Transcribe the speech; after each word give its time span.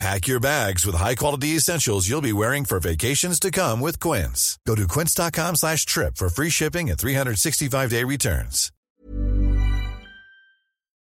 Pack 0.00 0.26
your 0.26 0.40
bags 0.40 0.84
with 0.84 0.96
high-quality 0.96 1.56
essentials 1.56 2.08
you'll 2.08 2.20
be 2.20 2.32
wearing 2.32 2.64
for 2.64 2.80
vacations 2.80 3.38
to 3.40 3.50
come 3.50 3.80
with 3.80 4.00
Quince. 4.00 4.58
Go 4.66 4.74
to 4.74 4.86
quince.com 4.88 5.56
slash 5.56 5.86
trip 5.86 6.16
for 6.16 6.28
free 6.28 6.50
shipping 6.50 6.90
and 6.90 6.98
365-day 6.98 8.04
returns. 8.04 8.70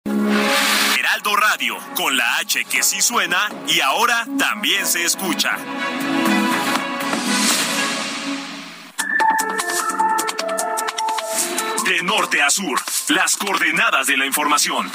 Heraldo 0.05 1.35
Radio, 1.35 1.75
con 1.95 2.15
la 2.15 2.37
H 2.39 2.63
que 2.65 2.81
sí 2.81 3.01
suena 3.01 3.49
y 3.67 3.81
ahora 3.81 4.25
también 4.39 4.85
se 4.85 5.03
escucha. 5.03 5.57
De 11.85 12.03
norte 12.03 12.41
a 12.41 12.49
sur, 12.49 12.79
las 13.09 13.35
coordenadas 13.35 14.07
de 14.07 14.17
la 14.17 14.25
información. 14.25 14.89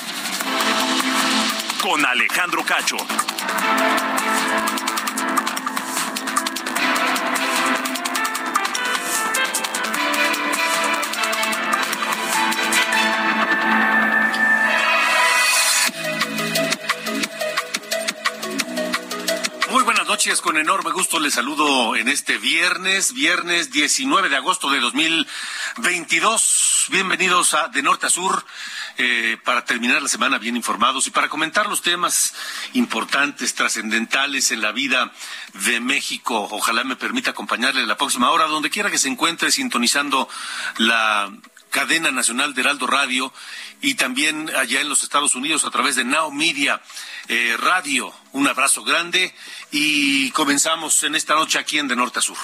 Con 1.83 2.07
Alejandro 2.07 2.65
Cacho. 2.65 2.97
Muy 19.71 19.83
buenas 19.83 20.07
noches, 20.07 20.41
con 20.41 20.57
enorme 20.57 20.93
gusto 20.93 21.19
les 21.19 21.35
saludo 21.35 21.97
en 21.97 22.09
este 22.09 22.39
viernes, 22.39 23.13
viernes 23.13 23.73
19 23.73 24.29
de 24.29 24.37
agosto 24.37 24.71
de 24.71 24.79
2022. 24.79 26.72
Bienvenidos 26.91 27.55
a 27.55 27.69
De 27.69 27.83
Norte 27.83 28.07
a 28.07 28.11
Sur. 28.11 28.45
Eh, 28.99 29.37
para 29.45 29.65
terminar 29.65 30.03
la 30.03 30.09
semana 30.09 30.39
bien 30.39 30.57
informados 30.57 31.07
y 31.07 31.11
para 31.11 31.29
comentar 31.29 31.69
los 31.69 31.83
temas 31.83 32.35
importantes, 32.73 33.55
trascendentales 33.55 34.51
en 34.51 34.61
la 34.63 34.73
vida 34.73 35.13
de 35.55 35.81
México. 35.81 36.49
Ojalá 36.51 36.83
me 36.85 36.97
permita 36.97 37.31
acompañarle 37.31 37.87
la 37.87 37.97
próxima 37.97 38.31
hora, 38.31 38.47
donde 38.47 38.71
quiera 38.71 38.91
que 38.91 38.99
se 38.99 39.09
encuentre 39.09 39.53
sintonizando 39.53 40.29
la 40.79 41.31
cadena 41.71 42.11
nacional 42.11 42.55
de 42.55 42.63
Heraldo 42.63 42.87
Radio 42.87 43.33
y 43.81 43.95
también 43.95 44.51
allá 44.57 44.81
en 44.81 44.89
los 44.89 45.03
Estados 45.03 45.35
Unidos 45.35 45.65
a 45.65 45.71
través 45.71 45.97
de 45.97 46.05
Now 46.05 46.33
Media 46.33 46.83
eh, 47.29 47.57
Radio. 47.59 48.13
Un 48.33 48.49
abrazo 48.49 48.83
grande 48.83 49.35
y 49.71 50.31
comenzamos 50.33 51.03
en 51.03 51.15
esta 51.15 51.35
noche 51.35 51.59
aquí 51.59 51.79
en 51.79 51.89
De 51.89 51.97
Norte 51.97 52.19
a 52.19 52.23
Sur. 52.23 52.39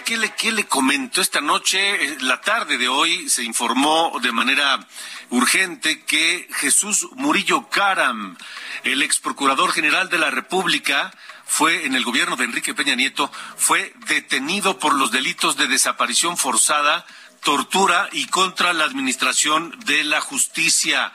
Qué 0.00 0.16
le, 0.16 0.34
qué 0.34 0.52
le 0.52 0.64
comento? 0.64 1.20
Esta 1.20 1.40
noche, 1.40 2.04
eh, 2.04 2.16
la 2.20 2.40
tarde 2.40 2.78
de 2.78 2.88
hoy, 2.88 3.28
se 3.28 3.44
informó 3.44 4.18
de 4.22 4.32
manera 4.32 4.86
urgente 5.30 6.02
que 6.04 6.48
Jesús 6.54 7.08
Murillo 7.12 7.68
Caram, 7.68 8.36
el 8.84 9.02
ex 9.02 9.20
procurador 9.20 9.72
general 9.72 10.08
de 10.08 10.18
la 10.18 10.30
República, 10.30 11.12
fue 11.44 11.84
en 11.84 11.94
el 11.94 12.04
gobierno 12.04 12.36
de 12.36 12.44
Enrique 12.44 12.74
Peña 12.74 12.94
Nieto, 12.94 13.30
fue 13.56 13.92
detenido 14.06 14.78
por 14.78 14.94
los 14.94 15.10
delitos 15.10 15.56
de 15.56 15.68
desaparición 15.68 16.36
forzada, 16.38 17.04
tortura 17.42 18.08
y 18.12 18.26
contra 18.26 18.72
la 18.72 18.84
administración 18.84 19.78
de 19.84 20.04
la 20.04 20.20
justicia. 20.20 21.12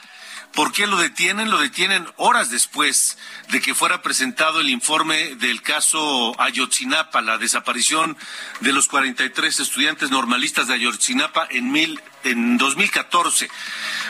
¿Por 0.57 0.71
qué 0.71 0.87
lo 0.87 0.97
detienen? 0.97 1.51
Lo 1.51 1.59
detienen 1.59 2.07
horas 2.15 2.49
después 2.49 3.19
de 3.49 3.61
que 3.61 3.75
fuera 3.75 4.01
presentado 4.01 4.59
el 4.59 4.69
informe 4.69 5.35
del 5.35 5.61
caso 5.61 6.33
Ayotzinapa, 6.41 7.21
la 7.21 7.37
desaparición 7.37 8.17
de 8.61 8.73
los 8.73 8.87
43 8.87 9.59
estudiantes 9.59 10.09
normalistas 10.09 10.67
de 10.67 10.73
Ayotzinapa 10.73 11.47
en, 11.51 11.71
mil, 11.71 12.01
en 12.23 12.57
2014. 12.57 13.47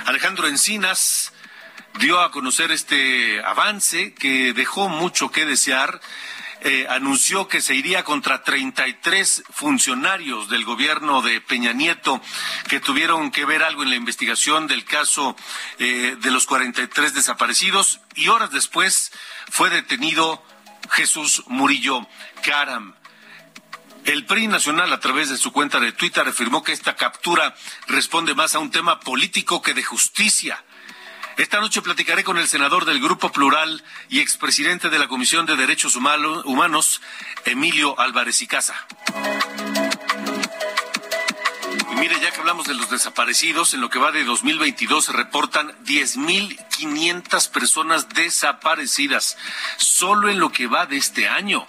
Alejandro 0.06 0.48
Encinas 0.48 1.34
dio 2.00 2.22
a 2.22 2.32
conocer 2.32 2.72
este 2.72 3.44
avance 3.44 4.14
que 4.14 4.54
dejó 4.54 4.88
mucho 4.88 5.30
que 5.30 5.46
desear 5.46 6.00
eh, 6.62 6.88
anunció 6.90 7.48
que 7.48 7.62
se 7.62 7.76
iría 7.76 8.04
contra 8.04 8.44
33 8.44 9.44
funcionarios 9.50 10.50
del 10.50 10.66
gobierno 10.66 11.22
de 11.22 11.40
Peña 11.42 11.74
Nieto 11.74 12.22
que 12.68 12.80
tuvieron 12.80 13.32
que 13.32 13.46
ver 13.46 13.64
algo 13.64 13.84
en 13.84 13.90
la 13.90 13.96
investigación 13.96 14.68
del 14.68 14.84
caso 14.84 15.36
eh, 15.80 16.18
de 16.20 16.32
los 16.32 16.46
43 16.46 17.14
desaparecidos 17.14 18.00
y 18.16 18.30
horas 18.30 18.52
después 18.52 19.12
fue 19.50 19.70
detenido 19.70 20.44
Jesús 20.92 21.44
Murillo 21.48 22.08
Caram. 22.44 22.96
El 24.06 24.26
PRI 24.26 24.48
Nacional, 24.48 24.94
a 24.94 25.02
través 25.02 25.30
de 25.30 25.38
su 25.38 25.52
cuenta 25.52 25.82
de 25.82 25.92
Twitter, 25.92 26.26
afirmó 26.26 26.64
que 26.64 26.72
esta 26.72 26.96
captura 26.96 27.54
responde 27.88 28.34
más 28.36 28.56
a 28.56 28.60
un 28.60 28.72
tema 28.72 29.02
político 29.02 29.62
que 29.62 29.74
de 29.74 29.84
justicia 29.84 30.64
esta 31.38 31.60
noche 31.60 31.84
platicaré 31.84 32.24
con 32.24 32.40
el 32.40 32.48
senador 32.48 32.86
del 32.86 33.00
Grupo 33.00 33.32
Plural 33.32 33.84
y 34.10 34.22
expresidente 34.22 34.90
de 34.90 34.98
la 34.98 35.08
Comisión 35.08 35.46
de 35.46 35.56
Derechos 35.56 35.96
Humanos, 35.96 37.02
Emilio 37.46 38.00
Álvarez 38.00 38.42
y 38.42 38.48
Casa. 38.48 38.88
Y 41.92 41.96
mire, 41.96 42.20
ya 42.20 42.32
que 42.32 42.40
hablamos 42.40 42.66
de 42.66 42.74
los 42.74 42.90
desaparecidos, 42.90 43.76
en 43.76 43.82
lo 43.82 43.90
que 43.92 44.00
va 44.00 44.12
de 44.12 44.24
2022 44.24 45.06
se 45.06 45.14
reportan 45.14 45.72
10.500 45.86 47.52
personas 47.52 48.10
desaparecidas, 48.10 49.38
solo 49.78 50.30
en 50.30 50.40
lo 50.40 50.52
que 50.52 50.66
va 50.66 50.88
de 50.88 50.98
este 50.98 51.30
año. 51.30 51.68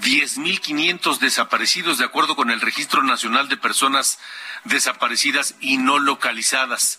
10.500 0.00 1.18
desaparecidos 1.18 1.98
de 1.98 2.06
acuerdo 2.06 2.36
con 2.36 2.50
el 2.50 2.62
Registro 2.62 3.02
Nacional 3.02 3.50
de 3.50 3.58
Personas 3.58 4.18
Desaparecidas 4.64 5.56
y 5.60 5.76
No 5.76 5.98
Localizadas. 5.98 6.98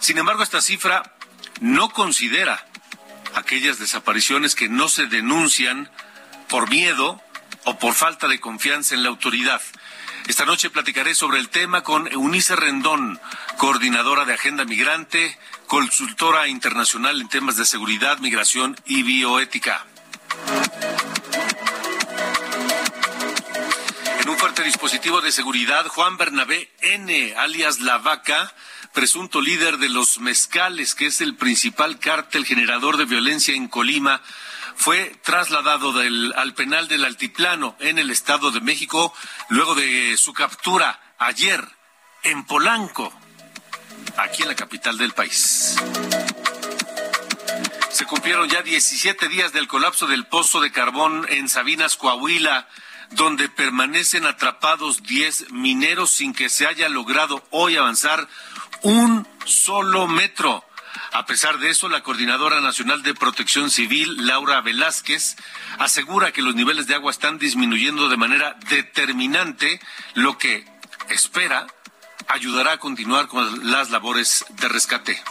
Sin 0.00 0.18
embargo, 0.18 0.42
esta 0.42 0.60
cifra 0.60 1.14
no 1.60 1.90
considera 1.90 2.64
aquellas 3.34 3.78
desapariciones 3.78 4.54
que 4.54 4.68
no 4.68 4.88
se 4.88 5.06
denuncian 5.06 5.90
por 6.48 6.68
miedo 6.68 7.20
o 7.64 7.78
por 7.78 7.94
falta 7.94 8.28
de 8.28 8.40
confianza 8.40 8.94
en 8.94 9.02
la 9.02 9.08
autoridad. 9.08 9.60
Esta 10.28 10.44
noche 10.44 10.70
platicaré 10.70 11.14
sobre 11.14 11.38
el 11.38 11.48
tema 11.48 11.82
con 11.82 12.06
Eunice 12.06 12.54
Rendón, 12.54 13.20
coordinadora 13.56 14.24
de 14.24 14.34
Agenda 14.34 14.64
Migrante, 14.64 15.36
consultora 15.66 16.46
internacional 16.48 17.20
en 17.20 17.28
temas 17.28 17.56
de 17.56 17.66
seguridad, 17.66 18.18
migración 18.18 18.76
y 18.86 19.02
bioética. 19.02 19.84
Fuerte 24.62 24.78
dispositivo 24.78 25.20
de 25.20 25.32
seguridad, 25.32 25.88
Juan 25.88 26.16
Bernabé 26.16 26.70
N., 26.82 27.34
alias 27.36 27.80
La 27.80 27.98
Vaca, 27.98 28.54
presunto 28.92 29.40
líder 29.40 29.78
de 29.78 29.88
los 29.88 30.20
mezcales, 30.20 30.94
que 30.94 31.06
es 31.06 31.20
el 31.20 31.34
principal 31.34 31.98
cártel 31.98 32.46
generador 32.46 32.96
de 32.96 33.04
violencia 33.04 33.56
en 33.56 33.66
Colima, 33.66 34.22
fue 34.76 35.16
trasladado 35.24 35.92
al 36.36 36.54
penal 36.54 36.86
del 36.86 37.04
Altiplano 37.04 37.74
en 37.80 37.98
el 37.98 38.12
Estado 38.12 38.52
de 38.52 38.60
México 38.60 39.12
luego 39.48 39.74
de 39.74 40.16
su 40.16 40.32
captura 40.32 41.00
ayer 41.18 41.66
en 42.22 42.44
Polanco, 42.44 43.12
aquí 44.16 44.42
en 44.42 44.48
la 44.48 44.54
capital 44.54 44.96
del 44.96 45.10
país. 45.10 45.76
Se 47.90 48.06
cumplieron 48.06 48.48
ya 48.48 48.62
17 48.62 49.26
días 49.26 49.52
del 49.52 49.66
colapso 49.66 50.06
del 50.06 50.26
pozo 50.26 50.60
de 50.60 50.70
carbón 50.70 51.26
en 51.30 51.48
Sabinas, 51.48 51.96
Coahuila, 51.96 52.68
donde 53.12 53.48
permanecen 53.48 54.26
atrapados 54.26 55.02
10 55.02 55.52
mineros 55.52 56.10
sin 56.10 56.32
que 56.32 56.48
se 56.48 56.66
haya 56.66 56.88
logrado 56.88 57.44
hoy 57.50 57.76
avanzar 57.76 58.28
un 58.82 59.26
solo 59.44 60.06
metro. 60.06 60.64
A 61.12 61.26
pesar 61.26 61.58
de 61.58 61.70
eso, 61.70 61.88
la 61.88 62.02
Coordinadora 62.02 62.60
Nacional 62.60 63.02
de 63.02 63.14
Protección 63.14 63.70
Civil, 63.70 64.26
Laura 64.26 64.60
Velázquez, 64.60 65.36
asegura 65.78 66.32
que 66.32 66.42
los 66.42 66.54
niveles 66.54 66.86
de 66.86 66.94
agua 66.94 67.10
están 67.10 67.38
disminuyendo 67.38 68.08
de 68.08 68.16
manera 68.16 68.56
determinante, 68.68 69.80
lo 70.14 70.38
que 70.38 70.66
espera 71.10 71.66
ayudará 72.28 72.72
a 72.72 72.78
continuar 72.78 73.28
con 73.28 73.70
las 73.70 73.90
labores 73.90 74.44
de 74.60 74.68
rescate. 74.68 75.22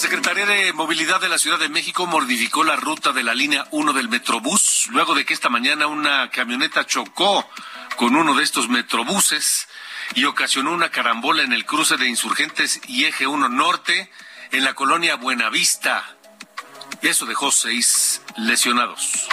Secretaría 0.00 0.46
de 0.46 0.72
Movilidad 0.72 1.20
de 1.20 1.28
la 1.28 1.36
Ciudad 1.36 1.58
de 1.58 1.68
México 1.68 2.06
modificó 2.06 2.64
la 2.64 2.74
ruta 2.76 3.12
de 3.12 3.22
la 3.22 3.34
línea 3.34 3.66
1 3.70 3.92
del 3.92 4.08
Metrobús 4.08 4.86
luego 4.88 5.14
de 5.14 5.26
que 5.26 5.34
esta 5.34 5.50
mañana 5.50 5.88
una 5.88 6.30
camioneta 6.30 6.86
chocó 6.86 7.46
con 7.96 8.16
uno 8.16 8.34
de 8.34 8.42
estos 8.42 8.70
metrobuses 8.70 9.68
y 10.14 10.24
ocasionó 10.24 10.72
una 10.72 10.88
carambola 10.88 11.42
en 11.42 11.52
el 11.52 11.66
cruce 11.66 11.98
de 11.98 12.08
Insurgentes 12.08 12.80
y 12.88 13.04
Eje 13.04 13.26
1 13.26 13.50
Norte 13.50 14.10
en 14.52 14.64
la 14.64 14.72
colonia 14.72 15.16
Buenavista. 15.16 16.16
Y 17.02 17.08
eso 17.08 17.26
dejó 17.26 17.52
seis 17.52 18.22
lesionados. 18.38 19.28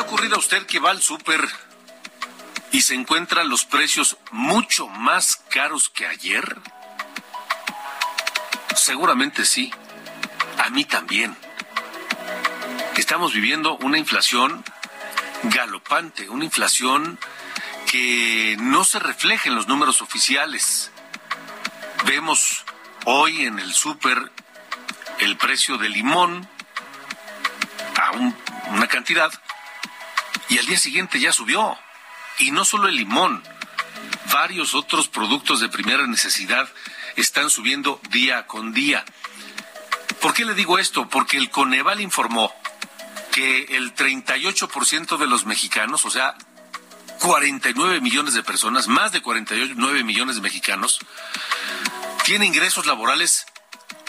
ocurrido 0.00 0.34
a 0.34 0.40
usted 0.40 0.66
que 0.66 0.80
va 0.80 0.90
al 0.90 1.00
súper 1.00 1.48
y 2.72 2.82
se 2.82 2.94
encuentran 2.94 3.48
los 3.48 3.64
precios 3.64 4.16
mucho 4.32 4.88
más 4.88 5.36
caros 5.48 5.88
que 5.88 6.06
ayer? 6.06 6.56
Seguramente 8.86 9.44
sí. 9.44 9.72
A 10.64 10.70
mí 10.70 10.84
también. 10.84 11.36
Estamos 12.96 13.34
viviendo 13.34 13.76
una 13.78 13.98
inflación 13.98 14.62
galopante, 15.42 16.28
una 16.28 16.44
inflación 16.44 17.18
que 17.90 18.56
no 18.60 18.84
se 18.84 19.00
refleja 19.00 19.48
en 19.48 19.56
los 19.56 19.66
números 19.66 20.02
oficiales. 20.02 20.92
Vemos 22.04 22.64
hoy 23.06 23.46
en 23.46 23.58
el 23.58 23.74
súper 23.74 24.30
el 25.18 25.36
precio 25.36 25.78
del 25.78 25.92
limón 25.92 26.48
a 27.96 28.12
una 28.70 28.86
cantidad 28.86 29.32
y 30.48 30.58
al 30.58 30.66
día 30.66 30.78
siguiente 30.78 31.18
ya 31.18 31.32
subió. 31.32 31.76
Y 32.38 32.52
no 32.52 32.64
solo 32.64 32.86
el 32.86 32.94
limón, 32.94 33.42
varios 34.32 34.76
otros 34.76 35.08
productos 35.08 35.58
de 35.58 35.68
primera 35.68 36.06
necesidad 36.06 36.68
están 37.16 37.50
subiendo 37.50 38.00
día 38.10 38.46
con 38.46 38.72
día. 38.72 39.04
¿Por 40.20 40.34
qué 40.34 40.44
le 40.44 40.54
digo 40.54 40.78
esto? 40.78 41.08
Porque 41.08 41.36
el 41.36 41.50
Coneval 41.50 42.00
informó 42.00 42.52
que 43.32 43.76
el 43.76 43.94
38% 43.94 45.18
de 45.18 45.26
los 45.26 45.44
mexicanos, 45.44 46.04
o 46.04 46.10
sea, 46.10 46.36
49 47.20 48.00
millones 48.00 48.34
de 48.34 48.42
personas, 48.42 48.88
más 48.88 49.12
de 49.12 49.20
49 49.20 50.04
millones 50.04 50.36
de 50.36 50.42
mexicanos, 50.42 51.00
tienen 52.24 52.48
ingresos 52.48 52.86
laborales 52.86 53.46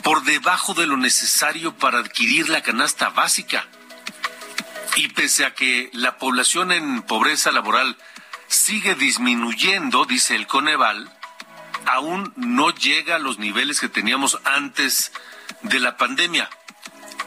por 0.04 0.24
debajo 0.24 0.74
de 0.74 0.88
lo 0.88 0.98
necesario 0.98 1.76
para 1.76 2.00
adquirir 2.00 2.50
la 2.50 2.62
canasta 2.62 3.10
básica. 3.10 3.66
Y 4.96 5.10
pese 5.10 5.46
a 5.46 5.54
que 5.54 5.90
la 5.94 6.18
población 6.18 6.72
en 6.72 7.02
pobreza 7.02 7.52
laboral 7.52 7.98
sigue 8.48 8.96
disminuyendo, 8.96 10.06
dice 10.06 10.36
el 10.36 10.48
Coneval, 10.48 11.17
aún 11.88 12.32
no 12.36 12.70
llega 12.70 13.16
a 13.16 13.20
los 13.20 13.40
niveles 13.40 13.80
que 13.80 13.90
teníamos 13.90 14.38
antes 14.44 15.12
de 15.64 15.80
la 15.80 15.98
pandemia. 15.98 16.48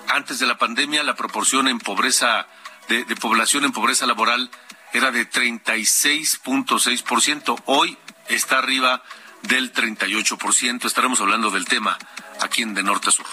Antes 0.08 0.38
de 0.38 0.46
la 0.46 0.58
pandemia, 0.58 1.02
la 1.02 1.16
proporción 1.16 1.66
en 1.68 1.78
pobreza 1.78 2.46
de, 2.88 3.04
de 3.04 3.16
población 3.16 3.64
en 3.64 3.72
pobreza 3.72 4.06
laboral 4.06 4.50
era 4.92 5.10
de 5.10 5.28
36.6%. 5.28 7.62
Hoy 7.66 7.98
está 8.28 8.58
arriba 8.58 9.02
del 9.42 9.72
38%. 9.72 10.84
Estaremos 10.84 11.20
hablando 11.20 11.50
del 11.50 11.64
tema 11.64 11.98
aquí 12.40 12.62
en 12.62 12.74
De 12.74 12.82
Norte 12.82 13.08
a 13.08 13.12
Sur. 13.12 13.26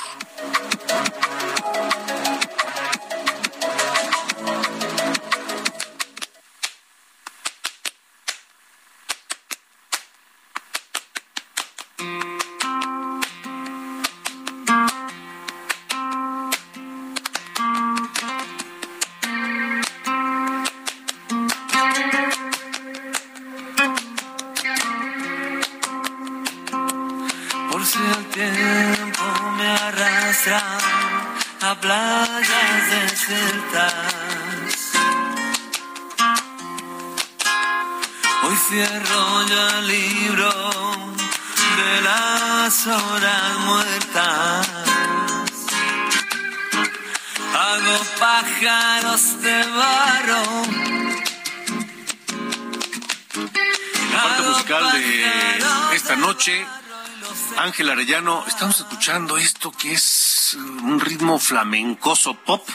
Ángel 57.57 57.89
Arellano, 57.89 58.45
estamos 58.48 58.80
escuchando 58.80 59.38
esto 59.38 59.72
que 59.72 59.94
es 59.94 60.56
un 60.56 61.00
ritmo 61.00 61.39
flamencoso 61.39 62.36
pop 62.36 62.68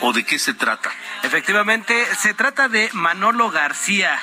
o 0.00 0.12
de 0.12 0.24
qué 0.24 0.38
se 0.38 0.54
trata? 0.54 0.90
Efectivamente, 1.22 2.06
se 2.16 2.32
trata 2.34 2.68
de 2.68 2.88
Manolo 2.92 3.50
García. 3.50 4.20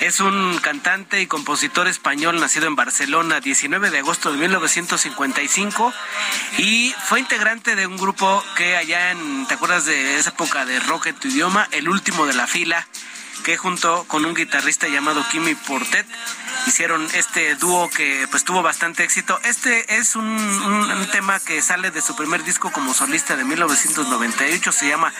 Es 0.00 0.20
un 0.20 0.58
cantante 0.58 1.22
y 1.22 1.26
compositor 1.26 1.88
español 1.88 2.38
nacido 2.38 2.66
en 2.66 2.76
Barcelona 2.76 3.40
19 3.40 3.90
de 3.90 3.98
agosto 3.98 4.30
de 4.30 4.38
1955 4.38 5.92
y 6.58 6.94
fue 7.06 7.20
integrante 7.20 7.74
de 7.74 7.86
un 7.86 7.96
grupo 7.96 8.44
que 8.56 8.76
allá 8.76 9.10
en, 9.10 9.46
¿te 9.46 9.54
acuerdas 9.54 9.86
de 9.86 10.18
esa 10.18 10.30
época 10.30 10.66
de 10.66 10.80
rock 10.80 11.06
en 11.06 11.16
tu 11.16 11.28
idioma? 11.28 11.66
El 11.70 11.88
último 11.88 12.26
de 12.26 12.34
la 12.34 12.46
fila, 12.46 12.86
que 13.44 13.56
junto 13.56 14.04
con 14.04 14.24
un 14.26 14.34
guitarrista 14.34 14.86
llamado 14.86 15.24
Kimi 15.30 15.54
Portet 15.54 16.06
hicieron 16.66 17.06
este 17.14 17.54
dúo 17.56 17.88
que 17.90 18.26
pues 18.30 18.44
tuvo 18.44 18.62
bastante 18.62 19.04
éxito. 19.04 19.38
Este 19.44 19.96
es 19.96 20.16
un, 20.16 21.08
tema 21.12 21.38
que 21.40 21.62
sale 21.62 21.90
de 21.90 22.02
su 22.02 22.16
primer 22.16 22.42
disco 22.42 22.72
como 22.72 22.92
solista 22.92 23.36
de 23.36 23.44
1998, 23.44 24.72
se 24.72 24.88
llama 24.88 25.12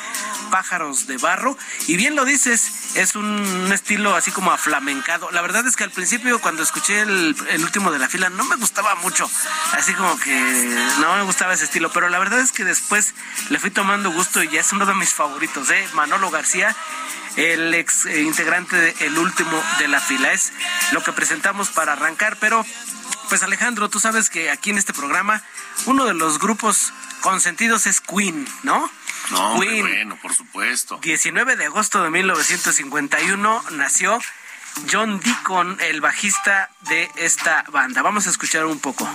Pájaros 0.50 1.06
de 1.06 1.16
Barro. 1.16 1.56
Y 1.86 1.96
bien 1.96 2.16
lo 2.16 2.24
dices, 2.24 2.96
es 2.96 3.14
un, 3.14 3.70
estilo 3.72 4.14
así 4.14 4.30
como 4.30 4.50
aflamencado. 4.50 5.30
La 5.30 5.42
verdad 5.42 5.66
es 5.66 5.76
que 5.76 5.84
al 5.84 5.90
principio 5.90 6.40
cuando 6.40 6.62
escuché 6.62 7.00
el, 7.00 7.36
el 7.50 7.62
último 7.62 7.90
de 7.90 7.98
la 7.98 8.08
fila 8.08 8.28
no 8.30 8.44
me 8.44 8.56
gustaba 8.56 8.94
mucho, 8.96 9.30
así 9.72 9.94
como 9.94 10.18
que 10.18 10.34
no 11.00 11.14
me 11.14 11.22
gustaba 11.22 11.54
ese 11.54 11.64
estilo, 11.64 11.90
pero 11.90 12.08
la 12.08 12.18
verdad 12.18 12.40
es 12.40 12.52
que 12.52 12.64
después 12.64 13.14
le 13.50 13.58
fui 13.58 13.70
tomando 13.70 14.10
gusto 14.10 14.42
y 14.42 14.48
ya 14.48 14.60
es 14.60 14.72
uno 14.72 14.86
de 14.86 14.94
mis 14.94 15.12
favoritos, 15.12 15.70
¿eh? 15.70 15.88
Manolo 15.94 16.30
García 16.30 16.74
el 17.36 17.74
ex 17.74 18.06
eh, 18.06 18.22
integrante 18.22 18.76
de 18.76 19.18
Último 19.18 19.62
de 19.78 19.88
la 19.88 20.00
Fila. 20.00 20.32
Es 20.32 20.52
lo 20.92 21.02
que 21.02 21.12
presentamos 21.36 21.68
para 21.68 21.92
arrancar, 21.92 22.38
pero 22.40 22.64
pues 23.28 23.42
Alejandro, 23.42 23.90
tú 23.90 24.00
sabes 24.00 24.30
que 24.30 24.50
aquí 24.50 24.70
en 24.70 24.78
este 24.78 24.94
programa 24.94 25.42
uno 25.84 26.06
de 26.06 26.14
los 26.14 26.38
grupos 26.38 26.94
consentidos 27.20 27.86
es 27.86 28.00
Queen, 28.00 28.48
¿no? 28.62 28.90
No, 29.30 29.60
Queen, 29.60 29.82
bueno, 29.82 30.18
por 30.22 30.32
supuesto. 30.34 30.98
19 31.02 31.56
de 31.56 31.66
agosto 31.66 32.02
de 32.02 32.08
1951 32.08 33.64
nació 33.72 34.18
John 34.90 35.20
Deacon, 35.20 35.76
el 35.82 36.00
bajista 36.00 36.70
de 36.88 37.10
esta 37.16 37.64
banda. 37.70 38.00
Vamos 38.00 38.26
a 38.26 38.30
escuchar 38.30 38.64
un 38.64 38.80
poco. 38.80 39.06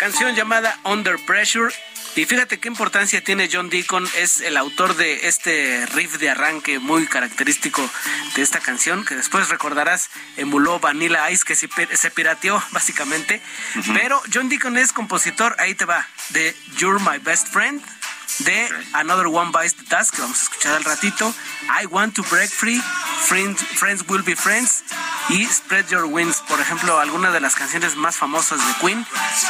Canción 0.00 0.34
llamada 0.34 0.80
Under 0.82 1.16
Pressure 1.24 1.72
y 2.18 2.24
fíjate 2.24 2.58
qué 2.58 2.66
importancia 2.66 3.22
tiene 3.22 3.48
John 3.52 3.70
Deacon, 3.70 4.04
es 4.16 4.40
el 4.40 4.56
autor 4.56 4.96
de 4.96 5.28
este 5.28 5.86
riff 5.86 6.18
de 6.18 6.30
arranque 6.30 6.80
muy 6.80 7.06
característico 7.06 7.88
de 8.34 8.42
esta 8.42 8.58
canción, 8.58 9.04
que 9.04 9.14
después 9.14 9.48
recordarás 9.50 10.10
emuló 10.36 10.80
Vanilla 10.80 11.30
Ice, 11.30 11.44
que 11.46 11.54
se, 11.54 11.68
pirateó 12.10 12.60
básicamente. 12.72 13.40
Pero 13.94 14.20
John 14.34 14.48
Deacon 14.48 14.76
es 14.76 14.92
compositor, 14.92 15.54
ahí 15.60 15.76
te 15.76 15.84
va, 15.84 16.08
de 16.30 16.56
You're 16.76 16.98
My 16.98 17.18
Best 17.18 17.52
Friend, 17.52 17.80
de 18.38 18.68
Another 18.92 19.26
One 19.26 19.50
Bites 19.52 19.74
the 19.74 19.96
Dust, 19.96 20.14
que 20.14 20.22
vamos 20.22 20.38
a 20.38 20.42
escuchar 20.42 20.74
al 20.74 20.84
ratito, 20.84 21.34
I 21.82 21.86
Want 21.86 22.14
to 22.14 22.22
Break 22.30 22.50
Free, 22.50 22.80
Friends, 23.26 23.60
Friends 23.62 24.04
Will 24.08 24.22
Be 24.22 24.36
Friends 24.36 24.84
y 25.30 25.44
Spread 25.44 25.88
Your 25.88 26.04
Wings, 26.04 26.42
por 26.48 26.60
ejemplo, 26.60 26.98
algunas 26.98 27.32
de 27.32 27.40
las 27.40 27.54
canciones 27.54 27.96
más 27.96 28.16
famosas 28.16 28.58
de 28.58 28.74
Queen. 28.80 29.06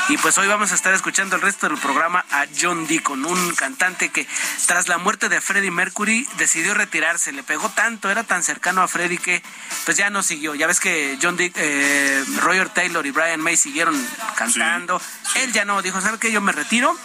Y 0.09 0.17
pues 0.17 0.39
hoy 0.39 0.49
vamos 0.49 0.73
a 0.73 0.75
estar 0.75 0.95
escuchando 0.95 1.37
el 1.37 1.43
resto 1.43 1.69
del 1.69 1.79
programa 1.79 2.25
a 2.31 2.47
John 2.59 2.87
Deacon, 2.87 3.25
un 3.25 3.55
cantante 3.55 4.09
que 4.09 4.27
tras 4.67 4.89
la 4.89 4.99
muerte 4.99 5.29
de 5.29 5.41
Freddie 5.41 5.71
Mercury 5.71 6.27
decidió 6.37 6.75
retirarse, 6.75 7.33
le 7.33 7.43
pegó 7.43 7.69
tanto, 7.71 8.11
era 8.11 8.25
tan 8.25 8.43
cercano 8.43 8.83
a 8.83 8.89
Freddie 8.89 9.19
que 9.19 9.43
pues 9.85 9.97
ya 9.97 10.11
no 10.11 10.23
siguió. 10.23 10.55
Ya 10.55 10.67
ves 10.67 10.81
que 10.81 11.19
John 11.23 11.37
Deacon, 11.37 11.63
eh, 11.63 12.25
Roger 12.41 12.69
Taylor 12.71 13.07
y 13.07 13.11
Brian 13.11 13.41
May 13.41 13.57
siguieron 13.57 13.95
cantando. 14.37 15.01
Él 15.37 15.53
ya 15.53 15.65
no, 15.65 15.83
dijo, 15.83 16.01
¿sabe 16.01 16.19
qué? 16.19 16.33
Yo 16.33 16.41
me 16.41 16.53
retiro 16.53 16.97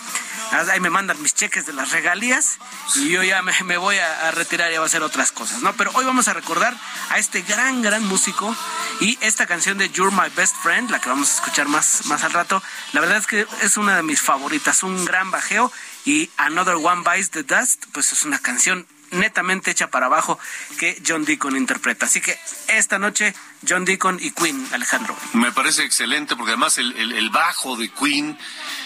ahí 0.52 0.80
me 0.80 0.90
mandan 0.90 1.22
mis 1.22 1.34
cheques 1.34 1.66
de 1.66 1.74
las 1.74 1.92
regalías 1.92 2.58
y 2.96 3.10
yo 3.10 3.24
ya 3.24 3.42
me, 3.42 3.78
voy 3.78 3.98
a, 3.98 4.32
retirar 4.32 4.72
y 4.72 4.76
a 4.76 4.84
hacer 4.84 5.04
otras 5.04 5.32
cosas, 5.32 5.62
¿no? 5.62 5.74
Pero 5.74 5.92
hoy 5.94 6.06
vamos 6.06 6.28
a 6.28 6.34
recordar 6.34 6.76
a 7.10 7.18
este 7.18 7.42
gran, 7.42 7.82
gran 7.82 8.04
músico 8.06 8.56
y 9.00 9.18
esta 9.22 9.46
canción 9.46 9.78
de 9.78 9.90
You're 9.90 10.16
My 10.16 10.30
Best 10.36 10.56
Friend, 10.62 10.90
la 10.90 11.00
que 11.00 11.10
vamos 11.10 11.32
a 11.32 11.36
escuchar 11.36 11.68
más, 11.68 12.06
más 12.06 12.24
al 12.24 12.34
rato, 12.34 12.62
la 12.94 13.02
verdad 13.02 13.18
es 13.18 13.28
que 13.28 13.48
es 13.62 13.78
una 13.78 13.96
de 13.98 14.04
mis 14.04 14.22
favoritas, 14.22 14.84
un 14.84 15.06
gran 15.06 15.32
bajeo 15.32 15.72
y 16.06 16.30
Another 16.38 16.76
One 16.76 17.04
Bites 17.04 17.32
the 17.32 17.44
Dust, 17.44 17.86
pues 17.92 18.12
es 18.12 18.24
una 18.26 18.40
canción 18.40 18.88
netamente 19.13 19.72
hecha 19.72 19.89
para 19.89 20.08
abajo 20.08 20.39
que 20.79 21.01
John 21.05 21.25
Deacon 21.25 21.55
interpreta. 21.55 22.05
Así 22.05 22.22
que 22.22 22.38
esta 22.67 23.00
noche 23.00 23.34
John 23.67 23.86
Deacon 23.86 24.17
y 24.22 24.32
Queen, 24.32 24.67
Alejandro. 24.74 25.15
Me 25.34 25.51
parece 25.51 25.84
excelente 25.84 26.36
porque 26.36 26.51
además 26.51 26.77
el, 26.77 27.13
el 27.13 27.29
bajo 27.29 27.75
de 27.77 27.89
Queen 27.89 28.38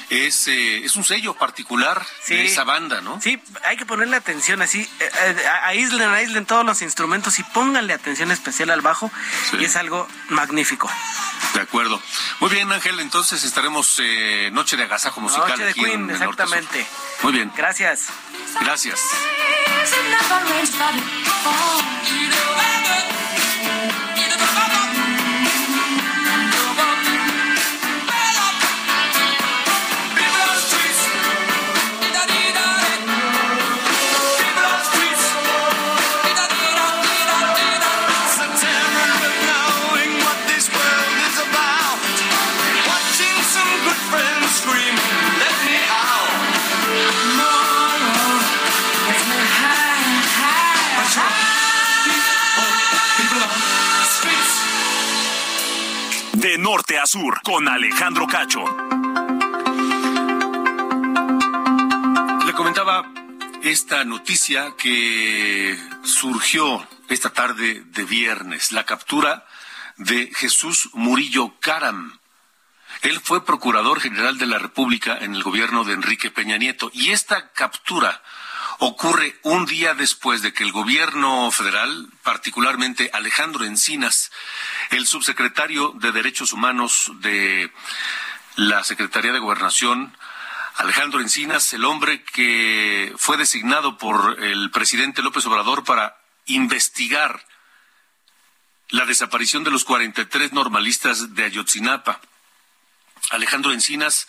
es, 0.10 0.48
eh, 0.48 0.86
es 0.86 0.96
un 0.96 1.03
sello 1.03 1.34
particular 1.34 2.05
de 2.27 2.46
esa 2.46 2.63
banda, 2.63 3.01
¿no? 3.01 3.19
Sí, 3.22 3.41
hay 3.65 3.77
que 3.77 3.86
ponerle 3.86 4.15
atención 4.15 4.62
así, 4.62 4.81
eh, 4.81 5.12
eh, 5.25 5.48
aíslen, 5.63 6.10
aíslen 6.10 6.46
todos 6.46 6.65
los 6.65 6.81
instrumentos 6.81 7.39
y 7.39 7.43
pónganle 7.43 7.93
atención 7.93 8.31
especial 8.31 8.69
al 8.69 8.81
bajo 8.81 9.12
y 9.60 9.65
es 9.65 9.75
algo 9.75 10.07
magnífico. 10.29 10.89
De 11.53 11.62
acuerdo. 11.62 12.01
Muy 12.39 12.50
bien, 12.51 12.72
Ángel, 12.72 13.00
entonces 13.00 13.43
estaremos 13.43 14.01
Noche 14.51 14.77
de 14.77 14.84
Agasajo 14.84 15.22
Musical. 15.22 15.50
Noche 15.50 15.65
de 15.65 15.74
Queen, 15.74 16.10
exactamente. 16.10 16.86
Muy 17.24 17.34
bien. 17.34 17.51
Gracias. 17.55 18.07
Gracias. 18.62 19.01
Norte 56.68 57.00
a 57.00 57.06
sur 57.06 57.42
con 57.44 57.66
Alejandro 57.70 58.28
Cacho. 58.28 58.66
Le 62.46 62.54
comentaba 62.54 63.10
esta 63.64 64.04
noticia 64.04 64.74
que 64.78 65.80
surgió 66.04 66.86
esta 67.08 67.30
tarde 67.30 67.84
de 67.86 68.04
viernes, 68.04 68.74
la 68.74 68.86
captura 68.86 69.46
de 69.96 70.30
Jesús 70.36 70.90
Murillo 70.92 71.58
Caram. 71.62 72.20
Él 73.02 73.22
fue 73.24 73.46
procurador 73.46 74.02
general 74.02 74.38
de 74.38 74.48
la 74.48 74.60
República 74.60 75.18
en 75.22 75.36
el 75.36 75.44
gobierno 75.44 75.86
de 75.86 75.94
Enrique 75.94 76.32
Peña 76.32 76.58
Nieto 76.58 76.92
y 76.94 77.12
esta 77.12 77.54
captura 77.54 78.22
ocurre 78.80 79.38
un 79.44 79.66
día 79.66 79.94
después 79.94 80.42
de 80.42 80.54
que 80.54 80.64
el 80.64 80.72
gobierno 80.72 81.50
federal, 81.52 82.10
particularmente 82.24 83.10
Alejandro 83.14 83.66
Encinas, 83.66 84.32
el 84.92 85.08
subsecretario 85.08 85.94
de 85.96 86.12
Derechos 86.12 86.54
Humanos 86.54 87.12
de 87.20 87.72
la 88.56 88.84
Secretaría 88.84 89.32
de 89.32 89.40
Gobernación, 89.40 90.16
Alejandro 90.76 91.22
Encinas, 91.22 91.74
el 91.74 91.86
hombre 91.86 92.24
que 92.24 93.14
fue 93.18 93.38
designado 93.38 93.98
por 93.98 94.44
el 94.44 94.70
presidente 94.70 95.24
López 95.24 95.46
Obrador 95.48 95.84
para 95.84 96.18
investigar 96.46 97.44
la 98.90 99.06
desaparición 99.06 99.64
de 99.64 99.72
los 99.72 99.84
43 99.84 100.54
normalistas 100.54 101.34
de 101.34 101.46
Ayotzinapa. 101.46 102.22
Alejandro 103.32 103.74
Encinas, 103.74 104.28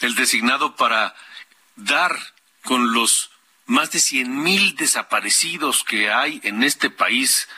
el 0.00 0.14
designado 0.14 0.74
para 0.74 1.14
dar 1.76 2.18
con 2.64 2.92
los 2.92 3.30
más 3.70 3.92
de 3.92 4.00
cien 4.00 4.42
mil 4.42 4.74
desaparecidos 4.74 5.84
que 5.84 6.10
hay 6.10 6.40
en 6.42 6.64
este 6.64 6.90
país 6.90 7.48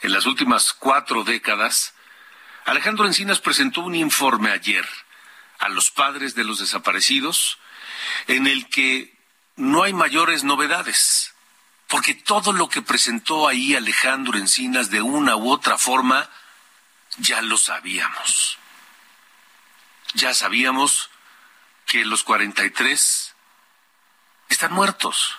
en 0.00 0.12
las 0.12 0.24
últimas 0.24 0.72
cuatro 0.72 1.24
décadas, 1.24 1.92
Alejandro 2.64 3.04
Encinas 3.04 3.40
presentó 3.40 3.80
un 3.80 3.96
informe 3.96 4.52
ayer 4.52 4.86
a 5.58 5.68
los 5.68 5.90
padres 5.90 6.36
de 6.36 6.44
los 6.44 6.60
desaparecidos 6.60 7.58
en 8.28 8.46
el 8.46 8.68
que 8.68 9.18
no 9.56 9.82
hay 9.82 9.92
mayores 9.92 10.44
novedades, 10.44 11.34
porque 11.88 12.14
todo 12.14 12.52
lo 12.52 12.68
que 12.68 12.82
presentó 12.82 13.48
ahí 13.48 13.74
Alejandro 13.74 14.38
Encinas 14.38 14.90
de 14.90 15.02
una 15.02 15.34
u 15.34 15.50
otra 15.50 15.78
forma 15.78 16.30
ya 17.18 17.42
lo 17.42 17.58
sabíamos. 17.58 18.56
Ya 20.14 20.32
sabíamos 20.32 21.10
que 21.86 22.04
los 22.04 22.22
43 22.22 23.34
están 24.48 24.72
muertos 24.72 25.36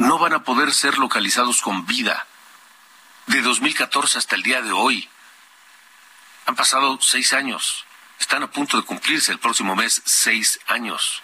no 0.00 0.18
van 0.18 0.32
a 0.32 0.44
poder 0.44 0.72
ser 0.72 0.98
localizados 0.98 1.60
con 1.60 1.86
vida. 1.86 2.26
De 3.26 3.42
2014 3.42 4.18
hasta 4.18 4.34
el 4.34 4.42
día 4.42 4.62
de 4.62 4.72
hoy. 4.72 5.08
Han 6.46 6.56
pasado 6.56 6.98
seis 7.02 7.32
años. 7.32 7.84
Están 8.18 8.42
a 8.42 8.50
punto 8.50 8.76
de 8.76 8.82
cumplirse 8.82 9.30
el 9.30 9.38
próximo 9.38 9.76
mes 9.76 10.02
seis 10.04 10.58
años. 10.66 11.22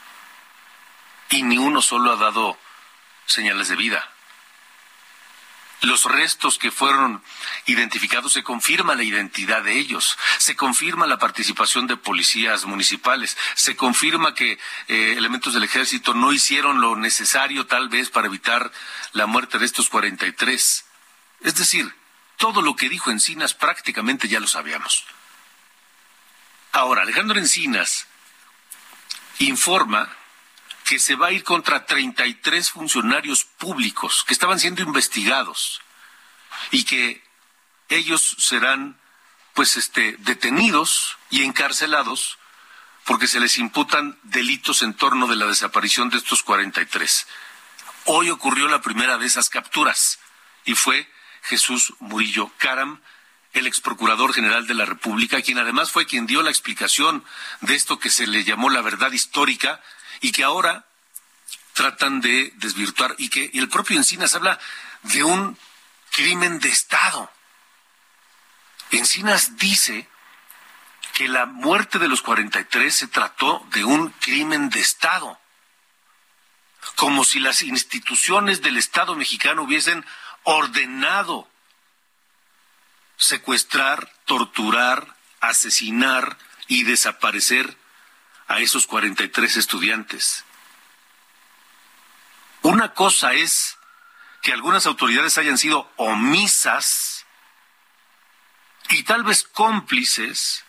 Y 1.30 1.42
ni 1.42 1.56
uno 1.58 1.80
solo 1.80 2.12
ha 2.12 2.16
dado 2.16 2.58
señales 3.26 3.68
de 3.68 3.76
vida 3.76 4.15
los 5.82 6.04
restos 6.04 6.58
que 6.58 6.70
fueron 6.70 7.22
identificados, 7.66 8.32
se 8.32 8.42
confirma 8.42 8.94
la 8.94 9.02
identidad 9.02 9.62
de 9.62 9.78
ellos, 9.78 10.18
se 10.38 10.56
confirma 10.56 11.06
la 11.06 11.18
participación 11.18 11.86
de 11.86 11.96
policías 11.96 12.64
municipales, 12.64 13.36
se 13.54 13.76
confirma 13.76 14.34
que 14.34 14.58
eh, 14.88 15.14
elementos 15.16 15.54
del 15.54 15.64
ejército 15.64 16.14
no 16.14 16.32
hicieron 16.32 16.80
lo 16.80 16.96
necesario 16.96 17.66
tal 17.66 17.88
vez 17.88 18.10
para 18.10 18.26
evitar 18.26 18.72
la 19.12 19.26
muerte 19.26 19.58
de 19.58 19.66
estos 19.66 19.88
43. 19.88 20.84
Es 21.40 21.54
decir, 21.54 21.94
todo 22.36 22.62
lo 22.62 22.74
que 22.76 22.88
dijo 22.88 23.10
Encinas 23.10 23.54
prácticamente 23.54 24.28
ya 24.28 24.40
lo 24.40 24.46
sabíamos. 24.46 25.04
Ahora, 26.72 27.02
Alejandro 27.02 27.38
Encinas 27.38 28.06
informa 29.38 30.14
que 30.86 31.00
se 31.00 31.16
va 31.16 31.26
a 31.26 31.32
ir 31.32 31.42
contra 31.42 31.84
33 31.84 32.70
funcionarios 32.70 33.44
públicos 33.44 34.24
que 34.24 34.32
estaban 34.32 34.60
siendo 34.60 34.82
investigados 34.82 35.82
y 36.70 36.84
que 36.84 37.24
ellos 37.88 38.36
serán 38.38 38.96
pues 39.52 39.76
este 39.76 40.16
detenidos 40.20 41.18
y 41.28 41.42
encarcelados 41.42 42.38
porque 43.04 43.26
se 43.26 43.40
les 43.40 43.58
imputan 43.58 44.16
delitos 44.22 44.82
en 44.82 44.94
torno 44.94 45.26
de 45.26 45.34
la 45.34 45.46
desaparición 45.46 46.08
de 46.08 46.18
estos 46.18 46.44
43. 46.44 47.26
Hoy 48.04 48.30
ocurrió 48.30 48.68
la 48.68 48.80
primera 48.80 49.18
de 49.18 49.26
esas 49.26 49.48
capturas 49.48 50.20
y 50.64 50.76
fue 50.76 51.10
Jesús 51.42 51.94
Murillo 51.98 52.52
Caram, 52.58 53.00
el 53.54 53.66
ex 53.66 53.80
procurador 53.80 54.32
general 54.32 54.68
de 54.68 54.74
la 54.74 54.84
República, 54.84 55.42
quien 55.42 55.58
además 55.58 55.90
fue 55.90 56.06
quien 56.06 56.26
dio 56.26 56.42
la 56.42 56.50
explicación 56.50 57.24
de 57.62 57.74
esto 57.74 57.98
que 57.98 58.10
se 58.10 58.28
le 58.28 58.44
llamó 58.44 58.70
la 58.70 58.82
verdad 58.82 59.10
histórica 59.10 59.80
y 60.20 60.32
que 60.32 60.44
ahora 60.44 60.86
tratan 61.72 62.20
de 62.20 62.52
desvirtuar 62.56 63.14
y 63.18 63.28
que 63.28 63.50
el 63.54 63.68
propio 63.68 63.96
Encinas 63.96 64.34
habla 64.34 64.58
de 65.02 65.22
un 65.22 65.58
crimen 66.10 66.58
de 66.58 66.68
Estado. 66.68 67.30
Encinas 68.90 69.56
dice 69.58 70.08
que 71.12 71.28
la 71.28 71.46
muerte 71.46 71.98
de 71.98 72.08
los 72.08 72.22
43 72.22 72.94
se 72.94 73.08
trató 73.08 73.66
de 73.72 73.84
un 73.84 74.10
crimen 74.10 74.70
de 74.70 74.80
Estado, 74.80 75.38
como 76.94 77.24
si 77.24 77.40
las 77.40 77.62
instituciones 77.62 78.62
del 78.62 78.76
Estado 78.76 79.14
mexicano 79.14 79.62
hubiesen 79.62 80.04
ordenado 80.44 81.48
secuestrar, 83.16 84.12
torturar, 84.24 85.16
asesinar 85.40 86.38
y 86.68 86.84
desaparecer 86.84 87.76
a 88.48 88.60
esos 88.60 88.86
43 88.86 89.56
estudiantes. 89.56 90.44
Una 92.62 92.94
cosa 92.94 93.32
es 93.32 93.76
que 94.42 94.52
algunas 94.52 94.86
autoridades 94.86 95.38
hayan 95.38 95.58
sido 95.58 95.90
omisas 95.96 97.26
y 98.90 99.02
tal 99.02 99.24
vez 99.24 99.42
cómplices, 99.44 100.64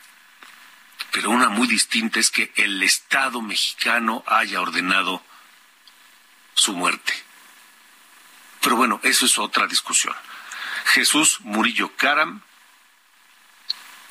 pero 1.12 1.30
una 1.30 1.50
muy 1.50 1.68
distinta 1.68 2.20
es 2.20 2.32
que 2.32 2.52
el 2.56 2.82
Estado 2.84 3.42
mexicano 3.42 4.24
haya 4.28 4.62
ordenado 4.62 5.24
su 6.56 6.74
muerte. 6.74 7.14
Pero 8.62 8.76
bueno, 8.76 9.00
eso 9.04 9.26
es 9.26 9.38
otra 9.38 9.68
discusión. 9.68 10.16
Jesús 10.86 11.40
Murillo 11.42 11.96
Caram 11.96 12.42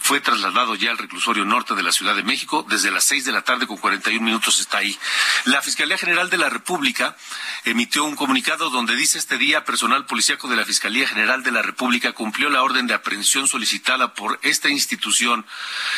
fue 0.07 0.21
trasladado 0.21 0.77
ya 0.77 0.93
al 0.93 0.99
reclusorio 0.99 1.45
norte 1.45 1.75
de 1.75 1.83
la 1.83 1.91
Ciudad 1.91 2.15
de 2.15 2.23
México. 2.23 2.65
Desde 2.69 2.93
las 2.93 3.03
seis 3.03 3.25
de 3.25 3.33
la 3.33 3.43
tarde 3.43 3.67
con 3.67 3.77
41 3.77 4.25
minutos 4.25 4.61
está 4.61 4.79
ahí. 4.79 4.97
La 5.47 5.63
Fiscalía 5.63 5.99
General 5.99 6.31
de 6.31 6.39
la 6.39 6.49
República 6.49 7.17
emitió 7.65 8.05
un 8.05 8.15
comunicado 8.15 8.71
donde 8.71 8.95
dice 8.95 9.19
este 9.19 9.37
día 9.37 9.65
personal 9.65 10.07
policíaco 10.07 10.47
de 10.47 10.55
la 10.55 10.65
Fiscalía 10.65 11.09
General 11.09 11.43
de 11.43 11.51
la 11.51 11.61
República 11.61 12.13
cumplió 12.13 12.51
la 12.51 12.63
orden 12.63 12.87
de 12.87 12.95
aprehensión 12.95 13.49
solicitada 13.49 14.15
por 14.15 14.39
esta 14.43 14.69
institución 14.69 15.45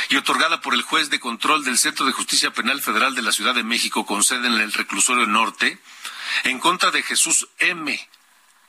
y 0.08 0.16
otorgada 0.16 0.62
por 0.62 0.72
el 0.72 0.80
juez 0.80 1.10
de 1.10 1.20
control 1.20 1.62
del 1.62 1.76
Centro 1.76 2.06
de 2.06 2.12
Justicia 2.12 2.50
Penal 2.50 2.80
Federal 2.80 3.14
de 3.14 3.20
la 3.20 3.32
Ciudad 3.32 3.54
de 3.54 3.62
México 3.62 4.06
con 4.06 4.24
sede 4.24 4.46
en 4.46 4.54
el 4.54 4.72
reclusorio 4.72 5.26
norte 5.26 5.78
en 6.44 6.60
contra 6.60 6.90
de 6.90 7.02
Jesús 7.02 7.46
M., 7.58 8.08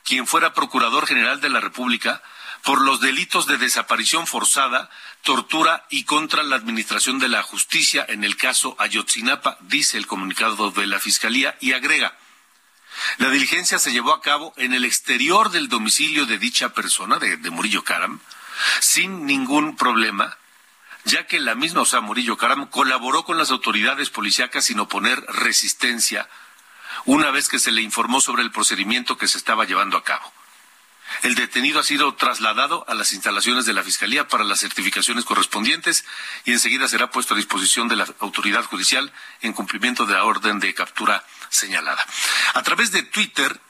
quien 0.04 0.26
fuera 0.26 0.52
Procurador 0.52 1.06
General 1.06 1.40
de 1.40 1.48
la 1.48 1.60
República 1.60 2.22
por 2.62 2.80
los 2.82 3.00
delitos 3.00 3.46
de 3.46 3.58
desaparición 3.58 4.26
forzada, 4.26 4.90
tortura 5.22 5.86
y 5.90 6.04
contra 6.04 6.42
la 6.42 6.56
administración 6.56 7.18
de 7.18 7.28
la 7.28 7.42
justicia 7.42 8.04
en 8.08 8.24
el 8.24 8.36
caso 8.36 8.76
Ayotzinapa, 8.78 9.58
dice 9.60 9.96
el 9.96 10.06
comunicado 10.06 10.70
de 10.70 10.86
la 10.86 11.00
Fiscalía, 11.00 11.56
y 11.60 11.72
agrega, 11.72 12.16
la 13.18 13.30
diligencia 13.30 13.78
se 13.78 13.92
llevó 13.92 14.12
a 14.12 14.20
cabo 14.20 14.52
en 14.56 14.74
el 14.74 14.84
exterior 14.84 15.50
del 15.50 15.68
domicilio 15.68 16.26
de 16.26 16.38
dicha 16.38 16.70
persona, 16.70 17.18
de, 17.18 17.38
Murillo 17.50 17.84
Caram, 17.84 18.20
sin 18.80 19.26
ningún 19.26 19.76
problema, 19.76 20.36
ya 21.04 21.26
que 21.26 21.40
la 21.40 21.54
misma, 21.54 21.82
o 21.82 21.86
sea, 21.86 22.00
Murillo 22.00 22.36
Caram, 22.36 22.66
colaboró 22.66 23.24
con 23.24 23.38
las 23.38 23.50
autoridades 23.50 24.10
policíacas 24.10 24.66
sin 24.66 24.80
oponer 24.80 25.20
resistencia 25.28 26.28
una 27.06 27.30
vez 27.30 27.48
que 27.48 27.58
se 27.58 27.72
le 27.72 27.80
informó 27.80 28.20
sobre 28.20 28.42
el 28.42 28.50
procedimiento 28.50 29.16
que 29.16 29.28
se 29.28 29.38
estaba 29.38 29.64
llevando 29.64 29.96
a 29.96 30.04
cabo. 30.04 30.30
El 31.22 31.34
detenido 31.34 31.80
ha 31.80 31.84
sido 31.84 32.14
trasladado 32.14 32.84
a 32.88 32.94
las 32.94 33.12
instalaciones 33.12 33.66
de 33.66 33.72
la 33.72 33.82
Fiscalía 33.82 34.28
para 34.28 34.44
las 34.44 34.60
certificaciones 34.60 35.24
correspondientes 35.24 36.04
y 36.44 36.52
enseguida 36.52 36.88
será 36.88 37.10
puesto 37.10 37.34
a 37.34 37.36
disposición 37.36 37.88
de 37.88 37.96
la 37.96 38.06
autoridad 38.20 38.64
judicial 38.64 39.12
en 39.42 39.52
cumplimiento 39.52 40.06
de 40.06 40.14
la 40.14 40.24
orden 40.24 40.60
de 40.60 40.72
captura 40.72 41.24
señalada. 41.50 42.04
A 42.54 42.62
través 42.62 42.92
de 42.92 43.02
Twitter, 43.02 43.60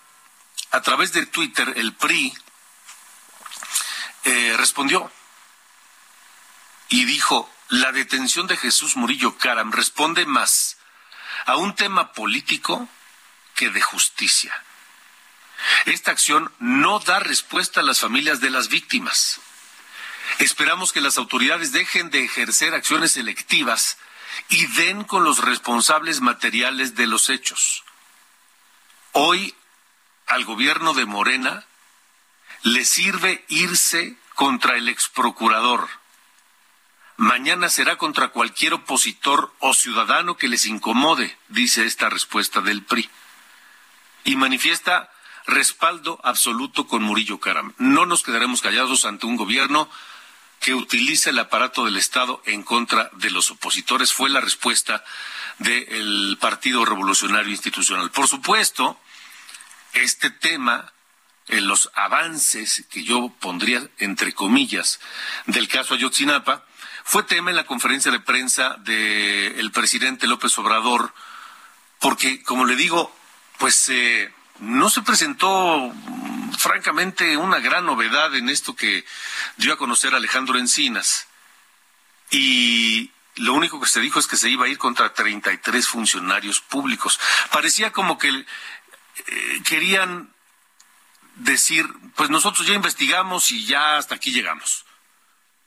a 0.71 0.81
través 0.83 1.13
de 1.13 1.27
Twitter, 1.27 1.73
el 1.77 1.95
PRI 1.95 2.33
eh, 4.25 4.55
respondió 4.57 5.11
y 6.89 7.05
dijo, 7.05 7.51
la 7.69 7.93
detención 7.93 8.47
de 8.47 8.57
Jesús 8.57 8.97
Murillo 8.97 9.39
Caram 9.39 9.73
responde 9.73 10.27
más 10.27 10.77
a 11.47 11.57
un 11.57 11.75
tema 11.75 12.13
político 12.13 12.89
que 13.55 13.71
de 13.71 13.81
justicia. 13.81 14.53
Esta 15.87 16.11
acción 16.11 16.53
no 16.59 16.99
da 17.01 17.21
respuesta 17.21 17.81
a 17.81 17.83
las 17.83 18.01
familias 18.01 18.41
de 18.41 18.51
las 18.51 18.69
víctimas. 18.69 19.41
Esperamos 20.39 20.93
que 20.93 21.01
las 21.01 21.19
autoridades 21.19 21.73
dejen 21.73 22.11
de 22.11 22.25
ejercer 22.25 22.75
acciones 22.75 23.13
selectivas 23.13 23.99
y 24.49 24.67
den 24.67 25.05
con 25.05 25.25
los 25.25 25.39
responsables 25.45 26.21
materiales 26.21 26.95
de 26.95 27.07
los 27.07 27.29
hechos. 27.29 27.85
Hoy 29.13 29.55
al 30.27 30.45
gobierno 30.45 30.95
de 30.95 31.07
Morena 31.07 31.67
le 32.63 32.85
sirve 32.85 33.45
irse 33.49 34.17
contra 34.35 34.77
el 34.77 34.89
exprocurador. 34.89 35.89
Mañana 37.17 37.69
será 37.69 37.99
contra 37.99 38.29
cualquier 38.29 38.75
opositor 38.75 39.53
o 39.59 39.75
ciudadano 39.75 40.37
que 40.37 40.49
les 40.49 40.65
incomode, 40.67 41.37
dice 41.49 41.85
esta 41.85 42.09
respuesta 42.09 42.61
del 42.61 42.83
PRI. 42.83 43.11
Y 44.25 44.37
manifiesta 44.37 45.11
respaldo 45.47 46.21
absoluto 46.23 46.87
con 46.87 47.03
Murillo 47.03 47.41
Caram. 47.41 47.75
No 47.79 48.07
nos 48.07 48.23
quedaremos 48.23 48.63
callados 48.63 49.05
ante 49.05 49.27
un 49.27 49.37
gobierno 49.37 49.89
que 50.61 50.75
utiliza 50.75 51.31
el 51.31 51.39
aparato 51.39 51.85
del 51.85 51.97
Estado 51.97 52.43
en 52.45 52.63
contra 52.63 53.11
de 53.15 53.31
los 53.31 53.51
opositores. 53.51 54.13
Fue 54.13 54.29
la 54.29 54.41
respuesta 54.41 55.03
del 55.59 56.37
Partido 56.41 56.85
Revolucionario 56.85 57.51
Institucional. 57.51 58.11
Por 58.11 58.29
supuesto, 58.29 59.01
este 59.95 60.31
tema, 60.31 60.93
en 61.49 61.67
los 61.67 61.91
avances 61.95 62.85
que 62.91 63.03
yo 63.03 63.35
pondría 63.41 63.89
entre 63.99 64.35
comillas 64.35 65.01
del 65.47 65.67
caso 65.67 65.95
Ayotzinapa, 65.95 66.65
fue 67.05 67.23
tema 67.23 67.51
en 67.51 67.57
la 67.57 67.67
conferencia 67.67 68.13
de 68.13 68.21
prensa 68.21 68.77
del 68.81 69.73
presidente 69.73 70.27
López 70.27 70.57
Obrador, 70.59 71.13
porque, 71.99 72.43
como 72.43 72.67
le 72.67 72.77
digo, 72.77 73.15
pues 73.59 73.89
eh, 73.89 74.33
no 74.61 74.91
se 74.91 75.03
presentó 75.03 75.93
francamente 76.59 77.37
una 77.37 77.59
gran 77.61 77.87
novedad 77.87 78.35
en 78.35 78.49
esto 78.49 78.77
que 78.77 79.05
dio 79.57 79.73
a 79.73 79.79
conocer 79.79 80.15
Alejandro 80.15 80.59
Encinas. 80.59 81.27
Y 82.31 83.11
lo 83.37 83.55
único 83.55 83.81
que 83.81 83.89
se 83.89 84.01
dijo 84.01 84.19
es 84.19 84.27
que 84.27 84.37
se 84.37 84.51
iba 84.51 84.67
a 84.67 84.69
ir 84.69 84.79
contra 84.79 85.13
33 85.13 85.89
funcionarios 85.89 86.61
públicos. 86.61 87.19
Parecía 87.51 87.93
como 87.93 88.19
que 88.19 88.29
eh, 88.29 89.63
querían 89.65 90.33
decir, 91.37 91.89
pues 92.17 92.31
nosotros 92.31 92.67
ya 92.67 92.75
investigamos 92.75 93.51
y 93.51 93.65
ya 93.65 93.97
hasta 93.97 94.15
aquí 94.15 94.33
llegamos. 94.33 94.85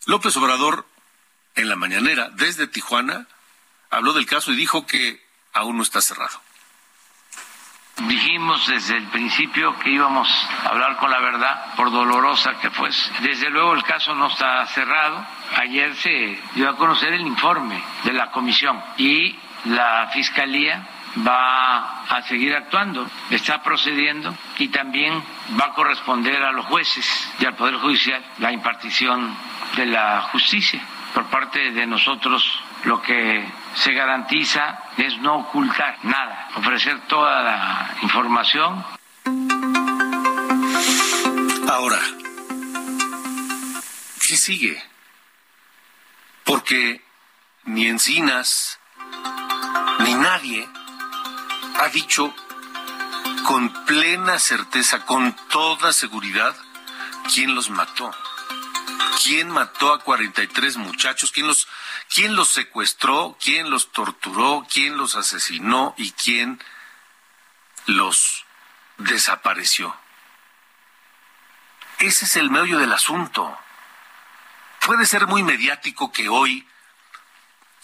López 0.06 0.36
Obrador, 0.38 0.88
en 1.56 1.69
la 1.69 1.75
mañanera, 1.75 2.29
desde 2.29 2.67
Tijuana, 2.67 3.27
habló 3.89 4.13
del 4.13 4.25
caso 4.25 4.51
y 4.51 4.56
dijo 4.56 4.86
que 4.86 5.25
aún 5.53 5.77
no 5.77 5.84
está 5.84 6.01
cerrado. 6.01 6.41
Dijimos 7.97 8.67
desde 8.67 8.97
el 8.97 9.06
principio 9.06 9.77
que 9.79 9.91
íbamos 9.91 10.27
a 10.63 10.69
hablar 10.69 10.97
con 10.97 11.12
la 11.12 11.19
verdad, 11.19 11.75
por 11.75 11.91
dolorosa 11.91 12.58
que 12.60 12.71
fuese. 12.71 13.12
Desde 13.21 13.51
luego 13.51 13.75
el 13.75 13.84
caso 13.84 14.15
no 14.15 14.27
está 14.27 14.65
cerrado. 14.67 15.23
Ayer 15.58 15.95
se 15.95 16.39
dio 16.56 16.69
a 16.69 16.75
conocer 16.75 17.13
el 17.13 17.21
informe 17.21 17.82
de 18.03 18.13
la 18.13 18.32
comisión 18.32 18.82
y 18.97 19.36
la 19.65 20.10
Fiscalía 20.12 20.88
va 21.25 22.03
a 22.10 22.21
seguir 22.23 22.56
actuando, 22.56 23.08
está 23.29 23.62
procediendo 23.62 24.34
y 24.58 24.69
también 24.69 25.23
va 25.60 25.65
a 25.65 25.73
corresponder 25.73 26.41
a 26.43 26.51
los 26.51 26.65
jueces 26.65 27.06
y 27.39 27.45
al 27.45 27.56
Poder 27.56 27.75
Judicial 27.75 28.23
la 28.39 28.51
impartición 28.51 29.36
de 29.75 29.86
la 29.86 30.21
justicia 30.32 30.82
por 31.13 31.25
parte 31.25 31.71
de 31.71 31.86
nosotros 31.86 32.43
lo 32.86 33.01
que 33.01 33.45
se 33.75 33.93
garantiza 33.93 34.79
es 34.97 35.17
no 35.19 35.38
ocultar 35.38 35.97
nada, 36.03 36.49
ofrecer 36.55 36.99
toda 37.07 37.41
la 37.41 37.97
información. 38.01 38.86
Ahora, 41.69 41.99
¿qué 44.27 44.38
sigue? 44.38 44.81
Porque 46.43 47.03
ni 47.65 47.88
Encinas 47.88 48.79
ni 49.99 50.13
nadie 50.15 50.67
ha 51.79 51.88
dicho 51.89 52.33
con 53.45 53.86
plena 53.86 54.39
certeza, 54.39 55.05
con 55.05 55.36
toda 55.49 55.93
seguridad, 55.93 56.55
quién 57.33 57.55
los 57.55 57.69
mató 57.69 58.12
quién 59.21 59.49
mató 59.49 59.93
a 59.93 59.99
43 59.99 60.78
muchachos, 60.78 61.32
quién 61.32 61.47
los, 61.47 61.67
quién 62.13 62.36
los 62.36 62.49
secuestró, 62.49 63.38
quién 63.41 63.69
los 63.69 63.91
torturó, 63.91 64.65
quién 64.71 64.97
los 64.97 65.15
asesinó 65.15 65.93
y 65.97 66.12
quién 66.12 66.62
los 67.86 68.45
desapareció. 68.97 69.95
Ese 71.99 72.26
es 72.26 72.36
el 72.36 72.49
meollo 72.49 72.80
del 72.80 72.93
asunto. 72.93 73.58
Puede 74.86 75.06
ser 75.06 75.28
muy 75.28 75.43
mediático 75.43 76.12
que 76.12 76.30
hoy 76.30 76.67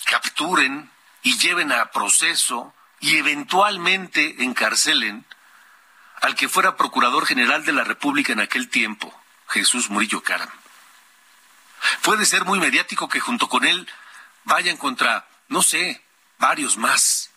capturen 0.05 0.91
y 1.21 1.37
lleven 1.37 1.71
a 1.71 1.91
proceso 1.91 2.73
y 2.99 3.17
eventualmente 3.17 4.43
encarcelen 4.43 5.25
al 6.21 6.35
que 6.35 6.49
fuera 6.49 6.75
Procurador 6.75 7.25
General 7.25 7.63
de 7.63 7.71
la 7.71 7.83
República 7.83 8.33
en 8.33 8.41
aquel 8.41 8.69
tiempo, 8.69 9.13
Jesús 9.47 9.89
Murillo 9.89 10.21
Caram. 10.21 10.49
Puede 12.01 12.25
ser 12.25 12.45
muy 12.45 12.59
mediático 12.59 13.07
que 13.07 13.19
junto 13.19 13.47
con 13.47 13.65
él 13.65 13.87
vayan 14.43 14.77
contra, 14.77 15.27
no 15.47 15.61
sé, 15.61 16.03
varios 16.37 16.77
más. 16.77 17.29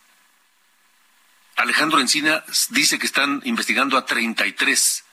Alejandro 1.57 2.00
Encina 2.00 2.44
dice 2.70 2.98
que 2.98 3.07
están 3.07 3.40
investigando 3.44 3.96
a 3.96 4.07
33. 4.07 5.05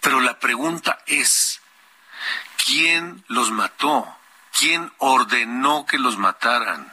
Pero 0.00 0.20
la 0.20 0.38
pregunta 0.38 1.02
es, 1.06 1.60
¿quién 2.66 3.24
los 3.28 3.50
mató? 3.50 4.18
¿Quién 4.58 4.92
ordenó 4.98 5.86
que 5.86 5.98
los 5.98 6.18
mataran? 6.18 6.92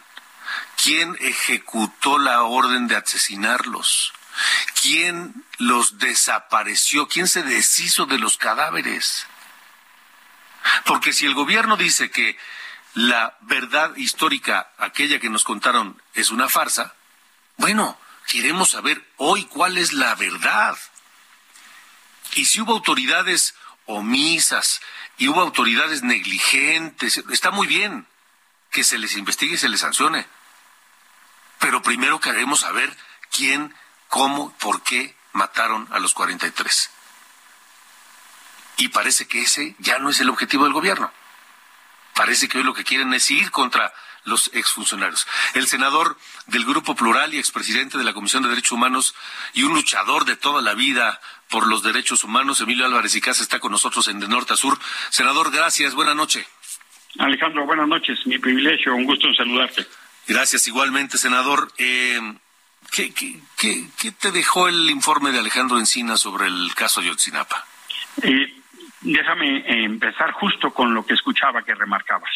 ¿Quién 0.82 1.18
ejecutó 1.20 2.18
la 2.18 2.44
orden 2.44 2.88
de 2.88 2.96
asesinarlos? 2.96 4.14
¿Quién 4.82 5.46
los 5.58 6.00
desapareció? 6.00 7.08
¿Quién 7.08 7.28
se 7.28 7.44
deshizo 7.44 8.06
de 8.06 8.18
los 8.18 8.38
cadáveres? 8.38 9.28
Porque 10.86 11.14
si 11.14 11.26
el 11.26 11.34
gobierno 11.34 11.78
dice 11.78 12.12
que 12.12 12.38
la 12.94 13.38
verdad 13.42 13.96
histórica, 13.96 14.72
aquella 14.78 15.20
que 15.20 15.30
nos 15.30 15.44
contaron, 15.44 16.02
es 16.14 16.32
una 16.32 16.50
farsa, 16.50 16.96
bueno, 17.58 17.98
queremos 18.28 18.72
saber 18.72 19.06
hoy 19.18 19.46
cuál 19.46 19.78
es 19.78 19.94
la 19.94 20.16
verdad. 20.16 20.78
Y 22.36 22.46
si 22.46 22.62
hubo 22.62 22.74
autoridades 22.74 23.56
omisas 23.86 24.82
y 25.18 25.28
hubo 25.28 25.42
autoridades 25.42 26.04
negligentes, 26.04 27.18
está 27.30 27.52
muy 27.52 27.68
bien 27.68 28.08
que 28.72 28.84
se 28.84 28.98
les 28.98 29.16
investigue 29.18 29.56
y 29.56 29.58
se 29.58 29.70
les 29.70 29.82
sancione. 29.82 30.28
Pero 31.60 31.82
primero 31.82 32.20
queremos 32.20 32.62
saber 32.62 32.96
quién, 33.30 33.76
cómo, 34.08 34.56
por 34.58 34.82
qué 34.82 35.16
mataron 35.34 35.88
a 35.92 36.00
los 36.00 36.14
43. 36.14 36.90
Y 38.82 38.88
parece 38.88 39.28
que 39.28 39.44
ese 39.44 39.76
ya 39.78 40.00
no 40.00 40.10
es 40.10 40.20
el 40.22 40.30
objetivo 40.30 40.64
del 40.64 40.74
gobierno. 40.74 41.12
parece 42.16 42.48
que 42.48 42.58
hoy 42.58 42.64
lo 42.64 42.74
que 42.74 42.84
quieren 42.84 43.14
es 43.14 43.30
ir 43.30 43.52
contra 43.52 43.94
los 44.24 44.50
exfuncionarios. 44.56 45.28
El 45.54 45.68
senador 45.68 46.18
del 46.48 46.66
Grupo 46.66 46.96
Plural 46.96 47.32
y 47.32 47.38
expresidente 47.38 48.00
de 48.00 48.04
la 48.04 48.14
Comisión 48.14 48.42
de 48.42 48.50
Derechos 48.50 48.72
Humanos 48.72 49.14
y 49.54 49.62
un 49.62 49.76
luchador 49.76 50.26
de 50.26 50.36
toda 50.36 50.64
la 50.64 50.74
vida 50.74 51.22
por 51.48 51.68
los 51.68 51.84
derechos 51.84 52.24
humanos, 52.24 52.60
Emilio 52.60 52.86
Álvarez 52.88 53.16
y 53.16 53.22
Casa, 53.22 53.44
está 53.44 53.60
con 53.60 53.72
nosotros 53.72 54.08
en 54.08 54.20
De 54.20 54.28
Norte 54.28 54.54
a 54.54 54.56
Sur. 54.56 54.80
Senador, 55.12 55.52
gracias, 55.52 55.94
buena 55.94 56.16
noche. 56.16 56.48
Alejandro, 57.20 57.68
buenas 57.68 57.88
noches, 57.88 58.26
mi 58.26 58.40
privilegio, 58.40 58.96
un 58.96 59.06
gusto 59.06 59.28
en 59.28 59.36
saludarte. 59.36 59.86
Gracias, 60.28 60.68
igualmente, 60.68 61.20
senador. 61.20 61.72
Eh, 61.78 62.20
¿qué, 62.92 63.14
qué, 63.14 64.12
te 64.12 64.32
dejó 64.32 64.68
el 64.68 64.90
informe 64.90 65.32
de 65.32 65.38
Alejandro 65.38 65.78
Encina 65.78 66.18
sobre 66.18 66.48
el 66.48 66.74
caso 66.74 67.04
Yotzinapa? 67.04 67.64
Eh, 68.24 68.61
déjame 69.02 69.84
empezar 69.84 70.32
justo 70.32 70.72
con 70.74 70.94
lo 70.94 71.06
que 71.06 71.14
escuchaba 71.14 71.64
que 71.64 71.76
remarcabas. 71.76 72.32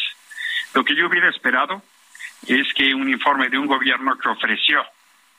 Lo 0.74 0.84
que 0.84 0.94
yo 0.94 1.06
hubiera 1.06 1.30
esperado 1.30 1.82
es 2.46 2.72
que 2.74 2.94
un 2.94 3.08
informe 3.08 3.48
de 3.48 3.58
un 3.58 3.66
gobierno 3.66 4.16
que 4.18 4.28
ofreció 4.28 4.84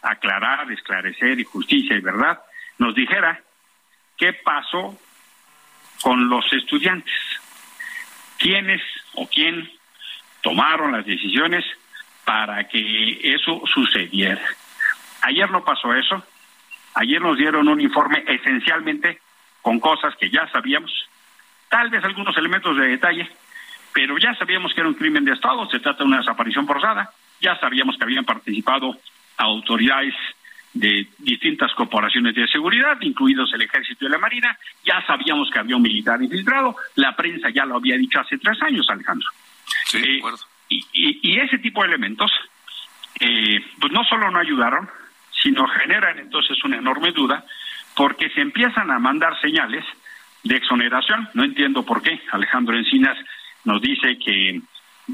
aclarar, 0.02 0.72
esclarecer 0.72 1.40
y 1.40 1.44
justicia 1.44 1.96
y 1.96 2.02
verdad 2.02 2.40
nos 2.78 2.96
dijera 2.96 3.42
qué 4.18 4.34
pasó 4.34 4.98
con 6.02 6.30
los 6.30 6.52
estudiantes, 6.54 7.14
quiénes 8.38 8.82
o 9.14 9.28
quién 9.28 9.70
tomaron 10.42 10.92
las 10.92 11.06
decisiones 11.06 11.66
para 12.24 12.68
que 12.68 13.20
eso 13.24 13.64
sucediera. 13.74 14.42
Ayer 15.22 15.50
no 15.50 15.64
pasó 15.64 15.94
eso, 15.94 16.24
ayer 16.94 17.22
nos 17.22 17.38
dieron 17.38 17.68
un 17.68 17.82
informe 17.82 18.24
esencialmente 18.28 19.20
con 19.62 19.80
cosas 19.80 20.16
que 20.18 20.30
ya 20.30 20.48
sabíamos, 20.52 20.92
tal 21.70 21.90
vez 21.90 22.04
algunos 22.04 22.38
elementos 22.38 22.76
de 22.78 22.88
detalle, 22.88 23.30
pero 23.94 24.18
ya 24.18 24.34
sabíamos 24.36 24.74
que 24.74 24.82
era 24.82 24.90
un 24.90 24.96
crimen 24.96 25.26
de 25.26 25.34
Estado, 25.34 25.70
se 25.70 25.80
trata 25.80 26.00
de 26.00 26.10
una 26.10 26.18
desaparición 26.18 26.68
forzada, 26.68 27.12
ya 27.42 27.60
sabíamos 27.60 27.98
que 27.98 28.04
habían 28.04 28.26
participado 28.26 28.96
autoridades 29.38 30.14
de 30.74 31.08
distintas 31.18 31.74
corporaciones 31.74 32.36
de 32.36 32.48
seguridad, 32.48 32.98
incluidos 33.02 33.52
el 33.54 33.64
Ejército 33.64 34.06
y 34.06 34.10
la 34.10 34.18
Marina, 34.18 34.58
ya 34.84 35.04
sabíamos 35.06 35.50
que 35.50 35.60
había 35.60 35.76
un 35.76 35.82
militar 35.82 36.22
infiltrado, 36.22 36.76
la 36.96 37.16
prensa 37.16 37.50
ya 37.50 37.66
lo 37.66 37.78
había 37.78 37.98
dicho 37.98 38.20
hace 38.20 38.38
tres 38.38 38.62
años, 38.62 38.88
Alejandro. 38.90 39.28
Sí, 39.86 40.00
de 40.00 40.16
eh, 40.16 40.18
acuerdo. 40.20 40.40
y, 40.70 41.40
ese 41.40 41.58
tipo 41.60 41.82
de 41.82 41.88
elementos, 41.88 42.32
eh, 43.20 43.66
pues 43.80 43.92
no 43.92 44.04
solo 44.04 44.30
no 44.30 44.40
ayudaron, 44.40 44.90
sino 45.42 45.68
generan 45.68 46.20
entonces 46.20 46.64
una 46.64 46.78
enorme 46.78 47.12
duda, 47.12 47.44
porque 47.96 48.30
se 48.30 48.42
empiezan 48.42 48.92
a 48.92 49.00
mandar 49.00 49.40
señales 49.42 49.84
de 50.44 50.56
exoneración. 50.56 51.30
No 51.34 51.44
entiendo 51.44 51.84
por 51.84 52.02
qué 52.02 52.22
Alejandro 52.32 52.78
Encinas 52.78 53.18
nos 53.64 53.82
dice 53.82 54.18
que 54.18 54.62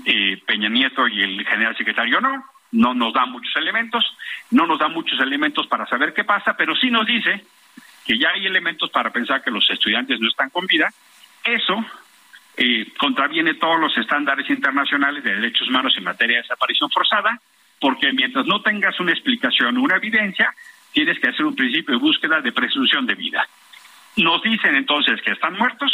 eh, 0.05 0.41
Peña 0.45 0.69
Nieto 0.69 1.07
y 1.07 1.21
el 1.21 1.45
general 1.45 1.75
secretario 1.77 2.19
no, 2.21 2.43
no 2.71 2.93
nos 2.93 3.13
da 3.13 3.25
muchos 3.25 3.55
elementos, 3.55 4.05
no 4.51 4.65
nos 4.67 4.79
da 4.79 4.87
muchos 4.87 5.19
elementos 5.19 5.67
para 5.67 5.85
saber 5.87 6.13
qué 6.13 6.23
pasa, 6.23 6.55
pero 6.57 6.75
sí 6.75 6.89
nos 6.89 7.05
dice 7.05 7.45
que 8.05 8.17
ya 8.17 8.29
hay 8.29 8.45
elementos 8.45 8.89
para 8.89 9.11
pensar 9.11 9.43
que 9.43 9.51
los 9.51 9.69
estudiantes 9.69 10.19
no 10.19 10.27
están 10.29 10.49
con 10.49 10.65
vida. 10.67 10.91
Eso 11.43 11.85
eh, 12.57 12.91
contraviene 12.97 13.55
todos 13.55 13.79
los 13.79 13.97
estándares 13.97 14.49
internacionales 14.49 15.23
de 15.23 15.35
derechos 15.35 15.67
humanos 15.69 15.93
en 15.97 16.03
materia 16.03 16.37
de 16.37 16.41
desaparición 16.43 16.89
forzada, 16.89 17.39
porque 17.79 18.11
mientras 18.13 18.45
no 18.45 18.61
tengas 18.61 18.99
una 18.99 19.11
explicación, 19.11 19.77
una 19.77 19.97
evidencia, 19.97 20.53
tienes 20.91 21.19
que 21.19 21.29
hacer 21.29 21.45
un 21.45 21.55
principio 21.55 21.95
de 21.95 22.01
búsqueda 22.01 22.41
de 22.41 22.51
presunción 22.51 23.05
de 23.05 23.15
vida. 23.15 23.47
Nos 24.17 24.41
dicen 24.43 24.75
entonces 24.75 25.21
que 25.21 25.31
están 25.31 25.57
muertos 25.57 25.91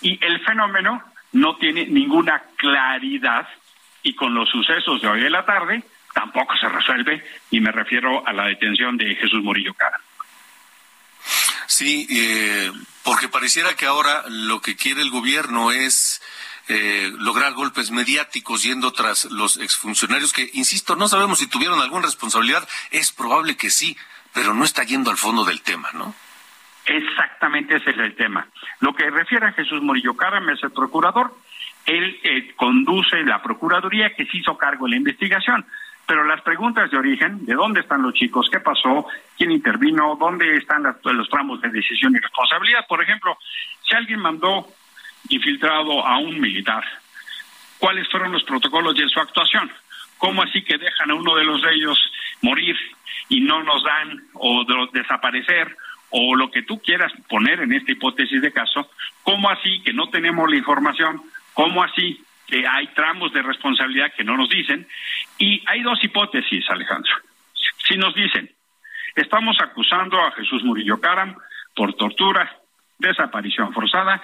y 0.00 0.22
el 0.24 0.40
fenómeno 0.44 1.02
no 1.32 1.56
tiene 1.56 1.86
ninguna 1.86 2.42
claridad 2.56 3.48
y 4.02 4.14
con 4.14 4.34
los 4.34 4.48
sucesos 4.50 5.00
de 5.00 5.08
hoy 5.08 5.20
de 5.20 5.30
la 5.30 5.44
tarde 5.44 5.82
tampoco 6.12 6.56
se 6.56 6.68
resuelve 6.68 7.24
y 7.50 7.60
me 7.60 7.72
refiero 7.72 8.26
a 8.26 8.32
la 8.32 8.46
detención 8.46 8.96
de 8.96 9.14
Jesús 9.16 9.42
Murillo 9.42 9.74
Cara. 9.74 10.00
Sí, 11.66 12.06
eh, 12.10 12.70
porque 13.02 13.28
pareciera 13.28 13.74
que 13.74 13.86
ahora 13.86 14.24
lo 14.28 14.60
que 14.60 14.76
quiere 14.76 15.00
el 15.02 15.10
gobierno 15.10 15.72
es 15.72 16.22
eh, 16.68 17.12
lograr 17.18 17.52
golpes 17.54 17.90
mediáticos 17.90 18.62
yendo 18.62 18.92
tras 18.92 19.24
los 19.26 19.56
exfuncionarios 19.56 20.32
que, 20.32 20.50
insisto, 20.54 20.96
no 20.96 21.08
sabemos 21.08 21.38
si 21.38 21.46
tuvieron 21.46 21.80
alguna 21.80 22.06
responsabilidad. 22.06 22.66
Es 22.90 23.12
probable 23.12 23.56
que 23.56 23.70
sí, 23.70 23.96
pero 24.32 24.54
no 24.54 24.64
está 24.64 24.84
yendo 24.84 25.10
al 25.10 25.16
fondo 25.16 25.44
del 25.44 25.62
tema, 25.62 25.90
¿no? 25.92 26.14
Exactamente 26.86 27.76
ese 27.76 27.90
es 27.90 27.98
el 27.98 28.14
tema. 28.14 28.46
Lo 28.80 28.94
que 28.94 29.10
refiere 29.10 29.46
a 29.46 29.52
Jesús 29.52 29.82
Murillo 29.82 30.16
Caram 30.16 30.48
es 30.50 30.62
el 30.62 30.70
procurador. 30.70 31.34
Él 31.86 32.18
eh, 32.22 32.54
conduce 32.56 33.22
la 33.24 33.42
Procuraduría 33.42 34.14
que 34.14 34.26
se 34.26 34.38
hizo 34.38 34.56
cargo 34.56 34.84
de 34.84 34.90
la 34.90 34.96
investigación. 34.96 35.64
Pero 36.06 36.24
las 36.24 36.42
preguntas 36.42 36.90
de 36.90 36.98
origen, 36.98 37.46
de 37.46 37.54
dónde 37.54 37.80
están 37.80 38.02
los 38.02 38.12
chicos, 38.12 38.48
qué 38.52 38.60
pasó, 38.60 39.06
quién 39.38 39.50
intervino, 39.50 40.16
dónde 40.20 40.56
están 40.56 40.82
los 40.82 41.28
tramos 41.30 41.62
de 41.62 41.70
decisión 41.70 42.14
y 42.14 42.18
responsabilidad. 42.18 42.86
Por 42.86 43.02
ejemplo, 43.02 43.38
si 43.88 43.94
alguien 43.94 44.20
mandó 44.20 44.66
infiltrado 45.30 46.06
a 46.06 46.18
un 46.18 46.38
militar, 46.38 46.84
¿cuáles 47.78 48.06
fueron 48.10 48.32
los 48.32 48.44
protocolos 48.44 48.94
de 48.94 49.08
su 49.08 49.18
actuación? 49.18 49.72
¿Cómo 50.18 50.42
así 50.42 50.62
que 50.62 50.76
dejan 50.76 51.10
a 51.10 51.14
uno 51.14 51.34
de 51.36 51.44
los 51.44 51.62
de 51.62 51.74
ellos 51.74 51.98
morir 52.42 52.76
y 53.30 53.40
no 53.40 53.62
nos 53.62 53.82
dan 53.82 54.24
o 54.34 54.64
desaparecer 54.92 55.74
o 56.16 56.36
lo 56.36 56.48
que 56.48 56.62
tú 56.62 56.80
quieras 56.80 57.12
poner 57.28 57.58
en 57.60 57.72
esta 57.72 57.90
hipótesis 57.90 58.40
de 58.40 58.52
caso, 58.52 58.88
¿cómo 59.24 59.50
así 59.50 59.82
que 59.82 59.92
no 59.92 60.08
tenemos 60.10 60.48
la 60.48 60.56
información? 60.56 61.20
¿Cómo 61.54 61.82
así 61.82 62.24
que 62.46 62.64
hay 62.68 62.86
tramos 62.94 63.32
de 63.32 63.42
responsabilidad 63.42 64.12
que 64.16 64.22
no 64.22 64.36
nos 64.36 64.48
dicen? 64.48 64.86
Y 65.38 65.60
hay 65.66 65.82
dos 65.82 65.98
hipótesis, 66.04 66.64
Alejandro. 66.70 67.12
Si 67.88 67.96
nos 67.96 68.14
dicen, 68.14 68.48
estamos 69.16 69.56
acusando 69.60 70.20
a 70.20 70.30
Jesús 70.32 70.62
Murillo 70.62 71.00
Caram 71.00 71.34
por 71.74 71.94
tortura, 71.94 72.60
desaparición 72.96 73.72
forzada 73.72 74.22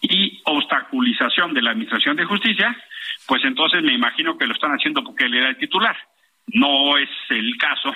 y 0.00 0.40
obstaculización 0.44 1.54
de 1.54 1.62
la 1.62 1.72
Administración 1.72 2.14
de 2.14 2.24
Justicia, 2.24 2.76
pues 3.26 3.42
entonces 3.44 3.82
me 3.82 3.94
imagino 3.94 4.38
que 4.38 4.46
lo 4.46 4.54
están 4.54 4.70
haciendo 4.70 5.02
porque 5.02 5.24
él 5.24 5.34
era 5.34 5.48
el 5.48 5.56
titular. 5.56 5.96
No 6.46 6.96
es 6.98 7.10
el 7.30 7.56
caso 7.56 7.92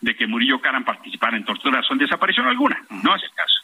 de 0.00 0.14
que 0.14 0.26
Murillo 0.26 0.60
Caram 0.60 0.84
participara 0.84 1.36
en 1.36 1.44
torturas 1.44 1.88
o 1.90 1.92
en 1.92 1.98
desaparición 1.98 2.46
alguna. 2.46 2.80
No 2.90 3.14
es 3.16 3.22
el 3.22 3.32
caso. 3.32 3.60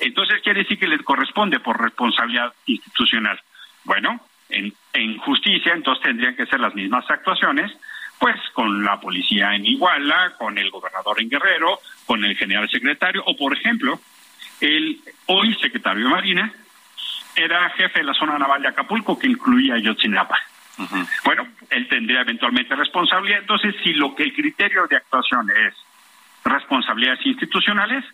Entonces 0.00 0.40
quiere 0.42 0.60
decir 0.60 0.78
que 0.78 0.88
le 0.88 0.98
corresponde 1.00 1.60
por 1.60 1.80
responsabilidad 1.80 2.52
institucional. 2.66 3.40
Bueno, 3.84 4.20
en, 4.48 4.72
en 4.92 5.18
justicia 5.18 5.72
entonces 5.74 6.02
tendrían 6.02 6.34
que 6.34 6.46
ser 6.46 6.60
las 6.60 6.74
mismas 6.74 7.08
actuaciones, 7.10 7.70
pues 8.18 8.36
con 8.52 8.84
la 8.84 9.00
policía 9.00 9.54
en 9.54 9.66
Iguala, 9.66 10.34
con 10.38 10.58
el 10.58 10.70
gobernador 10.70 11.20
en 11.20 11.28
Guerrero, 11.28 11.80
con 12.06 12.24
el 12.24 12.36
general 12.36 12.68
secretario, 12.68 13.22
o 13.24 13.36
por 13.36 13.56
ejemplo, 13.56 14.00
el 14.60 15.00
hoy 15.26 15.54
secretario 15.54 16.04
de 16.04 16.10
Marina 16.10 16.52
era 17.36 17.70
jefe 17.70 18.00
de 18.00 18.04
la 18.04 18.14
zona 18.14 18.38
naval 18.38 18.62
de 18.62 18.68
Acapulco 18.68 19.18
que 19.18 19.26
incluía 19.26 19.78
Yotzinapa. 19.78 20.38
Bueno, 21.24 21.46
él 21.70 21.88
tendría 21.88 22.22
eventualmente 22.22 22.74
responsabilidad. 22.74 23.40
Entonces, 23.40 23.74
si 23.82 23.92
lo 23.94 24.14
que 24.14 24.24
el 24.24 24.32
criterio 24.32 24.86
de 24.86 24.96
actuación 24.96 25.50
es 25.50 25.74
responsabilidades 26.44 27.24
institucionales, 27.26 28.04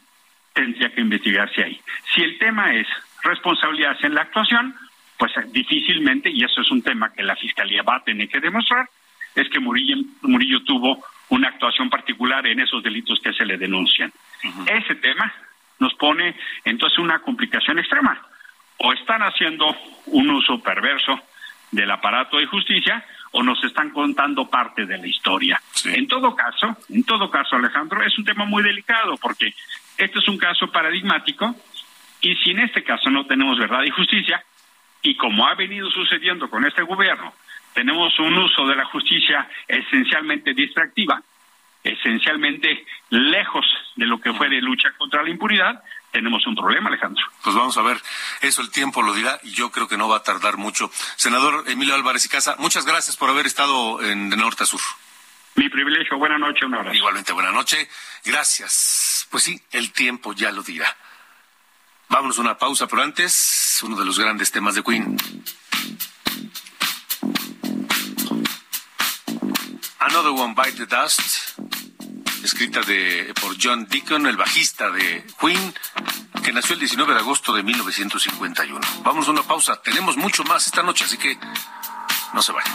tendría 0.52 0.92
que 0.92 1.00
investigarse 1.00 1.62
ahí. 1.62 1.80
Si 2.14 2.22
el 2.22 2.38
tema 2.38 2.74
es 2.74 2.86
responsabilidades 3.22 4.02
en 4.04 4.14
la 4.14 4.22
actuación, 4.22 4.74
pues 5.18 5.32
difícilmente, 5.52 6.30
y 6.30 6.42
eso 6.44 6.60
es 6.60 6.70
un 6.70 6.82
tema 6.82 7.12
que 7.12 7.22
la 7.22 7.36
Fiscalía 7.36 7.82
va 7.82 7.96
a 7.96 8.04
tener 8.04 8.28
que 8.28 8.40
demostrar, 8.40 8.88
es 9.34 9.48
que 9.50 9.60
Murillo, 9.60 9.96
Murillo 10.22 10.62
tuvo 10.64 11.04
una 11.28 11.48
actuación 11.48 11.90
particular 11.90 12.46
en 12.46 12.60
esos 12.60 12.82
delitos 12.82 13.20
que 13.20 13.32
se 13.32 13.44
le 13.44 13.58
denuncian. 13.58 14.12
Ese 14.66 14.94
tema 14.96 15.32
nos 15.78 15.94
pone 15.94 16.36
entonces 16.64 16.98
una 16.98 17.18
complicación 17.20 17.78
extrema. 17.78 18.20
O 18.78 18.92
están 18.92 19.22
haciendo 19.22 19.74
un 20.06 20.30
uso 20.30 20.62
perverso 20.62 21.20
del 21.70 21.90
aparato 21.90 22.38
de 22.38 22.46
justicia 22.46 23.04
o 23.32 23.42
nos 23.42 23.62
están 23.64 23.90
contando 23.90 24.48
parte 24.48 24.86
de 24.86 24.98
la 24.98 25.06
historia. 25.06 25.60
En 25.84 26.06
todo 26.06 26.34
caso, 26.34 26.76
en 26.88 27.04
todo 27.04 27.30
caso, 27.30 27.56
Alejandro, 27.56 28.02
es 28.02 28.16
un 28.18 28.24
tema 28.24 28.44
muy 28.44 28.62
delicado 28.62 29.16
porque 29.16 29.54
este 29.98 30.18
es 30.18 30.28
un 30.28 30.38
caso 30.38 30.70
paradigmático 30.70 31.54
y 32.20 32.34
si 32.36 32.50
en 32.50 32.60
este 32.60 32.82
caso 32.82 33.10
no 33.10 33.26
tenemos 33.26 33.58
verdad 33.58 33.82
y 33.84 33.90
justicia, 33.90 34.42
y 35.02 35.16
como 35.16 35.46
ha 35.46 35.54
venido 35.54 35.90
sucediendo 35.90 36.48
con 36.48 36.64
este 36.64 36.82
gobierno, 36.82 37.32
tenemos 37.74 38.18
un 38.18 38.38
uso 38.38 38.66
de 38.66 38.74
la 38.74 38.84
justicia 38.86 39.48
esencialmente 39.68 40.54
distractiva, 40.54 41.22
esencialmente 41.84 42.84
lejos 43.10 43.66
de 43.96 44.06
lo 44.06 44.18
que 44.20 44.32
fue 44.32 44.48
de 44.48 44.60
lucha 44.60 44.92
contra 44.96 45.22
la 45.22 45.30
impunidad, 45.30 45.82
tenemos 46.16 46.46
un 46.46 46.54
problema, 46.54 46.88
Alejandro. 46.88 47.22
Pues 47.42 47.54
vamos 47.54 47.76
a 47.76 47.82
ver, 47.82 48.00
eso 48.40 48.62
el 48.62 48.70
tiempo 48.70 49.02
lo 49.02 49.12
dirá 49.12 49.38
y 49.42 49.50
yo 49.50 49.70
creo 49.70 49.86
que 49.86 49.98
no 49.98 50.08
va 50.08 50.16
a 50.16 50.22
tardar 50.22 50.56
mucho. 50.56 50.90
Senador 51.16 51.64
Emilio 51.66 51.94
Álvarez 51.94 52.24
y 52.24 52.30
Casa, 52.30 52.56
muchas 52.58 52.86
gracias 52.86 53.18
por 53.18 53.28
haber 53.28 53.44
estado 53.44 54.02
en 54.02 54.30
de 54.30 54.36
Norte 54.38 54.62
a 54.62 54.66
Sur. 54.66 54.80
Mi 55.56 55.68
privilegio, 55.68 56.16
buena 56.16 56.38
noche, 56.38 56.64
una 56.64 56.78
hora. 56.78 56.94
Igualmente, 56.94 57.34
buena 57.34 57.52
noche, 57.52 57.86
gracias. 58.24 59.26
Pues 59.30 59.42
sí, 59.44 59.60
el 59.72 59.92
tiempo 59.92 60.32
ya 60.32 60.50
lo 60.52 60.62
dirá. 60.62 60.96
Vámonos 62.08 62.38
a 62.38 62.40
una 62.40 62.56
pausa, 62.56 62.86
pero 62.86 63.02
antes, 63.02 63.78
uno 63.82 63.96
de 63.98 64.06
los 64.06 64.18
grandes 64.18 64.50
temas 64.50 64.74
de 64.74 64.82
Queen. 64.82 65.18
Another 69.98 70.30
One 70.30 70.54
Bite 70.54 70.78
the 70.78 70.86
Dust 70.86 71.58
escrita 72.46 72.80
de, 72.82 73.34
por 73.40 73.56
John 73.60 73.86
Deacon, 73.90 74.26
el 74.26 74.36
bajista 74.36 74.88
de 74.90 75.26
Queen, 75.40 75.74
que 76.44 76.52
nació 76.52 76.74
el 76.74 76.80
19 76.80 77.14
de 77.14 77.18
agosto 77.18 77.52
de 77.52 77.64
1951. 77.64 78.80
Vamos 79.02 79.26
a 79.26 79.32
una 79.32 79.42
pausa. 79.42 79.82
Tenemos 79.82 80.16
mucho 80.16 80.44
más 80.44 80.64
esta 80.66 80.82
noche, 80.84 81.04
así 81.04 81.18
que 81.18 81.36
no 82.32 82.42
se 82.42 82.52
vayan. 82.52 82.72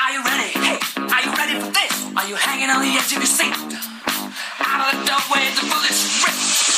Are 0.00 0.14
you 0.14 0.22
ready? 0.24 0.50
Hey, 0.54 0.78
are 0.96 1.22
you 1.22 1.32
ready 1.36 1.60
for 1.60 1.70
this? 1.70 2.16
Are 2.16 2.26
you 2.26 2.34
hanging 2.34 2.70
on 2.70 2.80
the 2.80 2.88
edge 2.96 3.12
of 3.12 3.18
your 3.18 3.26
seat? 3.26 3.52
Out 3.52 4.94
of 4.94 5.00
the 5.00 5.06
doorway, 5.06 5.44
the 5.52 5.68
bullets 5.68 6.24
rip. 6.24 6.77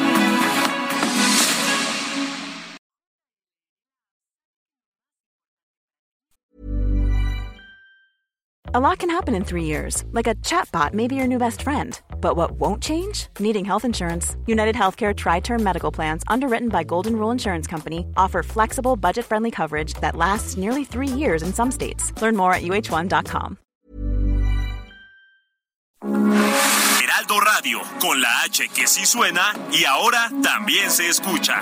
A 8.73 8.79
lot 8.79 8.99
can 8.99 9.09
happen 9.09 9.35
in 9.35 9.43
three 9.43 9.65
years, 9.65 10.05
like 10.13 10.27
a 10.27 10.35
chatbot 10.35 10.93
may 10.93 11.05
be 11.05 11.15
your 11.15 11.27
new 11.27 11.37
best 11.37 11.61
friend. 11.61 11.99
But 12.21 12.37
what 12.37 12.51
won't 12.51 12.81
change? 12.81 13.27
Needing 13.37 13.65
health 13.65 13.83
insurance. 13.83 14.37
United 14.47 14.75
Healthcare 14.75 15.13
Tri 15.13 15.41
Term 15.41 15.61
Medical 15.61 15.91
Plans, 15.91 16.23
underwritten 16.27 16.69
by 16.69 16.85
Golden 16.85 17.17
Rule 17.17 17.31
Insurance 17.31 17.67
Company, 17.67 18.05
offer 18.15 18.43
flexible, 18.43 18.95
budget 18.95 19.25
friendly 19.25 19.51
coverage 19.51 19.95
that 19.95 20.15
lasts 20.15 20.55
nearly 20.55 20.85
three 20.85 21.09
years 21.09 21.43
in 21.43 21.53
some 21.53 21.69
states. 21.69 22.13
Learn 22.21 22.37
more 22.37 22.53
at 22.53 22.61
uh1.com. 22.61 23.57
Heraldo 26.01 27.39
Radio, 27.41 27.81
con 27.99 28.21
la 28.21 28.29
H 28.45 28.69
que 28.73 28.87
sí 28.87 29.05
suena 29.05 29.53
y 29.73 29.83
ahora 29.83 30.31
también 30.41 30.89
se 30.91 31.09
escucha. 31.09 31.61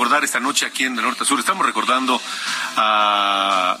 Recordar 0.00 0.24
esta 0.24 0.40
noche 0.40 0.64
aquí 0.64 0.84
en 0.84 0.96
De 0.96 1.02
Norte 1.02 1.26
Sur. 1.26 1.38
Estamos 1.38 1.66
recordando 1.66 2.18
a 2.76 3.76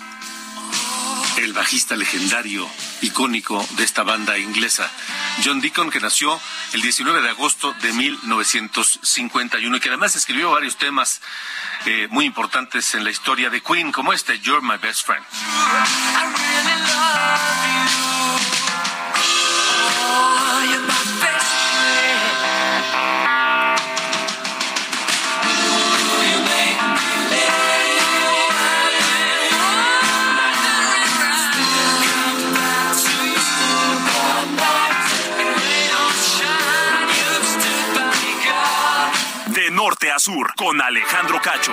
el 1.38 1.54
bajista 1.54 1.96
legendario, 1.96 2.68
icónico 3.00 3.66
de 3.78 3.84
esta 3.84 4.02
banda 4.02 4.36
inglesa, 4.36 4.90
John 5.42 5.62
Deacon, 5.62 5.88
que 5.88 5.98
nació 5.98 6.38
el 6.74 6.82
19 6.82 7.22
de 7.22 7.30
agosto 7.30 7.72
de 7.80 7.94
1951 7.94 9.74
y 9.74 9.80
que 9.80 9.88
además 9.88 10.14
escribió 10.14 10.50
varios 10.50 10.76
temas 10.76 11.22
eh, 11.86 12.06
muy 12.10 12.26
importantes 12.26 12.94
en 12.94 13.02
la 13.02 13.10
historia 13.10 13.48
de 13.48 13.62
Queen, 13.62 13.90
como 13.90 14.12
este, 14.12 14.38
You're 14.40 14.60
My 14.60 14.76
Best 14.76 15.06
Friend. 15.06 15.24
Sur 40.20 40.54
con 40.54 40.78
Alejandro 40.82 41.40
Cacho. 41.40 41.72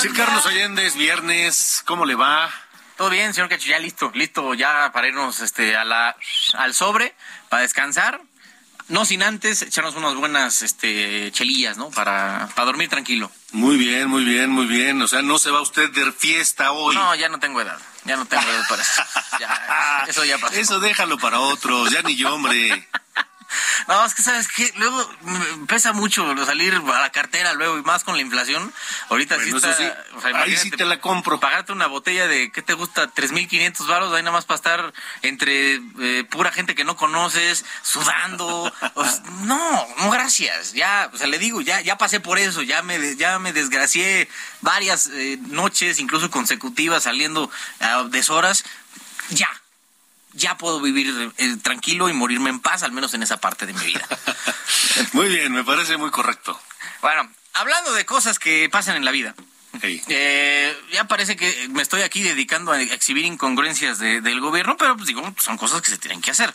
Sir 0.00 0.12
Carlos 0.12 0.46
Allende 0.46 0.86
es 0.86 0.96
viernes, 0.96 1.82
¿cómo 1.86 2.04
le 2.04 2.14
va? 2.14 2.50
Todo 2.98 3.08
bien, 3.08 3.32
señor 3.32 3.48
Cacho, 3.48 3.70
ya 3.70 3.78
listo, 3.78 4.10
listo 4.14 4.52
ya 4.52 4.92
para 4.92 5.08
irnos 5.08 5.40
este, 5.40 5.76
a 5.76 5.84
la, 5.84 6.14
al 6.52 6.74
sobre, 6.74 7.14
para 7.48 7.62
descansar, 7.62 8.20
no 8.88 9.04
sin 9.04 9.22
antes 9.22 9.62
echarnos 9.62 9.94
unas 9.94 10.14
buenas 10.14 10.62
este, 10.62 11.30
chelillas, 11.32 11.76
¿no? 11.76 11.90
Para, 11.90 12.48
para 12.54 12.66
dormir 12.66 12.88
tranquilo. 12.88 13.30
Muy 13.52 13.76
bien, 13.76 14.08
muy 14.08 14.24
bien, 14.24 14.50
muy 14.50 14.66
bien. 14.66 15.00
O 15.00 15.08
sea, 15.08 15.22
no 15.22 15.38
se 15.38 15.50
va 15.50 15.60
usted 15.60 15.90
de 15.90 16.12
fiesta 16.12 16.72
hoy. 16.72 16.94
No, 16.94 17.14
ya 17.14 17.28
no 17.28 17.38
tengo 17.38 17.60
edad. 17.60 17.78
Ya 18.04 18.16
no 18.16 18.26
tengo 18.26 18.42
edad 18.42 18.64
para 18.68 18.82
eso. 18.82 19.02
Ya, 19.40 20.04
eso 20.08 20.24
ya 20.24 20.38
pasó. 20.38 20.54
Eso 20.54 20.80
déjalo 20.80 21.18
para 21.18 21.40
otros. 21.40 21.90
Ya 21.90 22.02
ni 22.02 22.16
yo, 22.16 22.34
hombre. 22.34 22.88
No, 23.88 24.04
es 24.04 24.14
que 24.14 24.22
sabes 24.22 24.48
que 24.48 24.72
luego 24.76 25.10
pesa 25.68 25.92
mucho 25.92 26.24
salir 26.46 26.74
a 26.74 27.00
la 27.00 27.10
cartera 27.10 27.52
luego 27.52 27.78
y 27.78 27.82
más 27.82 28.04
con 28.04 28.16
la 28.16 28.22
inflación. 28.22 28.72
Ahorita 29.10 29.38
sí 29.38 29.50
está. 29.54 30.40
ahí 30.40 30.56
sí 30.56 30.70
te 30.70 30.84
la 30.84 31.00
compro. 31.00 31.38
Pagarte 31.38 31.72
una 31.72 31.86
botella 31.86 32.26
de, 32.26 32.50
¿qué 32.50 32.62
te 32.62 32.72
gusta? 32.74 33.12
3.500 33.12 33.86
baros, 33.86 34.12
ahí 34.12 34.22
nada 34.22 34.32
más 34.32 34.46
para 34.46 34.56
estar 34.56 34.92
entre 35.22 35.74
eh, 36.00 36.24
pura 36.30 36.50
gente 36.50 36.74
que 36.74 36.84
no 36.84 36.96
conoces, 36.96 37.64
sudando. 37.82 38.72
no, 39.44 39.86
no 39.98 40.10
gracias. 40.10 40.72
Ya, 40.72 41.10
o 41.12 41.16
sea, 41.16 41.26
le 41.26 41.38
digo, 41.38 41.60
ya, 41.60 41.80
ya 41.80 41.98
pasé 41.98 42.20
por 42.20 42.38
eso, 42.38 42.62
ya 42.62 42.82
me, 42.82 43.16
ya 43.16 43.38
me 43.38 43.52
desgracié 43.52 44.28
varias 44.60 45.08
eh, 45.12 45.38
noches, 45.48 45.98
incluso 46.00 46.30
consecutivas, 46.30 47.04
saliendo 47.04 47.50
a 47.80 48.04
deshoras. 48.04 48.64
Ya, 49.30 49.48
ya 50.34 50.56
puedo 50.58 50.80
vivir 50.80 51.32
eh, 51.36 51.56
tranquilo 51.62 52.08
y 52.08 52.12
morirme 52.12 52.50
en 52.50 52.60
paz, 52.60 52.82
al 52.82 52.92
menos 52.92 53.14
en 53.14 53.22
esa 53.22 53.38
parte 53.38 53.66
de 53.66 53.72
mi 53.72 53.84
vida. 53.84 54.06
muy 55.12 55.28
bien, 55.28 55.52
me 55.52 55.64
parece 55.64 55.96
muy 55.96 56.10
correcto. 56.10 56.58
Bueno, 57.00 57.30
hablando 57.54 57.92
de 57.92 58.04
cosas 58.04 58.38
que 58.38 58.68
pasan 58.70 58.96
en 58.96 59.04
la 59.04 59.10
vida. 59.10 59.34
Eh, 59.82 60.76
ya 60.92 61.04
parece 61.04 61.36
que 61.36 61.68
me 61.70 61.82
estoy 61.82 62.02
aquí 62.02 62.22
dedicando 62.22 62.72
a 62.72 62.80
exhibir 62.80 63.24
incongruencias 63.24 63.98
del 63.98 64.40
gobierno, 64.40 64.76
pero 64.76 64.96
pues 64.96 65.08
digo, 65.08 65.22
son 65.38 65.56
cosas 65.56 65.82
que 65.82 65.90
se 65.90 65.98
tienen 65.98 66.20
que 66.20 66.30
hacer. 66.30 66.54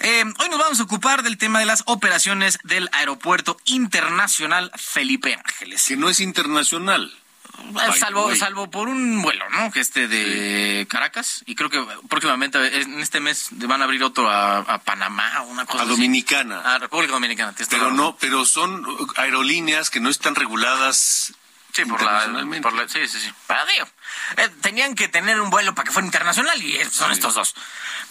Eh, 0.00 0.24
hoy 0.38 0.48
nos 0.48 0.58
vamos 0.58 0.80
a 0.80 0.82
ocupar 0.82 1.22
del 1.22 1.38
tema 1.38 1.58
de 1.58 1.66
las 1.66 1.82
operaciones 1.86 2.58
del 2.64 2.88
Aeropuerto 2.92 3.56
Internacional 3.64 4.70
Felipe 4.76 5.34
Ángeles. 5.34 5.84
Que 5.86 5.96
no 5.96 6.08
es 6.08 6.20
internacional. 6.20 7.12
Salvo, 7.98 8.34
salvo 8.34 8.70
por 8.70 8.88
un 8.88 9.22
vuelo, 9.22 9.48
¿no? 9.50 9.70
Que 9.70 9.80
este 9.80 10.08
de 10.08 10.86
Caracas. 10.88 11.42
Y 11.46 11.54
creo 11.54 11.70
que 11.70 11.84
próximamente, 12.08 12.80
en 12.80 13.00
este 13.00 13.20
mes, 13.20 13.48
van 13.52 13.80
a 13.80 13.84
abrir 13.84 14.02
otro 14.02 14.30
a, 14.30 14.78
Panamá, 14.84 15.42
una 15.42 15.66
cosa 15.66 15.84
A 15.84 15.86
Dominicana. 15.86 16.60
A 16.74 16.78
República 16.78 17.12
Dominicana. 17.12 17.54
Pero 17.68 17.90
no, 17.90 18.16
pero 18.16 18.44
son 18.44 18.84
aerolíneas 19.16 19.90
que 19.90 20.00
no 20.00 20.10
están 20.10 20.34
reguladas 20.34 21.34
Sí, 21.72 21.84
por 21.84 22.02
la, 22.02 22.26
por 22.62 22.72
la, 22.72 22.88
sí, 22.88 23.06
sí, 23.06 23.20
sí. 23.20 23.32
Pero 23.46 23.60
digo, 23.66 23.86
eh, 24.38 24.48
tenían 24.60 24.94
que 24.94 25.08
tener 25.08 25.40
un 25.40 25.50
vuelo 25.50 25.74
para 25.74 25.86
que 25.86 25.92
fuera 25.92 26.06
internacional 26.06 26.60
y 26.60 26.78
son 26.90 27.12
estos 27.12 27.34
dos. 27.34 27.54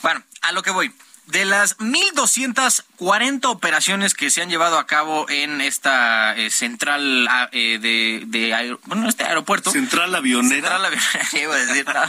Bueno, 0.01 0.23
a 0.41 0.51
lo 0.51 0.63
que 0.63 0.71
voy. 0.71 0.93
De 1.29 1.45
las 1.45 1.77
1.240 1.77 3.45
operaciones 3.45 4.15
que 4.15 4.31
se 4.31 4.41
han 4.41 4.49
llevado 4.49 4.79
a 4.79 4.87
cabo 4.87 5.29
en 5.29 5.61
esta 5.61 6.35
eh, 6.35 6.49
central 6.49 7.27
ah, 7.29 7.49
eh, 7.51 7.77
de, 7.79 8.77
bueno, 8.85 9.07
este 9.07 9.25
aeropuerto. 9.25 9.71
Central 9.71 10.15
avionera. 10.15 10.55
Central 10.55 10.85
avionera, 10.85 11.29
iba 11.41 11.53
a 11.53 11.57
decir. 11.57 11.85
bueno, 11.85 11.99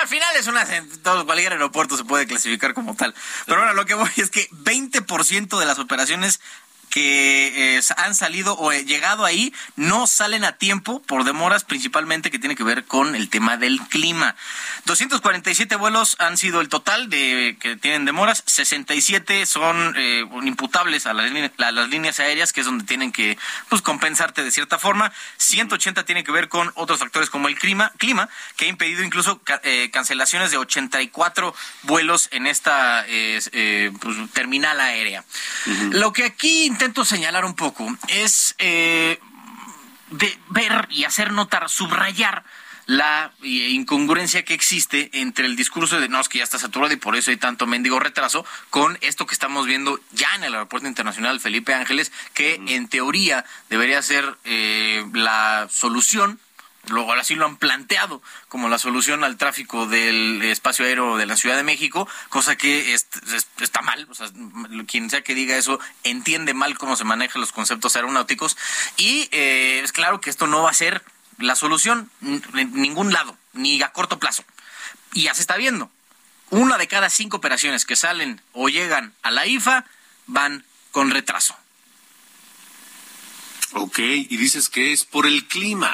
al 0.00 0.08
final 0.08 0.28
es 0.36 0.46
una, 0.48 0.66
todo, 1.02 1.24
cualquier 1.24 1.52
aeropuerto 1.52 1.96
se 1.96 2.04
puede 2.04 2.26
clasificar 2.26 2.74
como 2.74 2.96
tal. 2.96 3.14
Pero 3.46 3.60
bueno, 3.60 3.74
lo 3.74 3.86
que 3.86 3.94
voy 3.94 4.10
es 4.16 4.30
que 4.30 4.48
20% 4.50 5.58
de 5.58 5.66
las 5.66 5.78
operaciones 5.78 6.40
que 6.90 7.76
eh, 7.76 7.80
han 7.96 8.14
salido 8.14 8.56
o 8.58 8.72
llegado 8.72 9.24
ahí 9.24 9.52
no 9.76 10.06
salen 10.06 10.44
a 10.44 10.52
tiempo 10.52 11.00
por 11.02 11.24
demoras 11.24 11.64
principalmente 11.64 12.30
que 12.30 12.38
tiene 12.38 12.56
que 12.56 12.64
ver 12.64 12.84
con 12.84 13.14
el 13.14 13.30
tema 13.30 13.56
del 13.56 13.80
clima. 13.80 14.36
247 14.86 15.76
vuelos 15.76 16.16
han 16.18 16.36
sido 16.36 16.60
el 16.60 16.68
total 16.68 17.08
de 17.08 17.56
que 17.60 17.76
tienen 17.76 18.04
demoras, 18.04 18.42
67 18.46 19.46
son 19.46 19.94
eh, 19.96 20.24
imputables 20.42 21.06
a 21.06 21.14
las, 21.14 21.30
las, 21.56 21.88
líneas 21.88 22.20
aéreas, 22.20 22.52
que 22.52 22.60
es 22.60 22.66
donde 22.66 22.84
tienen 22.84 23.12
que 23.12 23.38
pues, 23.68 23.82
compensarte 23.82 24.44
de 24.44 24.50
cierta 24.50 24.78
forma. 24.78 25.12
180 25.38 26.04
tienen 26.04 26.24
que 26.24 26.32
ver 26.32 26.48
con 26.48 26.70
otros 26.74 26.98
factores 26.98 27.30
como 27.30 27.48
el 27.48 27.58
clima, 27.58 27.92
clima 27.98 28.28
que 28.56 28.66
ha 28.66 28.68
impedido 28.68 29.02
incluso 29.02 29.40
eh, 29.62 29.90
cancelaciones 29.92 30.50
de 30.50 30.58
84 30.58 31.54
vuelos 31.82 32.28
en 32.32 32.46
esta 32.46 33.04
pues, 34.00 34.32
terminal 34.32 34.80
aérea. 34.80 35.24
Lo 35.90 36.12
que 36.12 36.24
aquí 36.24 36.73
intento 36.74 37.04
señalar 37.04 37.44
un 37.44 37.54
poco 37.54 37.86
es 38.08 38.56
eh, 38.58 39.20
de 40.10 40.38
ver 40.48 40.88
y 40.90 41.04
hacer 41.04 41.32
notar, 41.32 41.70
subrayar 41.70 42.42
la 42.86 43.30
eh, 43.44 43.46
incongruencia 43.70 44.44
que 44.44 44.54
existe 44.54 45.08
entre 45.12 45.46
el 45.46 45.54
discurso 45.54 46.00
de 46.00 46.08
no, 46.08 46.20
es 46.20 46.28
que 46.28 46.38
ya 46.38 46.44
está 46.44 46.58
saturado 46.58 46.92
y 46.92 46.96
por 46.96 47.14
eso 47.14 47.30
hay 47.30 47.36
tanto 47.36 47.68
mendigo 47.68 48.00
retraso, 48.00 48.44
con 48.70 48.98
esto 49.02 49.24
que 49.24 49.34
estamos 49.34 49.66
viendo 49.66 50.00
ya 50.10 50.34
en 50.34 50.42
el 50.42 50.54
aeropuerto 50.54 50.88
internacional 50.88 51.38
Felipe 51.38 51.72
Ángeles, 51.72 52.10
que 52.34 52.60
en 52.66 52.88
teoría 52.88 53.44
debería 53.70 54.02
ser 54.02 54.36
eh, 54.44 55.06
la 55.14 55.68
solución 55.70 56.40
luego 56.88 57.12
así 57.12 57.34
lo 57.34 57.46
han 57.46 57.56
planteado 57.56 58.22
como 58.48 58.68
la 58.68 58.78
solución 58.78 59.24
al 59.24 59.36
tráfico 59.36 59.86
del 59.86 60.42
espacio 60.42 60.84
aéreo 60.84 61.16
de 61.16 61.26
la 61.26 61.36
Ciudad 61.36 61.56
de 61.56 61.62
México, 61.62 62.08
cosa 62.28 62.56
que 62.56 62.94
está 62.94 63.82
mal, 63.82 64.06
o 64.10 64.14
sea, 64.14 64.28
quien 64.86 65.10
sea 65.10 65.22
que 65.22 65.34
diga 65.34 65.56
eso 65.56 65.80
entiende 66.02 66.54
mal 66.54 66.76
cómo 66.78 66.96
se 66.96 67.04
manejan 67.04 67.40
los 67.40 67.52
conceptos 67.52 67.96
aeronáuticos 67.96 68.56
y 68.96 69.28
eh, 69.32 69.80
es 69.82 69.92
claro 69.92 70.20
que 70.20 70.30
esto 70.30 70.46
no 70.46 70.62
va 70.62 70.70
a 70.70 70.74
ser 70.74 71.02
la 71.38 71.56
solución 71.56 72.10
en 72.22 72.72
ningún 72.74 73.12
lado, 73.12 73.36
ni 73.52 73.80
a 73.82 73.92
corto 73.92 74.18
plazo. 74.18 74.44
Y 75.12 75.24
ya 75.24 75.34
se 75.34 75.40
está 75.40 75.56
viendo. 75.56 75.90
Una 76.50 76.78
de 76.78 76.88
cada 76.88 77.10
cinco 77.10 77.38
operaciones 77.38 77.84
que 77.84 77.96
salen 77.96 78.40
o 78.52 78.68
llegan 78.68 79.12
a 79.22 79.30
la 79.30 79.46
IFA 79.46 79.84
van 80.26 80.64
con 80.90 81.10
retraso. 81.10 81.56
Ok, 83.72 83.98
y 83.98 84.36
dices 84.36 84.68
que 84.68 84.92
es 84.92 85.04
por 85.04 85.26
el 85.26 85.46
clima. 85.46 85.92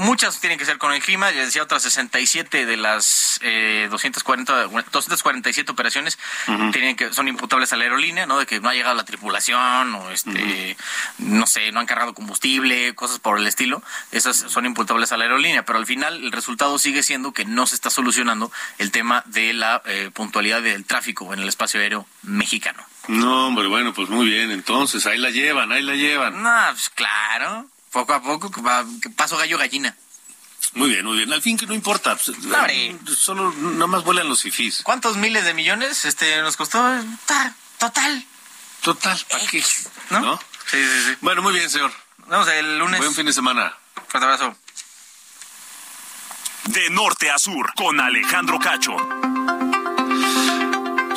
Muchas 0.00 0.40
tienen 0.40 0.58
que 0.58 0.64
ser 0.64 0.78
con 0.78 0.94
el 0.94 1.02
clima, 1.02 1.30
ya 1.30 1.44
decía 1.44 1.62
otras 1.62 1.82
67 1.82 2.64
de 2.64 2.76
las 2.78 3.38
eh, 3.42 3.86
240, 3.90 4.68
247 4.90 5.70
operaciones 5.70 6.18
tienen 6.72 6.96
que 6.96 7.12
son 7.12 7.28
imputables 7.28 7.74
a 7.74 7.76
la 7.76 7.84
aerolínea, 7.84 8.24
¿no? 8.24 8.38
De 8.38 8.46
que 8.46 8.60
no 8.60 8.70
ha 8.70 8.72
llegado 8.72 8.94
la 8.94 9.04
tripulación 9.04 9.94
o 9.94 10.10
este 10.10 10.74
no 11.18 11.46
sé, 11.46 11.70
no 11.70 11.80
han 11.80 11.86
cargado 11.86 12.14
combustible, 12.14 12.94
cosas 12.94 13.18
por 13.18 13.38
el 13.38 13.46
estilo. 13.46 13.82
Esas 14.10 14.38
son 14.38 14.64
imputables 14.64 15.12
a 15.12 15.18
la 15.18 15.24
aerolínea, 15.24 15.66
pero 15.66 15.78
al 15.78 15.84
final 15.84 16.24
el 16.24 16.32
resultado 16.32 16.78
sigue 16.78 17.02
siendo 17.02 17.32
que 17.32 17.44
no 17.44 17.66
se 17.66 17.74
está 17.74 17.90
solucionando 17.90 18.50
el 18.78 18.92
tema 18.92 19.22
de 19.26 19.52
la 19.52 19.82
eh, 19.84 20.10
puntualidad 20.14 20.62
del 20.62 20.86
tráfico 20.86 21.34
en 21.34 21.40
el 21.40 21.48
espacio 21.50 21.78
aéreo 21.78 22.06
mexicano. 22.22 22.82
No, 23.08 23.48
hombre, 23.48 23.66
bueno, 23.66 23.92
pues 23.92 24.08
muy 24.08 24.24
bien, 24.24 24.50
entonces 24.50 25.04
ahí 25.04 25.18
la 25.18 25.28
llevan, 25.28 25.72
ahí 25.72 25.82
la 25.82 25.94
llevan. 25.94 26.42
No, 26.42 26.58
pues 26.70 26.88
claro 26.88 27.68
poco 27.90 28.12
a 28.14 28.22
poco, 28.22 28.50
que 28.50 29.10
paso 29.10 29.36
gallo 29.36 29.58
gallina. 29.58 29.96
Muy 30.74 30.90
bien, 30.90 31.04
muy 31.04 31.16
bien. 31.16 31.32
Al 31.32 31.42
fin 31.42 31.56
que 31.56 31.66
no 31.66 31.74
importa. 31.74 32.16
Pues, 32.16 32.36
eh, 32.68 32.96
solo 33.16 33.52
nada 33.52 33.86
más 33.86 34.04
vuelan 34.04 34.28
los 34.28 34.42
fifís. 34.42 34.82
¿Cuántos 34.82 35.16
miles 35.16 35.44
de 35.44 35.54
millones 35.54 36.04
este 36.04 36.40
nos 36.42 36.56
costó? 36.56 36.78
Total. 37.78 38.24
Total, 38.82 39.18
¿para 39.28 39.46
qué? 39.46 39.62
¿No? 40.10 40.38
Sí, 40.70 40.82
sí, 40.82 41.04
sí. 41.06 41.16
Bueno, 41.20 41.42
muy 41.42 41.52
bien, 41.52 41.68
señor. 41.68 41.92
Nos 42.18 42.46
vemos 42.46 42.48
el 42.48 42.78
lunes. 42.78 43.00
Buen 43.00 43.14
fin 43.14 43.26
de 43.26 43.32
semana. 43.32 43.74
Fuerte 44.08 44.24
abrazo. 44.26 44.56
De 46.64 46.88
norte 46.90 47.30
a 47.30 47.38
sur, 47.38 47.74
con 47.74 48.00
Alejandro 48.00 48.58
Cacho. 48.58 48.96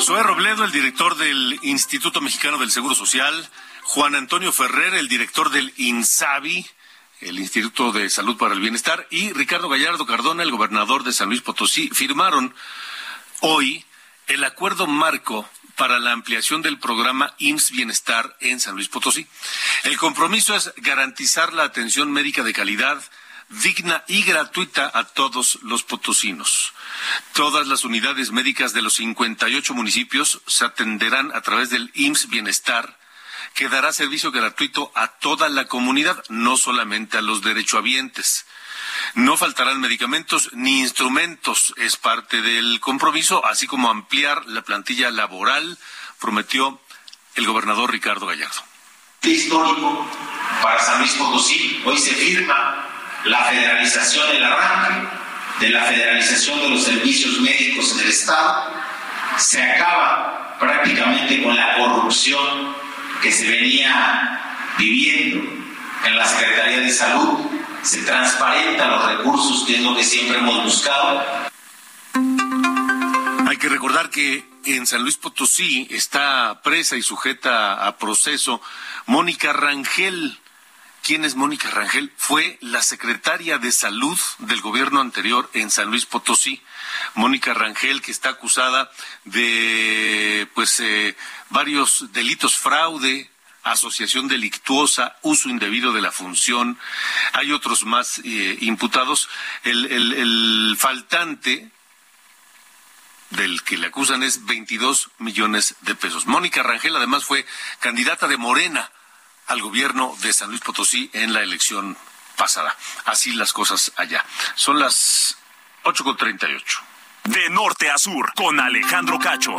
Soy 0.00 0.22
Robledo, 0.22 0.64
el 0.64 0.72
director 0.72 1.16
del 1.16 1.58
Instituto 1.62 2.20
Mexicano 2.20 2.58
del 2.58 2.70
Seguro 2.70 2.94
Social 2.94 3.48
Juan 3.84 4.14
Antonio 4.14 4.50
Ferrer, 4.50 4.94
el 4.94 5.08
director 5.08 5.50
del 5.50 5.72
INSABI, 5.76 6.66
el 7.20 7.38
Instituto 7.38 7.92
de 7.92 8.08
Salud 8.08 8.36
para 8.38 8.54
el 8.54 8.60
Bienestar, 8.60 9.06
y 9.10 9.32
Ricardo 9.32 9.68
Gallardo 9.68 10.06
Cardona, 10.06 10.42
el 10.42 10.50
gobernador 10.50 11.04
de 11.04 11.12
San 11.12 11.28
Luis 11.28 11.42
Potosí, 11.42 11.90
firmaron 11.90 12.54
hoy 13.40 13.84
el 14.26 14.42
acuerdo 14.42 14.86
marco 14.86 15.48
para 15.76 15.98
la 15.98 16.12
ampliación 16.12 16.62
del 16.62 16.78
programa 16.78 17.34
IMSS 17.38 17.72
Bienestar 17.72 18.36
en 18.40 18.58
San 18.58 18.74
Luis 18.74 18.88
Potosí. 18.88 19.26
El 19.82 19.98
compromiso 19.98 20.56
es 20.56 20.72
garantizar 20.78 21.52
la 21.52 21.64
atención 21.64 22.10
médica 22.10 22.42
de 22.42 22.54
calidad, 22.54 23.02
digna 23.62 24.02
y 24.08 24.22
gratuita 24.22 24.90
a 24.94 25.04
todos 25.04 25.58
los 25.62 25.82
potosinos. 25.82 26.72
Todas 27.34 27.66
las 27.66 27.84
unidades 27.84 28.30
médicas 28.30 28.72
de 28.72 28.80
los 28.80 28.94
58 28.94 29.74
municipios 29.74 30.40
se 30.46 30.64
atenderán 30.64 31.32
a 31.34 31.42
través 31.42 31.68
del 31.68 31.90
IMSS 31.94 32.28
Bienestar 32.28 33.03
que 33.54 33.68
dará 33.68 33.92
servicio 33.92 34.32
gratuito 34.32 34.90
a 34.94 35.08
toda 35.08 35.48
la 35.48 35.66
comunidad, 35.66 36.22
no 36.28 36.56
solamente 36.56 37.18
a 37.18 37.22
los 37.22 37.42
derechohabientes. 37.42 38.46
No 39.14 39.36
faltarán 39.36 39.80
medicamentos 39.80 40.50
ni 40.52 40.80
instrumentos, 40.80 41.72
es 41.76 41.96
parte 41.96 42.42
del 42.42 42.80
compromiso, 42.80 43.44
así 43.46 43.66
como 43.66 43.90
ampliar 43.90 44.44
la 44.46 44.62
plantilla 44.62 45.10
laboral, 45.10 45.78
prometió 46.20 46.80
el 47.36 47.46
gobernador 47.46 47.92
Ricardo 47.92 48.26
Gallardo. 48.26 48.62
Histórico 49.22 50.06
para 50.60 50.82
San 50.82 50.98
Luis 50.98 51.12
Potosí, 51.12 51.80
hoy 51.84 51.98
se 51.98 52.14
firma 52.14 52.88
la 53.24 53.44
federalización, 53.44 54.30
el 54.36 54.44
arranque 54.44 55.08
de 55.60 55.70
la 55.70 55.84
federalización 55.84 56.60
de 56.60 56.68
los 56.70 56.82
servicios 56.82 57.40
médicos 57.40 57.92
en 57.92 58.00
el 58.00 58.08
Estado, 58.08 58.72
se 59.38 59.62
acaba 59.62 60.56
prácticamente 60.58 61.42
con 61.42 61.56
la 61.56 61.76
corrupción 61.76 62.83
que 63.24 63.32
se 63.32 63.48
venía 63.48 64.38
viviendo 64.76 65.50
en 66.04 66.14
la 66.14 66.26
Secretaría 66.26 66.80
de 66.80 66.90
Salud, 66.92 67.38
se 67.82 68.02
transparentan 68.02 68.90
los 68.90 69.16
recursos, 69.16 69.64
que 69.66 69.76
es 69.76 69.80
lo 69.80 69.96
que 69.96 70.04
siempre 70.04 70.36
hemos 70.36 70.62
buscado. 70.62 71.24
Hay 73.48 73.56
que 73.56 73.70
recordar 73.70 74.10
que 74.10 74.44
en 74.66 74.86
San 74.86 75.00
Luis 75.00 75.16
Potosí 75.16 75.88
está 75.90 76.60
presa 76.62 76.96
y 76.96 77.02
sujeta 77.02 77.86
a 77.86 77.96
proceso 77.96 78.60
Mónica 79.06 79.54
Rangel. 79.54 80.38
¿Quién 81.02 81.24
es 81.24 81.34
Mónica 81.34 81.70
Rangel? 81.70 82.12
Fue 82.18 82.58
la 82.60 82.82
secretaria 82.82 83.56
de 83.56 83.72
salud 83.72 84.18
del 84.40 84.60
gobierno 84.60 85.00
anterior 85.00 85.48
en 85.54 85.70
San 85.70 85.88
Luis 85.88 86.04
Potosí. 86.04 86.60
Mónica 87.14 87.54
Rangel, 87.54 88.02
que 88.02 88.10
está 88.10 88.30
acusada 88.30 88.90
de 89.24 90.48
pues 90.54 90.80
eh, 90.80 91.16
varios 91.50 92.12
delitos 92.12 92.56
fraude, 92.56 93.30
asociación 93.64 94.28
delictuosa, 94.28 95.16
uso 95.22 95.48
indebido 95.48 95.92
de 95.92 96.02
la 96.02 96.12
función. 96.12 96.78
Hay 97.32 97.50
otros 97.52 97.84
más 97.84 98.20
eh, 98.24 98.58
imputados. 98.60 99.28
El, 99.64 99.86
el, 99.86 100.76
faltante 100.78 101.70
del 103.30 103.62
que 103.62 103.78
le 103.78 103.86
acusan 103.86 104.22
es 104.22 104.44
22 104.44 105.10
millones 105.18 105.76
de 105.80 105.94
pesos. 105.94 106.26
Mónica 106.26 106.62
Rangel 106.62 106.94
además 106.94 107.24
fue 107.24 107.46
candidata 107.80 108.28
de 108.28 108.36
Morena 108.36 108.90
al 109.46 109.60
gobierno 109.60 110.16
de 110.20 110.32
San 110.32 110.50
Luis 110.50 110.60
Potosí 110.60 111.10
en 111.12 111.32
la 111.32 111.42
elección 111.42 111.96
pasada. 112.36 112.76
Así 113.06 113.32
las 113.32 113.52
cosas 113.52 113.92
allá. 113.96 114.24
Son 114.54 114.78
las 114.78 115.38
8.38. 115.84 116.93
De 117.24 117.48
norte 117.50 117.90
a 117.90 117.98
sur, 117.98 118.32
con 118.34 118.60
Alejandro 118.60 119.18
Cacho. 119.18 119.56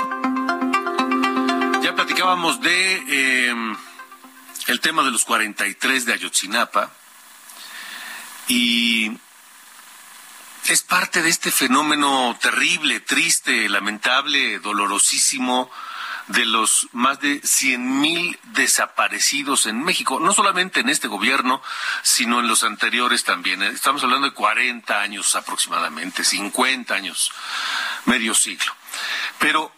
Ya 1.81 1.95
platicábamos 1.95 2.61
de 2.61 3.49
em, 3.49 3.75
el 4.67 4.79
tema 4.79 5.03
de 5.03 5.11
los 5.11 5.25
43 5.25 6.05
de 6.05 6.13
Ayotzinapa 6.13 6.91
y 8.47 9.11
es 10.67 10.83
parte 10.83 11.21
de 11.21 11.29
este 11.29 11.51
fenómeno 11.51 12.37
terrible, 12.41 12.99
triste, 12.99 13.67
lamentable, 13.69 14.59
dolorosísimo 14.59 15.69
de 16.27 16.45
los 16.45 16.87
más 16.91 17.19
de 17.19 17.39
100 17.43 17.99
mil 17.99 18.39
desaparecidos 18.43 19.65
en 19.67 19.83
México, 19.83 20.19
no 20.19 20.33
solamente 20.33 20.79
en 20.79 20.89
este 20.89 21.07
gobierno, 21.07 21.61
sino 22.01 22.39
en 22.39 22.47
los 22.47 22.63
anteriores 22.63 23.23
también. 23.23 23.61
Estamos 23.61 24.03
hablando 24.03 24.27
de 24.27 24.33
40 24.33 24.99
años 24.99 25.35
aproximadamente, 25.35 26.23
50 26.23 26.93
años, 26.93 27.31
medio 28.05 28.33
siglo. 28.33 28.75
Pero 29.39 29.71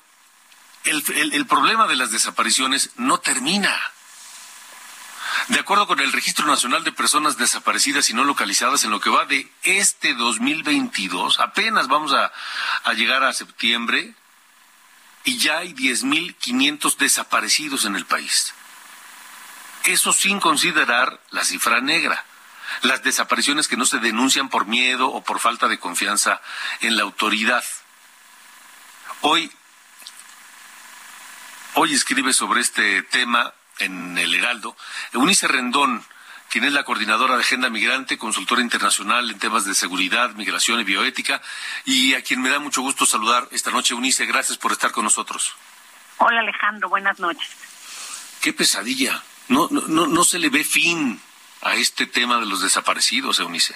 el, 0.86 1.04
el 1.34 1.46
problema 1.46 1.88
de 1.88 1.98
las 1.98 2.12
desapariciones 2.12 2.92
no 2.96 3.20
termina. 3.20 3.76
De 5.50 5.60
acuerdo 5.60 5.88
con 5.88 6.00
el 6.00 6.12
Registro 6.14 6.46
Nacional 6.46 6.84
de 6.84 6.92
Personas 6.92 7.38
Desaparecidas 7.38 8.10
y 8.10 8.14
No 8.14 8.24
Localizadas, 8.24 8.84
en 8.84 8.92
lo 8.92 9.00
que 9.00 9.10
va 9.10 9.26
de 9.26 9.52
este 9.64 10.14
2022, 10.14 11.40
apenas 11.40 11.88
vamos 11.88 12.14
a, 12.14 12.32
a 12.84 12.94
llegar 12.94 13.24
a 13.24 13.34
septiembre 13.34 14.16
y 15.28 15.40
ya 15.40 15.58
hay 15.58 15.74
10.500 15.74 16.96
desaparecidos 16.96 17.84
en 17.84 17.98
el 17.98 18.06
país. 18.06 18.54
Eso 19.84 20.14
sin 20.14 20.40
considerar 20.40 21.20
la 21.32 21.44
cifra 21.44 21.82
negra, 21.82 22.24
las 22.84 23.04
desapariciones 23.04 23.68
que 23.68 23.76
no 23.76 23.86
se 23.86 24.00
denuncian 24.00 24.48
por 24.48 24.68
miedo 24.68 25.10
o 25.10 25.22
por 25.26 25.42
falta 25.42 25.68
de 25.68 25.80
confianza 25.80 26.42
en 26.80 26.96
la 26.96 27.04
autoridad. 27.04 27.66
Hoy, 29.20 29.52
hoy 31.74 31.94
escribe 31.94 32.32
sobre 32.32 32.62
este 32.62 33.04
tema 33.04 33.54
en 33.80 34.18
el 34.18 34.34
Heraldo, 34.34 34.78
Eunice 35.12 35.50
Rendón, 35.50 36.06
quien 36.50 36.64
es 36.64 36.74
la 36.74 36.84
coordinadora 36.84 37.36
de 37.36 37.42
Agenda 37.42 37.70
Migrante, 37.70 38.18
consultora 38.18 38.62
internacional 38.62 39.30
en 39.30 39.40
temas 39.40 39.66
de 39.66 39.74
seguridad, 39.74 40.32
migración 40.36 40.80
y 40.80 40.84
bioética, 40.84 41.42
y 41.86 42.14
a 42.14 42.22
quien 42.22 42.42
me 42.42 42.50
da 42.50 42.60
mucho 42.60 42.82
gusto 42.82 43.06
saludar 43.06 43.48
esta 43.52 43.72
noche. 43.72 43.94
Eunice, 43.94 44.26
gracias 44.26 44.58
por 44.58 44.72
estar 44.72 44.92
con 44.92 45.04
nosotros. 45.04 45.56
Hola 46.18 46.40
Alejandro, 46.40 46.90
buenas 46.90 47.20
noches. 47.20 47.50
Qué 48.42 48.54
pesadilla. 48.54 49.22
No, 49.50 49.68
no, 49.72 50.08
no 50.08 50.24
se 50.24 50.40
le 50.40 50.50
ve 50.50 50.64
fin 50.64 51.22
a 51.62 51.76
este 51.76 52.06
tema 52.06 52.40
de 52.40 52.46
los 52.46 52.62
desaparecidos, 52.62 53.40
Eunice. 53.40 53.76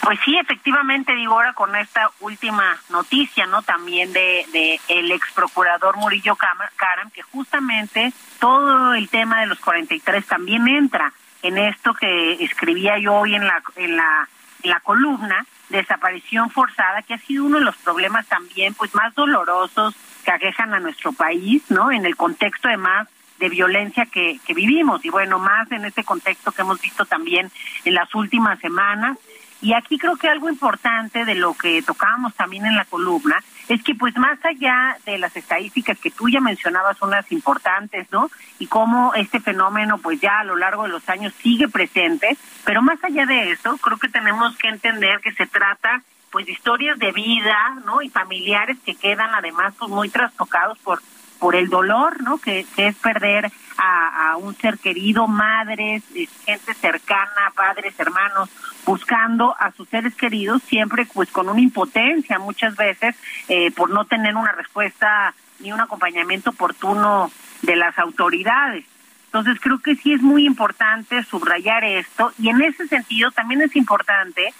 Pues 0.00 0.18
sí, 0.24 0.36
efectivamente, 0.36 1.14
digo 1.14 1.34
ahora 1.34 1.52
con 1.52 1.74
esta 1.74 2.10
última 2.20 2.78
noticia, 2.90 3.46
¿no? 3.46 3.62
También 3.62 4.12
de, 4.12 4.46
de 4.52 4.80
el 4.88 5.10
ex 5.10 5.32
procurador 5.32 5.96
Murillo 5.96 6.36
Caram, 6.36 7.10
que 7.10 7.22
justamente 7.22 8.12
todo 8.38 8.94
el 8.94 9.08
tema 9.08 9.40
de 9.40 9.46
los 9.46 9.58
43 9.58 10.26
también 10.26 10.68
entra 10.68 11.12
en 11.42 11.58
esto 11.58 11.94
que 11.94 12.44
escribía 12.44 12.98
yo 12.98 13.14
hoy 13.14 13.34
en 13.34 13.46
la 13.46 13.62
en 13.76 13.96
la 13.96 14.28
en 14.62 14.70
la 14.70 14.80
columna 14.80 15.46
desaparición 15.68 16.50
forzada, 16.50 17.02
que 17.02 17.14
ha 17.14 17.18
sido 17.18 17.44
uno 17.44 17.58
de 17.58 17.64
los 17.64 17.76
problemas 17.76 18.26
también 18.26 18.74
pues 18.74 18.94
más 18.94 19.14
dolorosos 19.14 19.94
que 20.24 20.30
aquejan 20.30 20.74
a 20.74 20.80
nuestro 20.80 21.12
país, 21.12 21.62
¿no? 21.70 21.90
En 21.90 22.06
el 22.06 22.16
contexto 22.16 22.68
además 22.68 23.08
de 23.38 23.48
violencia 23.48 24.06
que, 24.06 24.40
que 24.46 24.54
vivimos 24.54 25.04
y 25.04 25.10
bueno, 25.10 25.38
más 25.38 25.70
en 25.70 25.84
este 25.84 26.04
contexto 26.04 26.52
que 26.52 26.62
hemos 26.62 26.80
visto 26.80 27.04
también 27.04 27.50
en 27.84 27.94
las 27.94 28.14
últimas 28.14 28.58
semanas 28.60 29.18
y 29.62 29.72
aquí 29.72 29.98
creo 29.98 30.16
que 30.16 30.28
algo 30.28 30.48
importante 30.48 31.24
de 31.24 31.34
lo 31.34 31.54
que 31.54 31.82
tocábamos 31.82 32.34
también 32.34 32.66
en 32.66 32.76
la 32.76 32.84
columna 32.84 33.42
es 33.68 33.82
que 33.82 33.94
pues 33.94 34.16
más 34.16 34.38
allá 34.44 34.96
de 35.06 35.18
las 35.18 35.34
estadísticas 35.36 35.98
que 35.98 36.10
tú 36.10 36.28
ya 36.28 36.40
mencionabas 36.40 36.98
son 36.98 37.10
las 37.10 37.30
importantes, 37.32 38.06
¿no? 38.12 38.30
Y 38.58 38.66
cómo 38.66 39.14
este 39.14 39.40
fenómeno 39.40 39.98
pues 39.98 40.20
ya 40.20 40.40
a 40.40 40.44
lo 40.44 40.56
largo 40.56 40.84
de 40.84 40.90
los 40.90 41.08
años 41.08 41.32
sigue 41.42 41.68
presente, 41.68 42.36
pero 42.64 42.82
más 42.82 43.02
allá 43.02 43.26
de 43.26 43.52
eso, 43.52 43.76
creo 43.78 43.98
que 43.98 44.08
tenemos 44.08 44.56
que 44.56 44.68
entender 44.68 45.20
que 45.20 45.32
se 45.32 45.46
trata 45.46 46.02
pues 46.30 46.46
de 46.46 46.52
historias 46.52 46.98
de 46.98 47.12
vida, 47.12 47.76
¿no? 47.86 48.02
Y 48.02 48.10
familiares 48.10 48.76
que 48.84 48.94
quedan 48.94 49.34
además 49.34 49.74
pues 49.78 49.90
muy 49.90 50.10
trastocados 50.10 50.78
por 50.78 51.00
por 51.38 51.56
el 51.56 51.68
dolor, 51.68 52.22
¿no? 52.22 52.38
Que, 52.38 52.66
es 52.76 52.96
perder 52.96 53.50
a, 53.78 54.30
a, 54.30 54.36
un 54.36 54.54
ser 54.56 54.78
querido, 54.78 55.26
madres, 55.26 56.02
eh, 56.14 56.28
gente 56.44 56.74
cercana, 56.74 57.52
padres, 57.54 57.94
hermanos, 57.98 58.50
buscando 58.84 59.54
a 59.58 59.72
sus 59.72 59.88
seres 59.88 60.14
queridos, 60.14 60.62
siempre 60.62 61.06
pues 61.12 61.30
con 61.30 61.48
una 61.48 61.60
impotencia 61.60 62.38
muchas 62.38 62.76
veces 62.76 63.16
eh, 63.48 63.70
por 63.72 63.90
no 63.90 64.04
tener 64.04 64.36
una 64.36 64.52
respuesta 64.52 65.34
ni 65.58 65.72
un 65.72 65.80
acompañamiento 65.80 66.50
oportuno 66.50 67.30
de 67.62 67.76
las 67.76 67.98
autoridades. 67.98 68.84
Entonces 69.26 69.58
creo 69.60 69.78
que 69.80 69.96
sí 69.96 70.12
es 70.12 70.22
muy 70.22 70.46
importante 70.46 71.22
subrayar 71.24 71.84
esto 71.84 72.32
y 72.38 72.48
en 72.48 72.62
ese 72.62 72.86
sentido 72.86 73.30
también 73.32 73.60
es 73.60 73.74
importante 73.76 74.54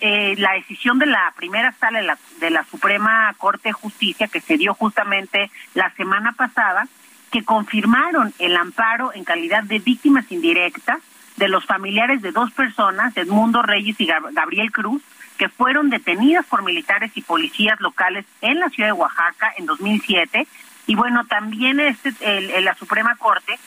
eh, 0.00 0.34
la 0.38 0.52
decisión 0.52 0.98
de 0.98 1.06
la 1.06 1.32
primera 1.36 1.72
sala 1.72 2.00
de 2.00 2.06
la, 2.06 2.18
de 2.38 2.50
la 2.50 2.64
Suprema 2.64 3.34
Corte 3.38 3.70
de 3.70 3.72
Justicia 3.72 4.28
que 4.28 4.40
se 4.40 4.56
dio 4.56 4.74
justamente 4.74 5.50
la 5.74 5.90
semana 5.94 6.32
pasada, 6.32 6.86
que 7.30 7.44
confirmaron 7.44 8.34
el 8.38 8.56
amparo 8.56 9.12
en 9.14 9.24
calidad 9.24 9.62
de 9.62 9.78
víctimas 9.78 10.30
indirectas 10.30 10.98
de 11.36 11.48
los 11.48 11.64
familiares 11.64 12.20
de 12.22 12.32
dos 12.32 12.50
personas, 12.52 13.16
Edmundo 13.16 13.62
Reyes 13.62 13.98
y 14.00 14.06
Gabriel 14.06 14.70
Cruz, 14.72 15.02
que 15.38 15.48
fueron 15.48 15.88
detenidas 15.88 16.44
por 16.46 16.62
militares 16.62 17.12
y 17.14 17.22
policías 17.22 17.80
locales 17.80 18.26
en 18.42 18.60
la 18.60 18.68
ciudad 18.68 18.90
de 18.90 18.92
Oaxaca 18.92 19.52
en 19.56 19.64
2007. 19.64 20.46
Y 20.86 20.94
bueno, 20.96 21.24
también 21.24 21.80
este, 21.80 22.12
el, 22.20 22.64
la 22.64 22.74
Suprema 22.74 23.16
Corte 23.16 23.58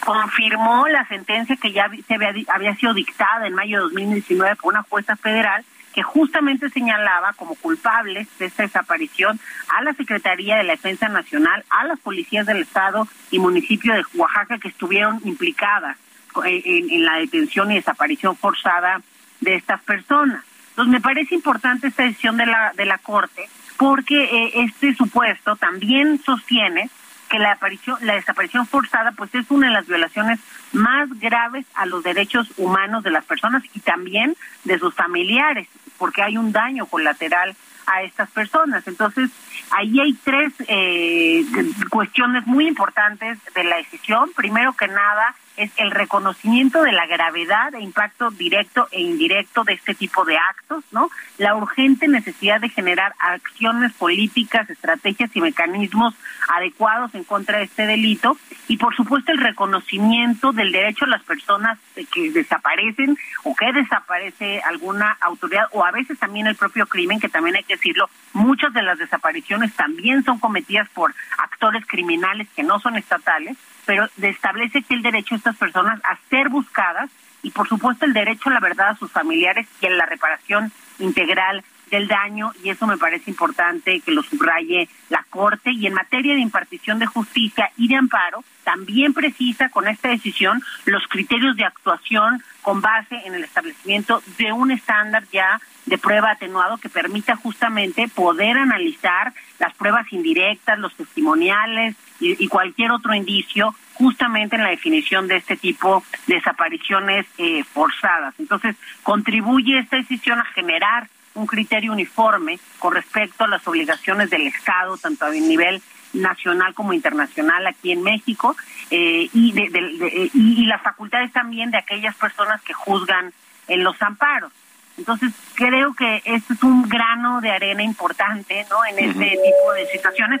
confirmó 0.00 0.86
la 0.88 1.06
sentencia 1.06 1.56
que 1.56 1.72
ya 1.72 1.90
se 2.06 2.14
había, 2.14 2.32
había 2.48 2.74
sido 2.76 2.94
dictada 2.94 3.46
en 3.46 3.54
mayo 3.54 3.78
de 3.78 3.82
2019 3.84 4.56
por 4.56 4.72
una 4.72 4.82
jueza 4.82 5.16
federal 5.16 5.64
que 5.94 6.02
justamente 6.02 6.68
señalaba 6.70 7.32
como 7.34 7.54
culpables 7.54 8.26
de 8.38 8.46
esta 8.46 8.64
desaparición 8.64 9.38
a 9.68 9.82
la 9.82 9.92
Secretaría 9.94 10.56
de 10.56 10.64
la 10.64 10.72
Defensa 10.72 11.08
Nacional, 11.08 11.64
a 11.70 11.84
las 11.84 12.00
policías 12.00 12.46
del 12.46 12.62
Estado 12.62 13.06
y 13.30 13.38
municipio 13.38 13.94
de 13.94 14.02
Oaxaca 14.14 14.58
que 14.58 14.68
estuvieron 14.68 15.20
implicadas 15.24 15.96
en, 16.44 16.90
en 16.90 17.04
la 17.04 17.18
detención 17.18 17.70
y 17.70 17.76
desaparición 17.76 18.36
forzada 18.36 19.00
de 19.40 19.54
estas 19.54 19.80
personas. 19.82 20.44
Entonces 20.70 20.92
me 20.92 21.00
parece 21.00 21.36
importante 21.36 21.86
esta 21.86 22.02
decisión 22.02 22.36
de 22.36 22.46
la 22.46 22.72
de 22.74 22.84
la 22.84 22.98
Corte 22.98 23.48
porque 23.76 24.24
eh, 24.24 24.52
este 24.54 24.94
supuesto 24.94 25.56
también 25.56 26.20
sostiene 26.24 26.90
que 27.34 27.40
la 27.40 27.50
aparición, 27.50 27.98
la 28.02 28.14
desaparición 28.14 28.64
forzada, 28.64 29.10
pues 29.10 29.34
es 29.34 29.50
una 29.50 29.66
de 29.66 29.72
las 29.72 29.88
violaciones 29.88 30.38
más 30.70 31.08
graves 31.18 31.66
a 31.74 31.84
los 31.84 32.04
derechos 32.04 32.46
humanos 32.56 33.02
de 33.02 33.10
las 33.10 33.24
personas 33.24 33.64
y 33.74 33.80
también 33.80 34.36
de 34.62 34.78
sus 34.78 34.94
familiares, 34.94 35.66
porque 35.98 36.22
hay 36.22 36.36
un 36.36 36.52
daño 36.52 36.86
colateral 36.86 37.56
a 37.86 38.02
estas 38.02 38.30
personas. 38.30 38.86
Entonces, 38.86 39.30
ahí 39.72 39.98
hay 39.98 40.12
tres 40.22 40.52
eh, 40.68 41.44
cuestiones 41.90 42.46
muy 42.46 42.68
importantes 42.68 43.40
de 43.52 43.64
la 43.64 43.78
decisión. 43.78 44.30
Primero 44.36 44.72
que 44.74 44.86
nada, 44.86 45.34
es 45.56 45.70
el 45.76 45.90
reconocimiento 45.90 46.82
de 46.82 46.92
la 46.92 47.06
gravedad 47.06 47.74
e 47.74 47.80
impacto 47.80 48.30
directo 48.30 48.88
e 48.90 49.00
indirecto 49.00 49.64
de 49.64 49.74
este 49.74 49.94
tipo 49.94 50.24
de 50.24 50.36
actos, 50.36 50.84
¿no? 50.90 51.10
La 51.38 51.54
urgente 51.54 52.08
necesidad 52.08 52.60
de 52.60 52.68
generar 52.68 53.14
acciones 53.18 53.92
políticas, 53.92 54.68
estrategias 54.68 55.30
y 55.34 55.40
mecanismos 55.40 56.14
adecuados 56.54 57.14
en 57.14 57.24
contra 57.24 57.58
de 57.58 57.64
este 57.64 57.86
delito 57.86 58.36
y 58.68 58.76
por 58.76 58.94
supuesto 58.96 59.32
el 59.32 59.38
reconocimiento 59.38 60.52
del 60.52 60.72
derecho 60.72 61.04
a 61.04 61.08
las 61.08 61.22
personas 61.22 61.78
que 62.12 62.30
desaparecen 62.30 63.16
o 63.44 63.54
que 63.54 63.72
desaparece 63.72 64.60
alguna 64.62 65.16
autoridad 65.20 65.66
o 65.72 65.84
a 65.84 65.90
veces 65.90 66.18
también 66.18 66.46
el 66.46 66.56
propio 66.56 66.86
crimen, 66.86 67.20
que 67.20 67.28
también 67.28 67.56
hay 67.56 67.64
que 67.64 67.76
decirlo, 67.76 68.08
muchas 68.32 68.72
de 68.72 68.82
las 68.82 68.98
desapariciones 68.98 69.74
también 69.74 70.24
son 70.24 70.38
cometidas 70.38 70.88
por 70.90 71.14
actores 71.38 71.84
criminales 71.86 72.48
que 72.56 72.62
no 72.62 72.80
son 72.80 72.96
estatales 72.96 73.56
pero 73.86 74.08
establece 74.20 74.82
que 74.82 74.94
el 74.94 75.02
derecho 75.02 75.34
de 75.34 75.38
estas 75.38 75.56
personas 75.56 76.00
a 76.04 76.18
ser 76.28 76.48
buscadas 76.48 77.10
y 77.42 77.50
por 77.50 77.68
supuesto 77.68 78.04
el 78.04 78.12
derecho 78.12 78.48
a 78.48 78.52
la 78.54 78.60
verdad 78.60 78.90
a 78.90 78.96
sus 78.96 79.10
familiares 79.12 79.66
y 79.80 79.86
a 79.86 79.90
la 79.90 80.06
reparación 80.06 80.72
integral 80.98 81.62
del 81.94 82.08
daño 82.08 82.52
y 82.62 82.70
eso 82.70 82.86
me 82.86 82.98
parece 82.98 83.30
importante 83.30 84.00
que 84.00 84.10
lo 84.10 84.22
subraye 84.22 84.88
la 85.10 85.24
Corte 85.30 85.70
y 85.70 85.86
en 85.86 85.94
materia 85.94 86.34
de 86.34 86.40
impartición 86.40 86.98
de 86.98 87.06
justicia 87.06 87.70
y 87.76 87.88
de 87.88 87.96
amparo 87.96 88.44
también 88.64 89.12
precisa 89.12 89.68
con 89.68 89.86
esta 89.86 90.08
decisión 90.08 90.62
los 90.86 91.06
criterios 91.06 91.56
de 91.56 91.64
actuación 91.64 92.42
con 92.62 92.80
base 92.80 93.16
en 93.24 93.34
el 93.34 93.44
establecimiento 93.44 94.22
de 94.38 94.52
un 94.52 94.70
estándar 94.70 95.24
ya 95.32 95.60
de 95.86 95.98
prueba 95.98 96.32
atenuado 96.32 96.78
que 96.78 96.88
permita 96.88 97.36
justamente 97.36 98.08
poder 98.08 98.56
analizar 98.56 99.32
las 99.58 99.74
pruebas 99.74 100.10
indirectas, 100.12 100.78
los 100.78 100.94
testimoniales, 100.94 101.94
y, 102.20 102.48
cualquier 102.48 102.90
otro 102.90 103.12
indicio 103.12 103.74
justamente 103.94 104.56
en 104.56 104.62
la 104.62 104.70
definición 104.70 105.28
de 105.28 105.36
este 105.36 105.56
tipo 105.56 106.02
de 106.26 106.36
desapariciones 106.36 107.26
eh, 107.38 107.64
forzadas. 107.64 108.34
Entonces, 108.38 108.76
contribuye 109.02 109.78
esta 109.78 109.96
decisión 109.96 110.38
a 110.38 110.44
generar 110.46 111.08
un 111.34 111.46
criterio 111.46 111.92
uniforme 111.92 112.58
con 112.78 112.94
respecto 112.94 113.44
a 113.44 113.48
las 113.48 113.66
obligaciones 113.66 114.30
del 114.30 114.46
Estado, 114.46 114.96
tanto 114.96 115.26
a 115.26 115.30
nivel 115.30 115.82
nacional 116.12 116.74
como 116.74 116.92
internacional 116.92 117.66
aquí 117.66 117.92
en 117.92 118.02
México, 118.02 118.56
eh, 118.90 119.28
y, 119.32 119.52
de, 119.52 120.30
y 120.32 120.64
las 120.66 120.82
facultades 120.82 121.32
también 121.32 121.70
de 121.70 121.78
aquellas 121.78 122.14
personas 122.16 122.62
que 122.62 122.72
juzgan 122.72 123.32
en 123.66 123.82
los 123.82 124.00
amparos. 124.00 124.52
Entonces, 124.96 125.32
creo 125.54 125.92
que 125.94 126.22
este 126.24 126.54
es 126.54 126.62
un 126.62 126.88
grano 126.88 127.40
de 127.40 127.50
arena 127.50 127.82
importante, 127.82 128.64
¿no? 128.70 128.84
En 128.84 128.98
este 128.98 129.30
tipo 129.30 129.72
de 129.74 129.86
situaciones, 129.86 130.40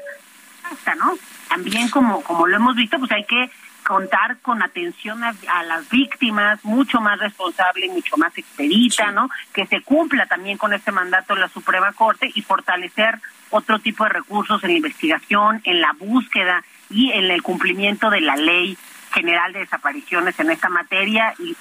¿no? 0.96 1.18
También 1.48 1.88
como, 1.88 2.22
como 2.22 2.46
lo 2.46 2.56
hemos 2.56 2.76
visto, 2.76 2.98
pues 2.98 3.10
hay 3.10 3.24
que 3.24 3.50
contar 3.84 4.38
con 4.40 4.62
atención 4.62 5.22
a, 5.22 5.62
las 5.62 5.88
víctimas, 5.90 6.64
mucho 6.64 7.00
más 7.00 7.18
responsable, 7.20 7.88
mucho 7.88 8.16
más 8.16 8.36
expedita, 8.36 9.12
¿no? 9.12 9.30
Que 9.52 9.66
se 9.66 9.82
cumpla 9.82 10.26
también 10.26 10.58
con 10.58 10.72
este 10.72 10.90
mandato 10.90 11.34
de 11.34 11.40
la 11.40 11.48
Suprema 11.48 11.92
Corte 11.92 12.30
y 12.34 12.42
fortalecer 12.42 13.20
otro 13.50 13.78
tipo 13.78 14.04
de 14.04 14.10
recursos 14.10 14.64
en 14.64 14.70
la 14.70 14.76
investigación, 14.76 15.60
en 15.64 15.80
la 15.80 15.92
búsqueda 15.92 16.64
y 16.90 17.12
en 17.12 17.30
el 17.30 17.42
cumplimiento 17.42 18.10
de 18.10 18.22
la 18.22 18.36
ley 18.36 18.76
general 19.12 19.52
de 19.52 19.60
desapariciones 19.60 20.38
en 20.40 20.50
esta 20.50 20.68
materia 20.68 21.34
y, 21.38 21.54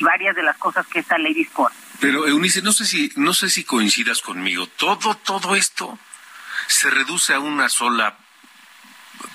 varias 0.00 0.36
de 0.36 0.44
las 0.44 0.56
cosas 0.58 0.86
que 0.86 1.00
esta 1.00 1.18
ley 1.18 1.34
dispone. 1.34 1.74
Pero 1.98 2.26
Eunice, 2.26 2.62
no 2.62 2.72
sé 2.72 2.84
si 2.84 3.10
no 3.16 3.34
sé 3.34 3.50
si 3.50 3.64
coincidas 3.64 4.22
conmigo. 4.22 4.66
Todo 4.68 5.14
todo 5.14 5.56
esto 5.56 5.98
se 6.68 6.88
reduce 6.90 7.34
a 7.34 7.40
una 7.40 7.68
sola 7.68 8.16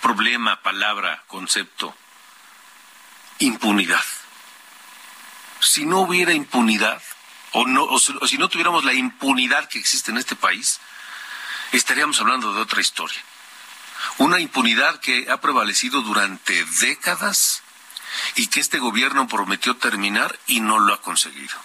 problema, 0.01 0.61
palabra, 0.61 1.23
concepto 1.27 1.95
impunidad. 3.39 4.03
Si 5.59 5.85
no 5.85 6.01
hubiera 6.01 6.33
impunidad, 6.33 7.01
o, 7.51 7.65
no, 7.65 7.83
o 7.83 7.99
si 7.99 8.37
no 8.37 8.49
tuviéramos 8.49 8.83
la 8.83 8.93
impunidad 8.93 9.67
que 9.69 9.79
existe 9.79 10.11
en 10.11 10.17
este 10.17 10.35
país, 10.35 10.79
estaríamos 11.71 12.19
hablando 12.19 12.53
de 12.53 12.61
otra 12.61 12.81
historia. 12.81 13.19
Una 14.17 14.39
impunidad 14.39 14.99
que 14.99 15.29
ha 15.29 15.39
prevalecido 15.41 16.01
durante 16.01 16.65
décadas 16.81 17.63
y 18.35 18.47
que 18.47 18.59
este 18.59 18.79
gobierno 18.79 19.27
prometió 19.27 19.75
terminar 19.75 20.37
y 20.47 20.59
no 20.59 20.79
lo 20.79 20.93
ha 20.93 21.01
conseguido. 21.01 21.55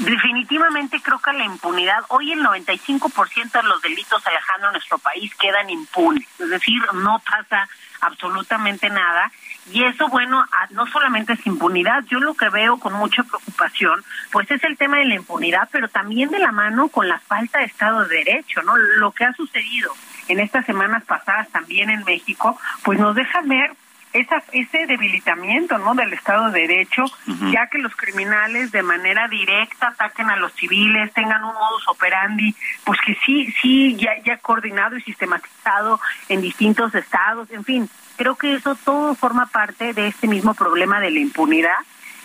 Definitivamente 0.00 1.00
creo 1.00 1.20
que 1.20 1.32
la 1.32 1.44
impunidad, 1.44 2.04
hoy 2.08 2.32
el 2.32 2.40
95% 2.40 3.52
de 3.52 3.62
los 3.62 3.80
delitos, 3.80 4.26
Alejandro, 4.26 4.68
en 4.68 4.72
nuestro 4.72 4.98
país 4.98 5.32
quedan 5.36 5.70
impunes, 5.70 6.26
es 6.38 6.50
decir, 6.50 6.82
no 6.94 7.20
pasa 7.20 7.68
absolutamente 8.00 8.90
nada 8.90 9.30
y 9.72 9.84
eso, 9.84 10.08
bueno, 10.08 10.44
no 10.70 10.86
solamente 10.86 11.34
es 11.34 11.46
impunidad, 11.46 12.04
yo 12.06 12.20
lo 12.20 12.34
que 12.34 12.48
veo 12.48 12.78
con 12.78 12.94
mucha 12.94 13.22
preocupación, 13.22 14.02
pues 14.30 14.50
es 14.50 14.62
el 14.64 14.76
tema 14.76 14.98
de 14.98 15.06
la 15.06 15.14
impunidad, 15.16 15.68
pero 15.70 15.88
también 15.88 16.30
de 16.30 16.38
la 16.38 16.52
mano 16.52 16.88
con 16.88 17.08
la 17.08 17.18
falta 17.18 17.58
de 17.58 17.66
Estado 17.66 18.04
de 18.04 18.16
Derecho, 18.24 18.62
¿no? 18.62 18.76
Lo 18.76 19.12
que 19.12 19.24
ha 19.24 19.32
sucedido 19.34 19.92
en 20.28 20.40
estas 20.40 20.66
semanas 20.66 21.04
pasadas 21.04 21.48
también 21.50 21.90
en 21.90 22.04
México, 22.04 22.58
pues 22.82 22.98
nos 22.98 23.14
deja 23.14 23.40
ver 23.42 23.72
esa, 24.12 24.42
ese 24.52 24.86
debilitamiento 24.86 25.76
no 25.78 25.94
del 25.94 26.12
Estado 26.12 26.50
de 26.50 26.60
Derecho, 26.60 27.04
ya 27.52 27.66
que 27.66 27.78
los 27.78 27.94
criminales 27.94 28.72
de 28.72 28.82
manera 28.82 29.28
directa 29.28 29.88
ataquen 29.88 30.30
a 30.30 30.36
los 30.36 30.52
civiles, 30.54 31.12
tengan 31.12 31.44
un 31.44 31.52
modus 31.52 31.86
operandi, 31.88 32.54
pues 32.84 32.98
que 33.04 33.16
sí, 33.26 33.52
sí, 33.60 33.96
ya, 33.96 34.12
ya 34.24 34.38
coordinado 34.38 34.96
y 34.96 35.02
sistematizado 35.02 36.00
en 36.28 36.40
distintos 36.40 36.94
estados, 36.94 37.50
en 37.50 37.64
fin, 37.64 37.90
creo 38.18 38.36
que 38.36 38.54
eso 38.54 38.74
todo 38.84 39.14
forma 39.14 39.46
parte 39.46 39.94
de 39.94 40.08
este 40.08 40.26
mismo 40.26 40.52
problema 40.52 41.00
de 41.00 41.10
la 41.10 41.20
impunidad 41.20 41.78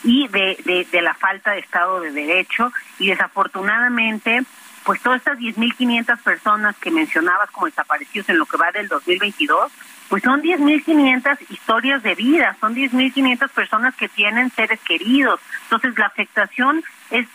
y 0.04 0.28
de, 0.28 0.86
de, 0.92 1.02
la 1.02 1.14
falta 1.14 1.52
de 1.52 1.60
Estado 1.60 2.02
de 2.02 2.12
Derecho 2.12 2.74
y 3.00 3.08
desafortunadamente 3.08 4.44
pues 4.84 5.02
todas 5.02 5.20
estas 5.20 5.38
10.500 5.38 6.20
personas 6.20 6.76
que 6.78 6.92
mencionabas 6.92 7.50
como 7.52 7.68
desaparecidos 7.68 8.28
en 8.28 8.38
lo 8.38 8.46
que 8.46 8.58
va 8.58 8.70
del 8.72 8.90
2022, 8.90 9.72
pues 10.10 10.24
son 10.24 10.42
10.500 10.42 11.38
historias 11.50 12.04
de 12.04 12.16
vida, 12.16 12.58
son 12.60 12.76
10.500 12.76 13.50
personas 13.50 13.96
que 13.96 14.10
tienen 14.10 14.52
seres 14.52 14.82
queridos. 14.82 15.40
Entonces 15.64 15.98
la 15.98 16.08
afectación 16.08 16.84
es, 17.12 17.28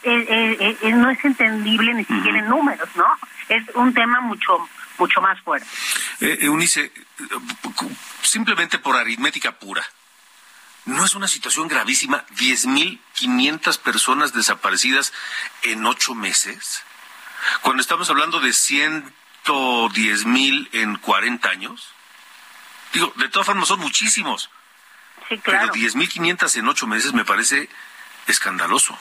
no 0.94 1.09
es 1.09 1.24
entendible 1.24 1.94
ni 1.94 2.04
siquiera 2.04 2.38
en 2.38 2.48
números, 2.48 2.88
¿no? 2.96 3.06
Es 3.48 3.64
un 3.74 3.94
tema 3.94 4.20
mucho 4.20 4.68
mucho 4.99 5.20
más 5.20 5.40
fuerte. 5.40 5.66
Eh, 6.20 6.38
Eunice, 6.42 6.92
simplemente 8.22 8.78
por 8.78 8.96
aritmética 8.96 9.59
pura, 9.59 9.84
¿no 10.84 11.05
es 11.05 11.14
una 11.14 11.28
situación 11.28 11.68
gravísima? 11.68 12.26
10.500 12.36 13.78
personas 13.78 14.32
desaparecidas 14.32 15.12
en 15.62 15.86
ocho 15.86 16.14
meses. 16.14 16.82
Cuando 17.62 17.80
estamos 17.80 18.11
hablando 18.11 18.40
de 18.40 18.51
110.000 18.51 20.68
en 20.72 20.96
40 20.96 21.49
años. 21.49 21.94
Digo, 22.92 23.12
de 23.16 23.28
todas 23.28 23.46
formas 23.46 23.68
son 23.68 23.80
muchísimos. 23.80 24.51
Sí, 25.28 25.38
claro. 25.38 25.72
Pero 25.72 25.88
10.500 25.88 26.57
en 26.57 26.68
ocho 26.68 26.86
meses 26.86 27.12
me 27.12 27.24
parece 27.24 27.68
escandaloso 28.26 28.99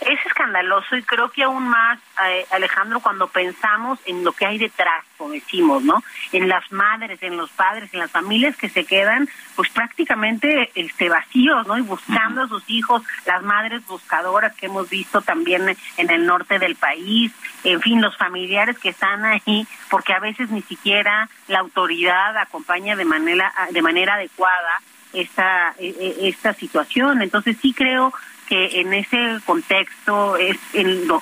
es 0.00 0.18
escandaloso 0.46 0.96
y 0.96 1.02
creo 1.02 1.30
que 1.30 1.42
aún 1.42 1.68
más, 1.68 1.98
eh, 2.28 2.46
Alejandro, 2.52 3.00
cuando 3.00 3.26
pensamos 3.26 3.98
en 4.06 4.24
lo 4.24 4.32
que 4.32 4.46
hay 4.46 4.58
detrás, 4.58 5.04
como 5.18 5.30
decimos, 5.30 5.82
¿no? 5.82 6.02
En 6.32 6.48
las 6.48 6.70
madres, 6.70 7.22
en 7.22 7.36
los 7.36 7.50
padres, 7.50 7.92
en 7.92 8.00
las 8.00 8.10
familias 8.10 8.56
que 8.56 8.68
se 8.68 8.84
quedan, 8.84 9.28
pues 9.56 9.70
prácticamente 9.70 10.70
este, 10.74 11.08
vacíos, 11.08 11.66
¿no? 11.66 11.76
Y 11.78 11.82
buscando 11.82 12.42
a 12.42 12.48
sus 12.48 12.62
hijos, 12.68 13.02
las 13.26 13.42
madres 13.42 13.84
buscadoras 13.86 14.54
que 14.54 14.66
hemos 14.66 14.88
visto 14.88 15.20
también 15.20 15.76
en 15.96 16.10
el 16.10 16.26
norte 16.26 16.58
del 16.58 16.76
país, 16.76 17.32
en 17.64 17.80
fin, 17.80 18.00
los 18.00 18.16
familiares 18.16 18.78
que 18.78 18.90
están 18.90 19.24
ahí, 19.24 19.66
porque 19.90 20.12
a 20.12 20.20
veces 20.20 20.50
ni 20.50 20.62
siquiera 20.62 21.28
la 21.48 21.58
autoridad 21.60 22.36
acompaña 22.36 22.94
de 22.94 23.04
manera, 23.04 23.52
de 23.70 23.82
manera 23.82 24.14
adecuada 24.14 24.80
esta, 25.12 25.74
e, 25.78 25.88
e, 25.88 26.28
esta 26.28 26.52
situación. 26.52 27.22
Entonces 27.22 27.56
sí 27.60 27.72
creo 27.72 28.12
que 28.48 28.80
en 28.80 28.92
ese 28.92 29.40
contexto 29.44 30.36
es 30.36 30.56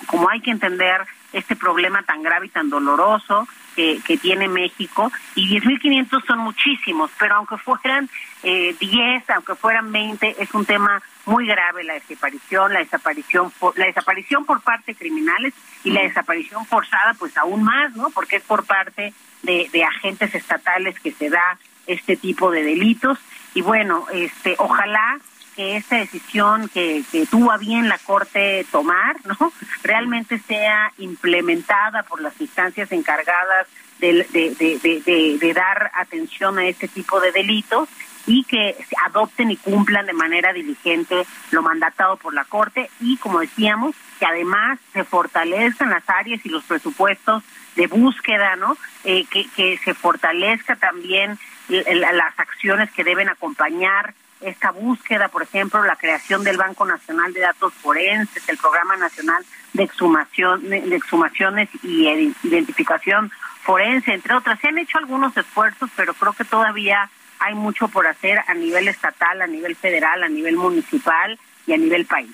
como 0.06 0.28
hay 0.28 0.40
que 0.40 0.50
entender 0.50 1.02
este 1.32 1.56
problema 1.56 2.02
tan 2.02 2.22
grave 2.22 2.46
y 2.46 2.50
tan 2.50 2.70
doloroso 2.70 3.46
que, 3.74 4.18
tiene 4.22 4.48
México 4.48 5.10
y 5.34 5.48
10.500 5.60 6.24
son 6.26 6.38
muchísimos, 6.38 7.10
pero 7.18 7.36
aunque 7.36 7.56
fueran 7.56 8.08
eh, 8.42 8.74
10, 8.78 9.30
aunque 9.30 9.56
fueran 9.56 9.90
20, 9.90 10.36
es 10.38 10.54
un 10.54 10.64
tema 10.64 11.02
muy 11.26 11.46
grave 11.46 11.82
la 11.82 11.94
desaparición, 11.94 12.72
la 12.72 12.78
desaparición, 12.78 13.52
la 13.74 13.86
desaparición 13.86 14.44
por 14.44 14.60
parte 14.62 14.92
de 14.92 14.98
criminales 14.98 15.54
y 15.82 15.90
la 15.90 16.02
desaparición 16.02 16.64
forzada, 16.66 17.14
pues 17.14 17.36
aún 17.36 17.64
más, 17.64 17.94
¿no? 17.96 18.10
Porque 18.10 18.36
es 18.36 18.44
por 18.44 18.64
parte 18.64 19.12
de, 19.42 19.68
de 19.72 19.84
agentes 19.84 20.34
estatales 20.34 20.98
que 21.00 21.10
se 21.10 21.28
da 21.28 21.58
este 21.86 22.16
tipo 22.16 22.50
de 22.50 22.62
delitos 22.62 23.18
y 23.54 23.62
bueno, 23.62 24.06
este, 24.12 24.54
ojalá 24.58 25.18
que 25.54 25.76
esta 25.76 25.96
decisión 25.96 26.68
que, 26.68 27.04
que 27.10 27.26
tuvo 27.26 27.56
bien 27.58 27.88
la 27.88 27.98
Corte 27.98 28.66
tomar, 28.70 29.16
¿no? 29.24 29.52
Realmente 29.82 30.38
sea 30.38 30.92
implementada 30.98 32.02
por 32.02 32.20
las 32.20 32.38
instancias 32.40 32.90
encargadas 32.92 33.66
de, 33.98 34.26
de, 34.32 35.38
de, 35.38 35.54
dar 35.54 35.90
atención 35.94 36.58
a 36.58 36.66
este 36.66 36.88
tipo 36.88 37.20
de 37.20 37.32
delitos 37.32 37.88
y 38.26 38.44
que 38.44 38.76
adopten 39.06 39.50
y 39.50 39.56
cumplan 39.56 40.06
de 40.06 40.12
manera 40.12 40.52
diligente 40.52 41.26
lo 41.50 41.62
mandatado 41.62 42.16
por 42.16 42.34
la 42.34 42.44
Corte 42.44 42.90
y, 43.00 43.16
como 43.18 43.40
decíamos, 43.40 43.94
que 44.18 44.26
además 44.26 44.78
se 44.92 45.04
fortalezcan 45.04 45.90
las 45.90 46.08
áreas 46.08 46.44
y 46.44 46.48
los 46.48 46.64
presupuestos 46.64 47.42
de 47.76 47.86
búsqueda, 47.86 48.56
¿no? 48.56 48.76
Eh, 49.04 49.26
que, 49.30 49.46
que 49.56 49.78
se 49.78 49.94
fortalezca 49.94 50.76
también 50.76 51.38
las 51.68 52.38
acciones 52.38 52.90
que 52.92 53.04
deben 53.04 53.28
acompañar 53.28 54.14
esta 54.44 54.70
búsqueda, 54.70 55.28
por 55.28 55.42
ejemplo, 55.42 55.82
la 55.84 55.96
creación 55.96 56.44
del 56.44 56.56
Banco 56.56 56.84
Nacional 56.84 57.32
de 57.32 57.40
Datos 57.40 57.72
Forenses, 57.74 58.48
el 58.48 58.58
Programa 58.58 58.96
Nacional 58.96 59.44
de 59.72 59.82
Exhumación, 59.82 60.68
de 60.68 60.96
Exhumaciones 60.96 61.68
y 61.82 62.08
Identificación 62.42 63.32
Forense, 63.62 64.12
entre 64.12 64.34
otras. 64.34 64.60
Se 64.60 64.68
han 64.68 64.78
hecho 64.78 64.98
algunos 64.98 65.36
esfuerzos, 65.36 65.90
pero 65.96 66.14
creo 66.14 66.32
que 66.32 66.44
todavía 66.44 67.10
hay 67.38 67.54
mucho 67.54 67.88
por 67.88 68.06
hacer 68.06 68.38
a 68.46 68.54
nivel 68.54 68.88
estatal, 68.88 69.42
a 69.42 69.46
nivel 69.46 69.76
federal, 69.76 70.22
a 70.22 70.28
nivel 70.28 70.56
municipal 70.56 71.38
y 71.66 71.72
a 71.72 71.76
nivel 71.76 72.06
país. 72.06 72.30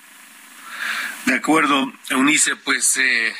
De 1.25 1.35
acuerdo, 1.35 1.91
Eunice, 2.09 2.55
pues 2.55 2.97
eh, 2.97 3.33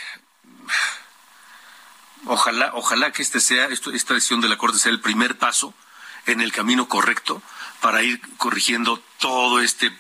ojalá, 2.26 2.72
ojalá 2.74 3.12
que 3.12 3.22
este 3.22 3.40
sea, 3.40 3.68
esta 3.68 4.14
decisión 4.14 4.42
de 4.42 4.50
la 4.50 4.58
Corte 4.58 4.78
sea 4.78 4.92
el 4.92 5.02
primer 5.02 5.38
paso 5.38 5.74
en 6.26 6.42
el 6.42 6.52
camino 6.52 6.88
correcto 6.88 7.42
para 7.82 8.04
ir 8.04 8.22
corrigiendo 8.38 9.02
todo 9.20 9.60
este 9.60 9.92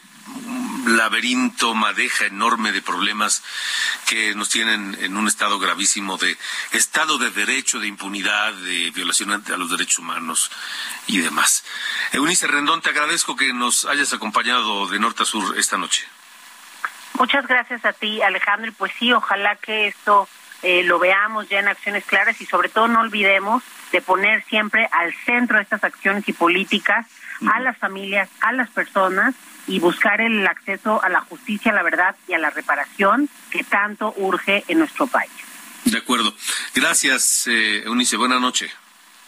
laberinto, 0.85 1.73
madeja 1.73 2.25
enorme 2.25 2.71
de 2.71 2.81
problemas 2.81 3.43
que 4.07 4.33
nos 4.35 4.49
tienen 4.49 4.97
en 5.01 5.17
un 5.17 5.27
estado 5.27 5.59
gravísimo 5.59 6.17
de 6.17 6.37
estado 6.71 7.17
de 7.17 7.29
derecho, 7.31 7.79
de 7.79 7.87
impunidad, 7.87 8.53
de 8.53 8.91
violación 8.91 9.31
a 9.31 9.57
los 9.57 9.71
derechos 9.71 9.99
humanos 9.99 10.51
y 11.07 11.19
demás. 11.19 11.63
Eunice 12.13 12.47
Rendón, 12.47 12.81
te 12.81 12.89
agradezco 12.89 13.35
que 13.35 13.53
nos 13.53 13.85
hayas 13.85 14.13
acompañado 14.13 14.87
de 14.87 14.99
norte 14.99 15.23
a 15.23 15.25
sur 15.25 15.57
esta 15.57 15.77
noche. 15.77 16.07
Muchas 17.19 17.45
gracias 17.47 17.83
a 17.85 17.93
ti, 17.93 18.21
Alejandro, 18.21 18.69
y 18.69 18.73
pues 18.73 18.91
sí, 18.97 19.11
ojalá 19.11 19.55
que 19.57 19.87
esto 19.87 20.27
eh, 20.63 20.83
lo 20.83 20.97
veamos 20.97 21.49
ya 21.49 21.59
en 21.59 21.67
acciones 21.67 22.05
claras 22.05 22.39
y 22.41 22.45
sobre 22.45 22.69
todo 22.69 22.87
no 22.87 23.01
olvidemos 23.01 23.63
de 23.91 24.01
poner 24.01 24.43
siempre 24.45 24.87
al 24.91 25.13
centro 25.25 25.59
estas 25.59 25.83
acciones 25.83 26.27
y 26.27 26.33
políticas 26.33 27.05
a 27.47 27.59
las 27.59 27.77
familias, 27.77 28.29
a 28.41 28.51
las 28.53 28.69
personas 28.69 29.35
y 29.67 29.79
buscar 29.79 30.21
el 30.21 30.45
acceso 30.45 31.03
a 31.03 31.09
la 31.09 31.21
justicia, 31.21 31.71
a 31.71 31.75
la 31.75 31.83
verdad 31.83 32.15
y 32.27 32.33
a 32.33 32.39
la 32.39 32.49
reparación 32.49 33.29
que 33.49 33.63
tanto 33.63 34.13
urge 34.17 34.63
en 34.67 34.79
nuestro 34.79 35.07
país. 35.07 35.31
De 35.85 35.97
acuerdo. 35.97 36.33
Gracias, 36.73 37.47
eh, 37.47 37.83
Eunice. 37.83 38.17
Buenas 38.17 38.41
noches. 38.41 38.71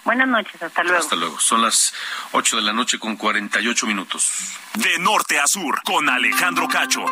Buenas 0.04 0.28
noches, 0.28 0.62
hasta 0.62 0.84
luego. 0.84 1.00
Hasta 1.00 1.16
luego. 1.16 1.40
Son 1.40 1.62
las 1.62 1.94
8 2.34 2.58
de 2.58 2.62
la 2.62 2.74
noche 2.74 3.00
con 3.00 3.16
48 3.16 3.88
minutos. 3.88 4.32
De 4.74 5.00
norte 5.00 5.40
a 5.40 5.48
sur, 5.48 5.82
con 5.84 6.10
Alejandro 6.10 6.68
Cacho. 6.68 7.06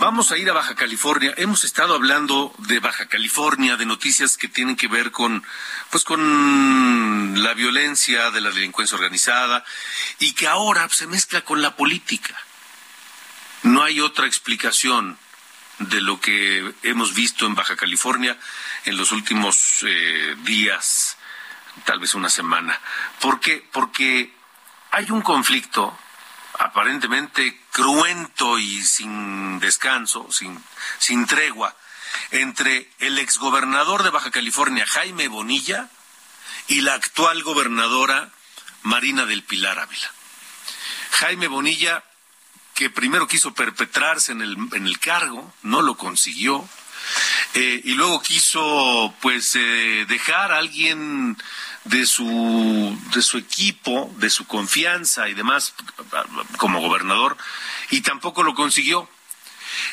Vamos 0.00 0.30
a 0.30 0.38
ir 0.38 0.48
a 0.48 0.52
Baja 0.52 0.76
California. 0.76 1.34
Hemos 1.38 1.64
estado 1.64 1.92
hablando 1.92 2.54
de 2.58 2.78
Baja 2.78 3.08
California, 3.08 3.76
de 3.76 3.84
noticias 3.84 4.36
que 4.36 4.46
tienen 4.46 4.76
que 4.76 4.86
ver 4.86 5.10
con, 5.10 5.44
pues, 5.90 6.04
con 6.04 7.42
la 7.42 7.52
violencia 7.54 8.30
de 8.30 8.40
la 8.40 8.50
delincuencia 8.50 8.94
organizada 8.94 9.64
y 10.20 10.34
que 10.34 10.46
ahora 10.46 10.88
se 10.88 11.08
mezcla 11.08 11.40
con 11.40 11.62
la 11.62 11.74
política. 11.74 12.36
No 13.64 13.82
hay 13.82 13.98
otra 13.98 14.28
explicación 14.28 15.18
de 15.80 16.00
lo 16.00 16.20
que 16.20 16.74
hemos 16.84 17.12
visto 17.12 17.44
en 17.44 17.56
Baja 17.56 17.74
California 17.74 18.38
en 18.84 18.96
los 18.96 19.10
últimos 19.10 19.84
eh, 19.84 20.36
días, 20.44 21.16
tal 21.84 21.98
vez 21.98 22.14
una 22.14 22.30
semana. 22.30 22.80
¿Por 23.20 23.40
qué? 23.40 23.68
Porque 23.72 24.32
hay 24.92 25.10
un 25.10 25.22
conflicto 25.22 25.98
aparentemente 26.58 27.60
cruento 27.72 28.58
y 28.58 28.82
sin 28.82 29.60
descanso, 29.60 30.30
sin, 30.30 30.62
sin 30.98 31.26
tregua, 31.26 31.74
entre 32.30 32.90
el 32.98 33.18
exgobernador 33.18 34.02
de 34.02 34.10
Baja 34.10 34.30
California, 34.30 34.86
Jaime 34.86 35.28
Bonilla, 35.28 35.88
y 36.66 36.82
la 36.82 36.94
actual 36.94 37.42
gobernadora 37.42 38.30
Marina 38.82 39.24
del 39.24 39.42
Pilar 39.42 39.78
Ávila. 39.78 40.10
Jaime 41.12 41.46
Bonilla, 41.46 42.04
que 42.74 42.90
primero 42.90 43.26
quiso 43.26 43.54
perpetrarse 43.54 44.32
en 44.32 44.42
el, 44.42 44.56
en 44.72 44.86
el 44.86 44.98
cargo, 44.98 45.52
no 45.62 45.82
lo 45.82 45.96
consiguió, 45.96 46.68
eh, 47.54 47.80
y 47.84 47.94
luego 47.94 48.22
quiso 48.22 49.14
pues 49.20 49.56
eh, 49.56 50.04
dejar 50.08 50.52
a 50.52 50.58
alguien 50.58 51.36
de 51.84 52.06
su, 52.06 52.98
de 53.14 53.22
su 53.22 53.38
equipo, 53.38 54.12
de 54.18 54.30
su 54.30 54.46
confianza 54.46 55.28
y 55.28 55.34
demás 55.34 55.74
como 56.58 56.80
gobernador, 56.80 57.36
y 57.90 58.02
tampoco 58.02 58.42
lo 58.42 58.54
consiguió. 58.54 59.08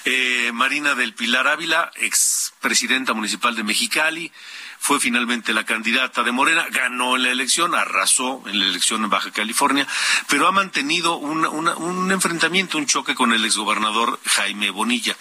Eh, 0.03 0.51
Marina 0.53 0.95
del 0.95 1.13
Pilar 1.13 1.47
Ávila, 1.47 1.91
ex 1.95 2.53
presidenta 2.61 3.13
municipal 3.13 3.55
de 3.55 3.63
Mexicali, 3.63 4.31
fue 4.79 4.99
finalmente 4.99 5.53
la 5.53 5.65
candidata 5.65 6.23
de 6.23 6.31
Morena, 6.31 6.65
ganó 6.69 7.15
en 7.15 7.23
la 7.23 7.31
elección, 7.31 7.75
arrasó 7.75 8.43
en 8.47 8.59
la 8.59 8.65
elección 8.65 9.03
en 9.03 9.09
Baja 9.09 9.31
California, 9.31 9.87
pero 10.27 10.47
ha 10.47 10.51
mantenido 10.51 11.15
un 11.17 12.11
enfrentamiento, 12.11 12.77
un 12.77 12.85
choque 12.85 13.15
con 13.15 13.33
el 13.33 13.45
exgobernador 13.45 14.19
Jaime 14.25 14.69
Bonilla. 14.69 15.15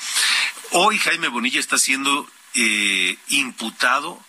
Hoy 0.70 0.98
Jaime 0.98 1.28
Bonilla 1.28 1.60
está 1.60 1.78
siendo 1.78 2.28
eh, 2.54 3.16
imputado 3.28 4.20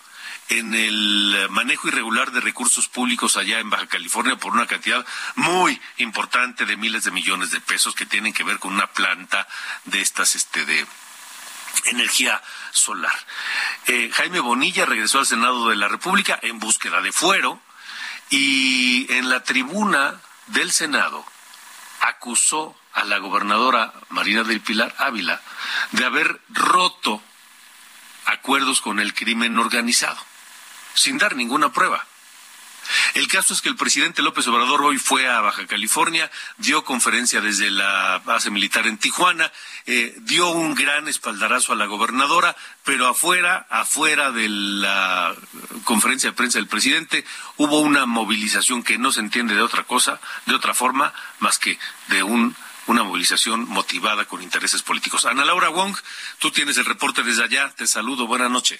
en 0.49 0.75
el 0.75 1.47
manejo 1.49 1.87
irregular 1.87 2.31
de 2.31 2.39
recursos 2.39 2.87
públicos 2.87 3.35
allá 3.35 3.59
en 3.59 3.69
Baja 3.69 3.87
California 3.87 4.35
por 4.35 4.53
una 4.53 4.67
cantidad 4.67 5.05
muy 5.35 5.79
importante 5.97 6.65
de 6.65 6.77
miles 6.77 7.03
de 7.03 7.11
millones 7.11 7.51
de 7.51 7.61
pesos 7.61 7.95
que 7.95 8.05
tienen 8.05 8.33
que 8.33 8.43
ver 8.43 8.59
con 8.59 8.73
una 8.73 8.87
planta 8.87 9.47
de 9.85 10.01
estas 10.01 10.35
este 10.35 10.65
de 10.65 10.85
energía 11.85 12.41
solar. 12.71 13.13
Eh, 13.87 14.09
Jaime 14.13 14.39
Bonilla 14.39 14.85
regresó 14.85 15.19
al 15.19 15.25
Senado 15.25 15.69
de 15.69 15.75
la 15.75 15.87
República 15.87 16.39
en 16.41 16.59
búsqueda 16.59 17.01
de 17.01 17.11
fuero 17.11 17.59
y 18.29 19.11
en 19.13 19.29
la 19.29 19.43
tribuna 19.43 20.19
del 20.47 20.71
Senado 20.71 21.25
acusó 22.01 22.75
a 22.93 23.03
la 23.03 23.17
gobernadora 23.17 23.93
Marina 24.09 24.43
del 24.43 24.61
Pilar 24.61 24.95
Ávila 24.97 25.41
de 25.91 26.05
haber 26.05 26.41
roto 26.49 27.21
acuerdos 28.25 28.81
con 28.81 28.99
el 28.99 29.13
crimen 29.13 29.57
organizado 29.59 30.19
sin 30.95 31.17
dar 31.17 31.35
ninguna 31.35 31.71
prueba. 31.71 32.05
El 33.13 33.27
caso 33.27 33.53
es 33.53 33.61
que 33.61 33.69
el 33.69 33.75
presidente 33.75 34.21
López 34.21 34.47
Obrador 34.47 34.81
hoy 34.81 34.97
fue 34.97 35.27
a 35.27 35.39
Baja 35.39 35.65
California, 35.67 36.29
dio 36.57 36.83
conferencia 36.83 37.41
desde 37.41 37.71
la 37.71 38.21
base 38.25 38.49
militar 38.51 38.87
en 38.87 38.97
Tijuana, 38.97 39.51
eh, 39.85 40.13
dio 40.21 40.49
un 40.49 40.75
gran 40.75 41.07
espaldarazo 41.07 41.73
a 41.73 41.75
la 41.75 41.85
gobernadora, 41.85 42.55
pero 42.83 43.07
afuera, 43.07 43.65
afuera 43.69 44.31
de 44.31 44.49
la 44.49 45.35
conferencia 45.83 46.29
de 46.29 46.35
prensa 46.35 46.59
del 46.59 46.67
presidente, 46.67 47.25
hubo 47.57 47.79
una 47.79 48.05
movilización 48.05 48.83
que 48.83 48.97
no 48.97 49.11
se 49.11 49.21
entiende 49.21 49.55
de 49.55 49.61
otra 49.61 49.83
cosa, 49.83 50.19
de 50.45 50.55
otra 50.55 50.73
forma, 50.73 51.13
más 51.39 51.59
que 51.59 51.79
de 52.07 52.23
un 52.23 52.55
una 52.87 53.03
movilización 53.03 53.67
motivada 53.67 54.25
con 54.25 54.43
intereses 54.43 54.83
políticos. 54.83 55.25
Ana 55.25 55.43
Laura 55.43 55.69
Wong, 55.69 55.95
tú 56.37 56.51
tienes 56.51 56.77
el 56.77 56.85
reporte 56.85 57.23
desde 57.23 57.43
allá. 57.43 57.73
Te 57.75 57.87
saludo. 57.87 58.27
Buenas 58.27 58.51
noches. 58.51 58.79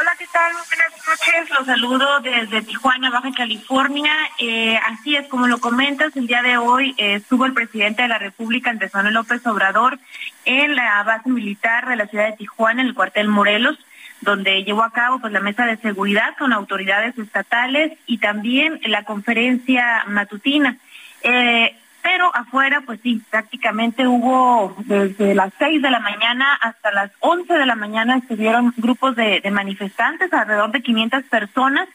Hola, 0.00 0.12
¿qué 0.18 0.26
tal? 0.32 0.52
Buenas 0.52 1.06
noches. 1.06 1.50
Los 1.50 1.66
saludo 1.66 2.20
desde 2.20 2.62
Tijuana, 2.62 3.10
Baja 3.10 3.32
California. 3.36 4.10
Eh, 4.38 4.78
así 4.78 5.14
es, 5.14 5.28
como 5.28 5.46
lo 5.46 5.58
comentas, 5.58 6.16
el 6.16 6.26
día 6.26 6.40
de 6.40 6.56
hoy 6.56 6.94
eh, 6.96 7.16
estuvo 7.16 7.44
el 7.44 7.52
presidente 7.52 8.00
de 8.00 8.08
la 8.08 8.16
República, 8.16 8.70
Andrés 8.70 8.94
Manuel 8.94 9.12
López 9.12 9.46
Obrador, 9.46 9.98
en 10.46 10.74
la 10.74 11.02
base 11.02 11.28
militar 11.28 11.86
de 11.86 11.96
la 11.96 12.06
ciudad 12.06 12.30
de 12.30 12.36
Tijuana, 12.38 12.80
en 12.80 12.88
el 12.88 12.94
cuartel 12.94 13.28
Morelos, 13.28 13.78
donde 14.22 14.64
llevó 14.64 14.84
a 14.84 14.92
cabo 14.92 15.18
pues 15.18 15.34
la 15.34 15.40
mesa 15.40 15.66
de 15.66 15.76
seguridad 15.76 16.34
con 16.38 16.54
autoridades 16.54 17.18
estatales 17.18 17.98
y 18.06 18.16
también 18.18 18.80
la 18.86 19.04
conferencia 19.04 20.04
matutina. 20.06 20.78
Eh, 21.22 21.76
pero 22.02 22.34
afuera, 22.34 22.82
pues 22.84 23.00
sí, 23.02 23.22
prácticamente 23.30 24.06
hubo 24.06 24.74
desde 24.78 25.34
las 25.34 25.52
6 25.58 25.82
de 25.82 25.90
la 25.90 26.00
mañana 26.00 26.54
hasta 26.60 26.90
las 26.92 27.10
11 27.20 27.52
de 27.52 27.66
la 27.66 27.74
mañana 27.74 28.16
estuvieron 28.16 28.72
grupos 28.76 29.16
de, 29.16 29.42
manifestantes, 29.50 30.32
alrededor 30.32 30.70
de 30.72 30.82
500 30.82 31.24
personas. 31.24 31.88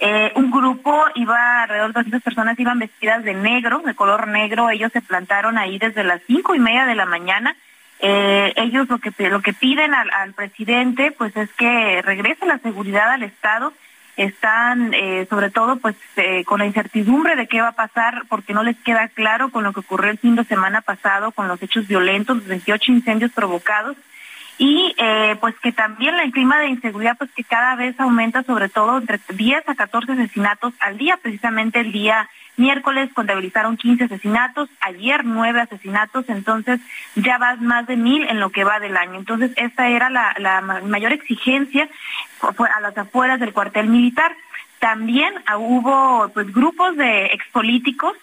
Eh, 0.00 0.32
un 0.36 0.50
grupo 0.50 1.04
iba, 1.14 1.62
alrededor 1.62 1.88
de 1.88 2.00
200 2.00 2.22
personas 2.22 2.58
iban 2.58 2.78
vestidas 2.78 3.22
de 3.24 3.34
negro, 3.34 3.82
de 3.84 3.94
color 3.94 4.28
negro. 4.28 4.70
Ellos 4.70 4.92
se 4.92 5.02
plantaron 5.02 5.58
ahí 5.58 5.78
desde 5.78 6.04
las 6.04 6.22
cinco 6.26 6.54
y 6.54 6.58
media 6.58 6.86
de 6.86 6.94
la 6.94 7.06
mañana. 7.06 7.54
Eh, 7.98 8.54
ellos 8.56 8.88
lo 8.88 8.98
que 8.98 9.12
lo 9.28 9.42
que 9.42 9.52
piden 9.52 9.92
al, 9.92 10.10
al 10.10 10.32
presidente, 10.32 11.12
pues 11.12 11.36
es 11.36 11.52
que 11.52 12.00
regrese 12.02 12.46
la 12.46 12.58
seguridad 12.58 13.10
al 13.10 13.24
Estado 13.24 13.74
están 14.16 14.92
eh, 14.94 15.26
sobre 15.30 15.50
todo 15.50 15.76
pues 15.76 15.96
eh, 16.16 16.44
con 16.44 16.58
la 16.58 16.66
incertidumbre 16.66 17.36
de 17.36 17.46
qué 17.46 17.60
va 17.60 17.68
a 17.68 17.72
pasar 17.72 18.24
porque 18.28 18.52
no 18.52 18.62
les 18.62 18.76
queda 18.78 19.08
claro 19.08 19.50
con 19.50 19.64
lo 19.64 19.72
que 19.72 19.80
ocurrió 19.80 20.10
el 20.10 20.18
fin 20.18 20.36
de 20.36 20.44
semana 20.44 20.80
pasado 20.82 21.32
con 21.32 21.48
los 21.48 21.62
hechos 21.62 21.86
violentos, 21.86 22.36
los 22.38 22.46
28 22.46 22.92
incendios 22.92 23.32
provocados 23.32 23.96
y 24.58 24.94
eh, 24.98 25.36
pues 25.40 25.54
que 25.62 25.72
también 25.72 26.14
el 26.20 26.32
clima 26.32 26.58
de 26.58 26.68
inseguridad 26.68 27.16
pues 27.16 27.30
que 27.32 27.44
cada 27.44 27.76
vez 27.76 27.98
aumenta 27.98 28.42
sobre 28.42 28.68
todo 28.68 28.98
entre 28.98 29.18
10 29.30 29.68
a 29.68 29.74
14 29.74 30.12
asesinatos 30.12 30.74
al 30.80 30.98
día, 30.98 31.16
precisamente 31.16 31.80
el 31.80 31.92
día 31.92 32.28
miércoles 32.56 33.10
contabilizaron 33.14 33.76
15 33.76 34.04
asesinatos, 34.04 34.68
ayer 34.80 35.24
9 35.24 35.60
asesinatos, 35.60 36.28
entonces 36.28 36.80
ya 37.16 37.38
va 37.38 37.56
más 37.56 37.86
de 37.86 37.96
mil 37.96 38.24
en 38.28 38.40
lo 38.40 38.50
que 38.50 38.64
va 38.64 38.80
del 38.80 38.96
año. 38.96 39.16
Entonces 39.16 39.52
esta 39.56 39.88
era 39.88 40.10
la, 40.10 40.60
mayor 40.84 41.12
exigencia 41.12 41.88
a 42.42 42.80
las 42.80 42.96
afueras 42.96 43.40
del 43.40 43.52
cuartel 43.52 43.88
militar. 43.88 44.34
También 44.78 45.34
hubo 45.58 46.30
pues 46.32 46.52
grupos 46.52 46.96
de 46.96 47.26
expolíticos 47.26 48.16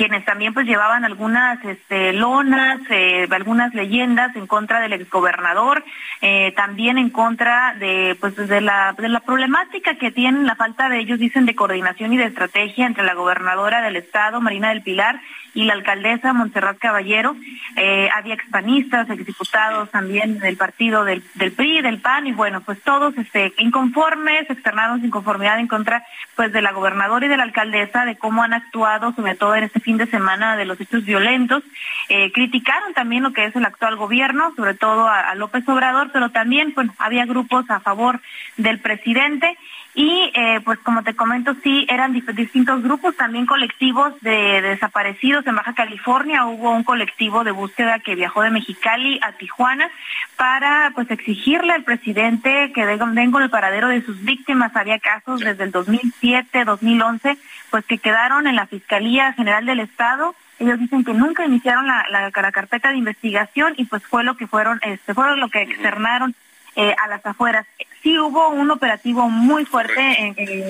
quienes 0.00 0.24
también 0.24 0.54
pues 0.54 0.66
llevaban 0.66 1.04
algunas 1.04 1.62
este, 1.62 2.14
lonas, 2.14 2.80
eh, 2.88 3.28
algunas 3.30 3.74
leyendas 3.74 4.34
en 4.34 4.46
contra 4.46 4.80
del 4.80 4.94
exgobernador, 4.94 5.84
eh, 6.22 6.52
también 6.56 6.96
en 6.96 7.10
contra 7.10 7.74
de 7.74 8.16
pues 8.18 8.34
de 8.34 8.62
la, 8.62 8.94
de 8.96 9.10
la 9.10 9.20
problemática 9.20 9.96
que 9.96 10.10
tienen, 10.10 10.46
la 10.46 10.56
falta 10.56 10.88
de 10.88 11.00
ellos 11.00 11.18
dicen 11.18 11.44
de 11.44 11.54
coordinación 11.54 12.14
y 12.14 12.16
de 12.16 12.24
estrategia 12.24 12.86
entre 12.86 13.04
la 13.04 13.12
gobernadora 13.12 13.82
del 13.82 13.96
estado, 13.96 14.40
Marina 14.40 14.70
del 14.70 14.80
Pilar, 14.80 15.20
y 15.54 15.64
la 15.64 15.74
alcaldesa 15.74 16.32
Montserrat 16.32 16.78
Caballero. 16.78 17.36
Eh, 17.76 18.08
había 18.14 18.34
expanistas, 18.34 19.08
exdiputados 19.10 19.90
también 19.90 20.38
del 20.38 20.56
partido 20.56 21.04
del, 21.04 21.22
del 21.34 21.52
PRI, 21.52 21.82
del 21.82 22.00
PAN, 22.00 22.26
y 22.26 22.32
bueno, 22.32 22.60
pues 22.60 22.80
todos 22.82 23.16
este, 23.18 23.52
inconformes, 23.58 24.48
externaron 24.48 25.00
su 25.00 25.06
inconformidad 25.06 25.58
en 25.58 25.66
contra 25.66 26.04
pues 26.36 26.52
de 26.52 26.62
la 26.62 26.72
gobernadora 26.72 27.26
y 27.26 27.28
de 27.28 27.36
la 27.36 27.42
alcaldesa 27.42 28.04
de 28.04 28.16
cómo 28.16 28.42
han 28.42 28.54
actuado, 28.54 29.12
sobre 29.14 29.34
todo 29.34 29.54
en 29.56 29.64
este 29.64 29.80
fin 29.90 29.96
de 29.96 30.06
semana 30.06 30.56
de 30.56 30.66
los 30.66 30.80
hechos 30.80 31.04
violentos. 31.04 31.64
Eh, 32.08 32.30
criticaron 32.30 32.94
también 32.94 33.24
lo 33.24 33.32
que 33.32 33.44
es 33.44 33.56
el 33.56 33.64
actual 33.64 33.96
gobierno, 33.96 34.52
sobre 34.54 34.74
todo 34.74 35.08
a, 35.08 35.34
López 35.34 35.68
Obrador, 35.68 36.10
pero 36.12 36.30
también 36.30 36.72
había 36.98 37.26
grupos 37.26 37.68
a 37.70 37.80
favor 37.80 38.20
del 38.56 38.78
presidente 38.78 39.58
y 39.94 40.30
eh, 40.34 40.60
pues 40.64 40.78
como 40.80 41.02
te 41.02 41.16
comento, 41.16 41.54
sí, 41.62 41.86
eran 41.88 42.12
distintos 42.12 42.82
grupos, 42.82 43.16
también 43.16 43.46
colectivos 43.46 44.12
de, 44.20 44.62
desaparecidos 44.62 45.46
en 45.46 45.56
Baja 45.56 45.74
California. 45.74 46.46
Hubo 46.46 46.70
un 46.70 46.84
colectivo 46.84 47.42
de 47.42 47.50
búsqueda 47.50 47.98
que 47.98 48.14
viajó 48.14 48.42
de 48.42 48.50
Mexicali 48.50 49.18
a 49.22 49.32
Tijuana 49.32 49.90
para 50.36 50.92
pues 50.94 51.10
exigirle 51.10 51.72
al 51.72 51.82
presidente 51.82 52.72
que 52.72 52.86
den 52.86 53.30
con 53.32 53.42
el 53.42 53.50
paradero 53.50 53.88
de 53.88 54.02
sus 54.02 54.22
víctimas. 54.22 54.76
Había 54.76 55.00
casos 55.00 55.40
desde 55.40 55.64
el 55.64 55.72
2007, 55.72 56.64
2011, 56.64 57.36
pues 57.70 57.84
que 57.84 57.98
quedaron 57.98 58.46
en 58.46 58.56
la 58.56 58.66
Fiscalía 58.66 59.32
General 59.32 59.66
del 59.66 59.80
Estado 59.80 60.34
ellos 60.60 60.78
dicen 60.78 61.04
que 61.04 61.14
nunca 61.14 61.46
iniciaron 61.46 61.86
la, 61.86 62.04
la, 62.10 62.52
carpeta 62.52 62.90
de 62.90 62.98
investigación 62.98 63.72
y 63.78 63.86
pues 63.86 64.02
fue 64.06 64.24
lo 64.24 64.36
que 64.36 64.46
fueron, 64.46 64.78
este, 64.82 65.14
fueron 65.14 65.40
lo 65.40 65.48
que 65.48 65.62
externaron 65.62 66.34
eh, 66.76 66.94
a 67.02 67.08
las 67.08 67.24
afueras. 67.24 67.66
Sí 68.02 68.18
hubo 68.18 68.48
un 68.48 68.70
operativo 68.70 69.28
muy 69.28 69.64
fuerte 69.64 70.00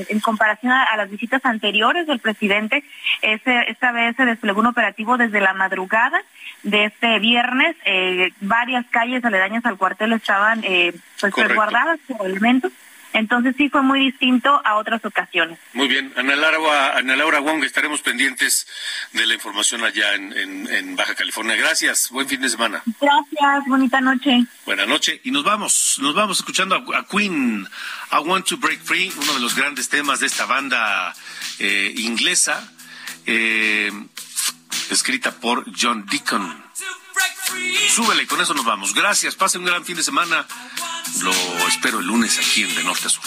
en, 0.09 0.21
comparación 0.21 0.73
a, 0.73 0.97
las 0.97 1.11
visitas 1.11 1.45
anteriores 1.45 2.07
del 2.07 2.19
presidente. 2.19 2.85
esta 3.23 3.93
vez 3.93 4.17
se 4.17 4.25
desplegó 4.25 4.61
un 4.61 4.67
operativo 4.67 5.17
desde 5.17 5.41
la 5.41 5.55
madrugada 5.55 6.23
de 6.63 6.87
este 6.87 7.19
viernes. 7.19 7.77
Eh, 7.85 8.33
varias 8.41 8.87
calles 8.87 9.25
aledañas 9.25 9.65
al 9.65 9.79
cuartel 9.79 10.13
estaban 10.13 10.63
eh, 10.65 10.93
pues 11.21 11.35
resguardadas 11.35 11.99
por 12.07 12.27
elementos. 12.27 12.73
Entonces 13.13 13.55
sí 13.57 13.69
fue 13.69 13.83
muy 13.83 14.07
distinto 14.07 14.61
a 14.65 14.77
otras 14.77 15.05
ocasiones. 15.05 15.59
Muy 15.73 15.89
bien, 15.89 16.13
Ana 16.17 16.37
Laura, 16.37 16.97
Ana 16.97 17.17
Laura 17.17 17.41
Wong, 17.41 17.65
estaremos 17.65 18.03
pendientes 18.03 18.67
de 19.13 19.27
la 19.27 19.35
información 19.35 19.85
allá 19.85 20.15
en, 20.15 20.97
Baja 20.97 21.15
California. 21.15 21.57
Gracias, 21.57 22.11
buen 22.11 22.29
fin 22.29 22.41
de 22.41 22.49
semana. 22.49 22.83
Gracias, 23.01 23.65
bonita 23.67 24.01
noche. 24.01 24.45
Buenas 24.65 24.87
noches 24.87 25.21
y 25.25 25.31
nos 25.31 25.45
vamos, 25.45 25.99
nos 26.01 26.15
vamos 26.15 26.39
escuchando 26.39 26.77
a, 26.77 27.07
Queen, 27.07 27.67
I 28.13 28.17
Want 28.25 28.47
to 28.49 28.57
Break 28.59 28.81
Free, 28.81 29.13
uno 29.17 29.35
de 29.35 29.41
los 29.41 29.57
grandes 29.57 29.89
temas 29.89 30.21
de 30.21 30.27
esta 30.27 30.47
banda 30.47 31.15
eh, 31.59 31.93
inglesa, 31.97 32.71
eh, 33.27 33.91
escrita 34.91 35.33
por 35.33 35.65
John 35.77 36.07
Deacon. 36.07 36.70
Súbele, 37.95 38.27
con 38.27 38.41
eso 38.41 38.55
nos 38.55 38.65
vamos. 38.65 38.95
Gracias, 38.95 39.35
pasen 39.35 39.63
un 39.63 39.67
gran 39.67 39.85
fin 39.85 39.97
de 39.97 40.03
semana. 40.03 40.47
Lo 41.21 41.33
espero 41.69 41.99
el 41.99 42.07
lunes 42.07 42.39
aquí 42.39 42.63
en 42.63 42.75
De 42.75 42.85
Norte 42.85 43.07
a 43.07 43.11
Sur. 43.11 43.25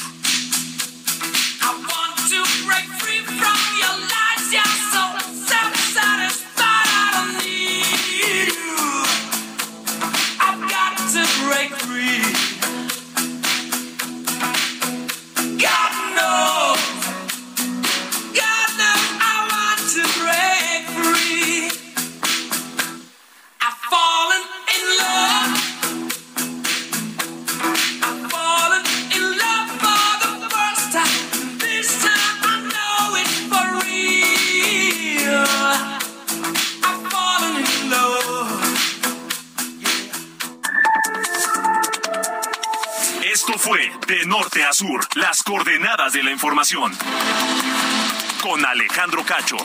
Con 48.42 48.66
Alejandro 48.66 49.22
Cacho. 49.26 49.58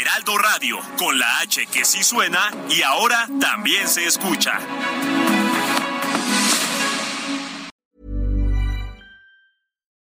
Heraldo 0.00 0.38
Radio, 0.38 0.78
con 0.98 1.16
la 1.16 1.38
H 1.42 1.66
que 1.66 1.84
sí 1.84 2.02
suena 2.02 2.50
y 2.68 2.82
ahora 2.82 3.28
también 3.40 3.86
se 3.86 4.06
escucha. 4.06 4.58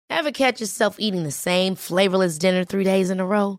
Ever 0.08 0.30
catch 0.30 0.60
yourself 0.60 1.00
eating 1.00 1.24
the 1.24 1.32
same 1.32 1.74
flavorless 1.74 2.38
dinner 2.38 2.64
three 2.64 2.84
days 2.84 3.10
in 3.10 3.18
a 3.18 3.26
row? 3.26 3.58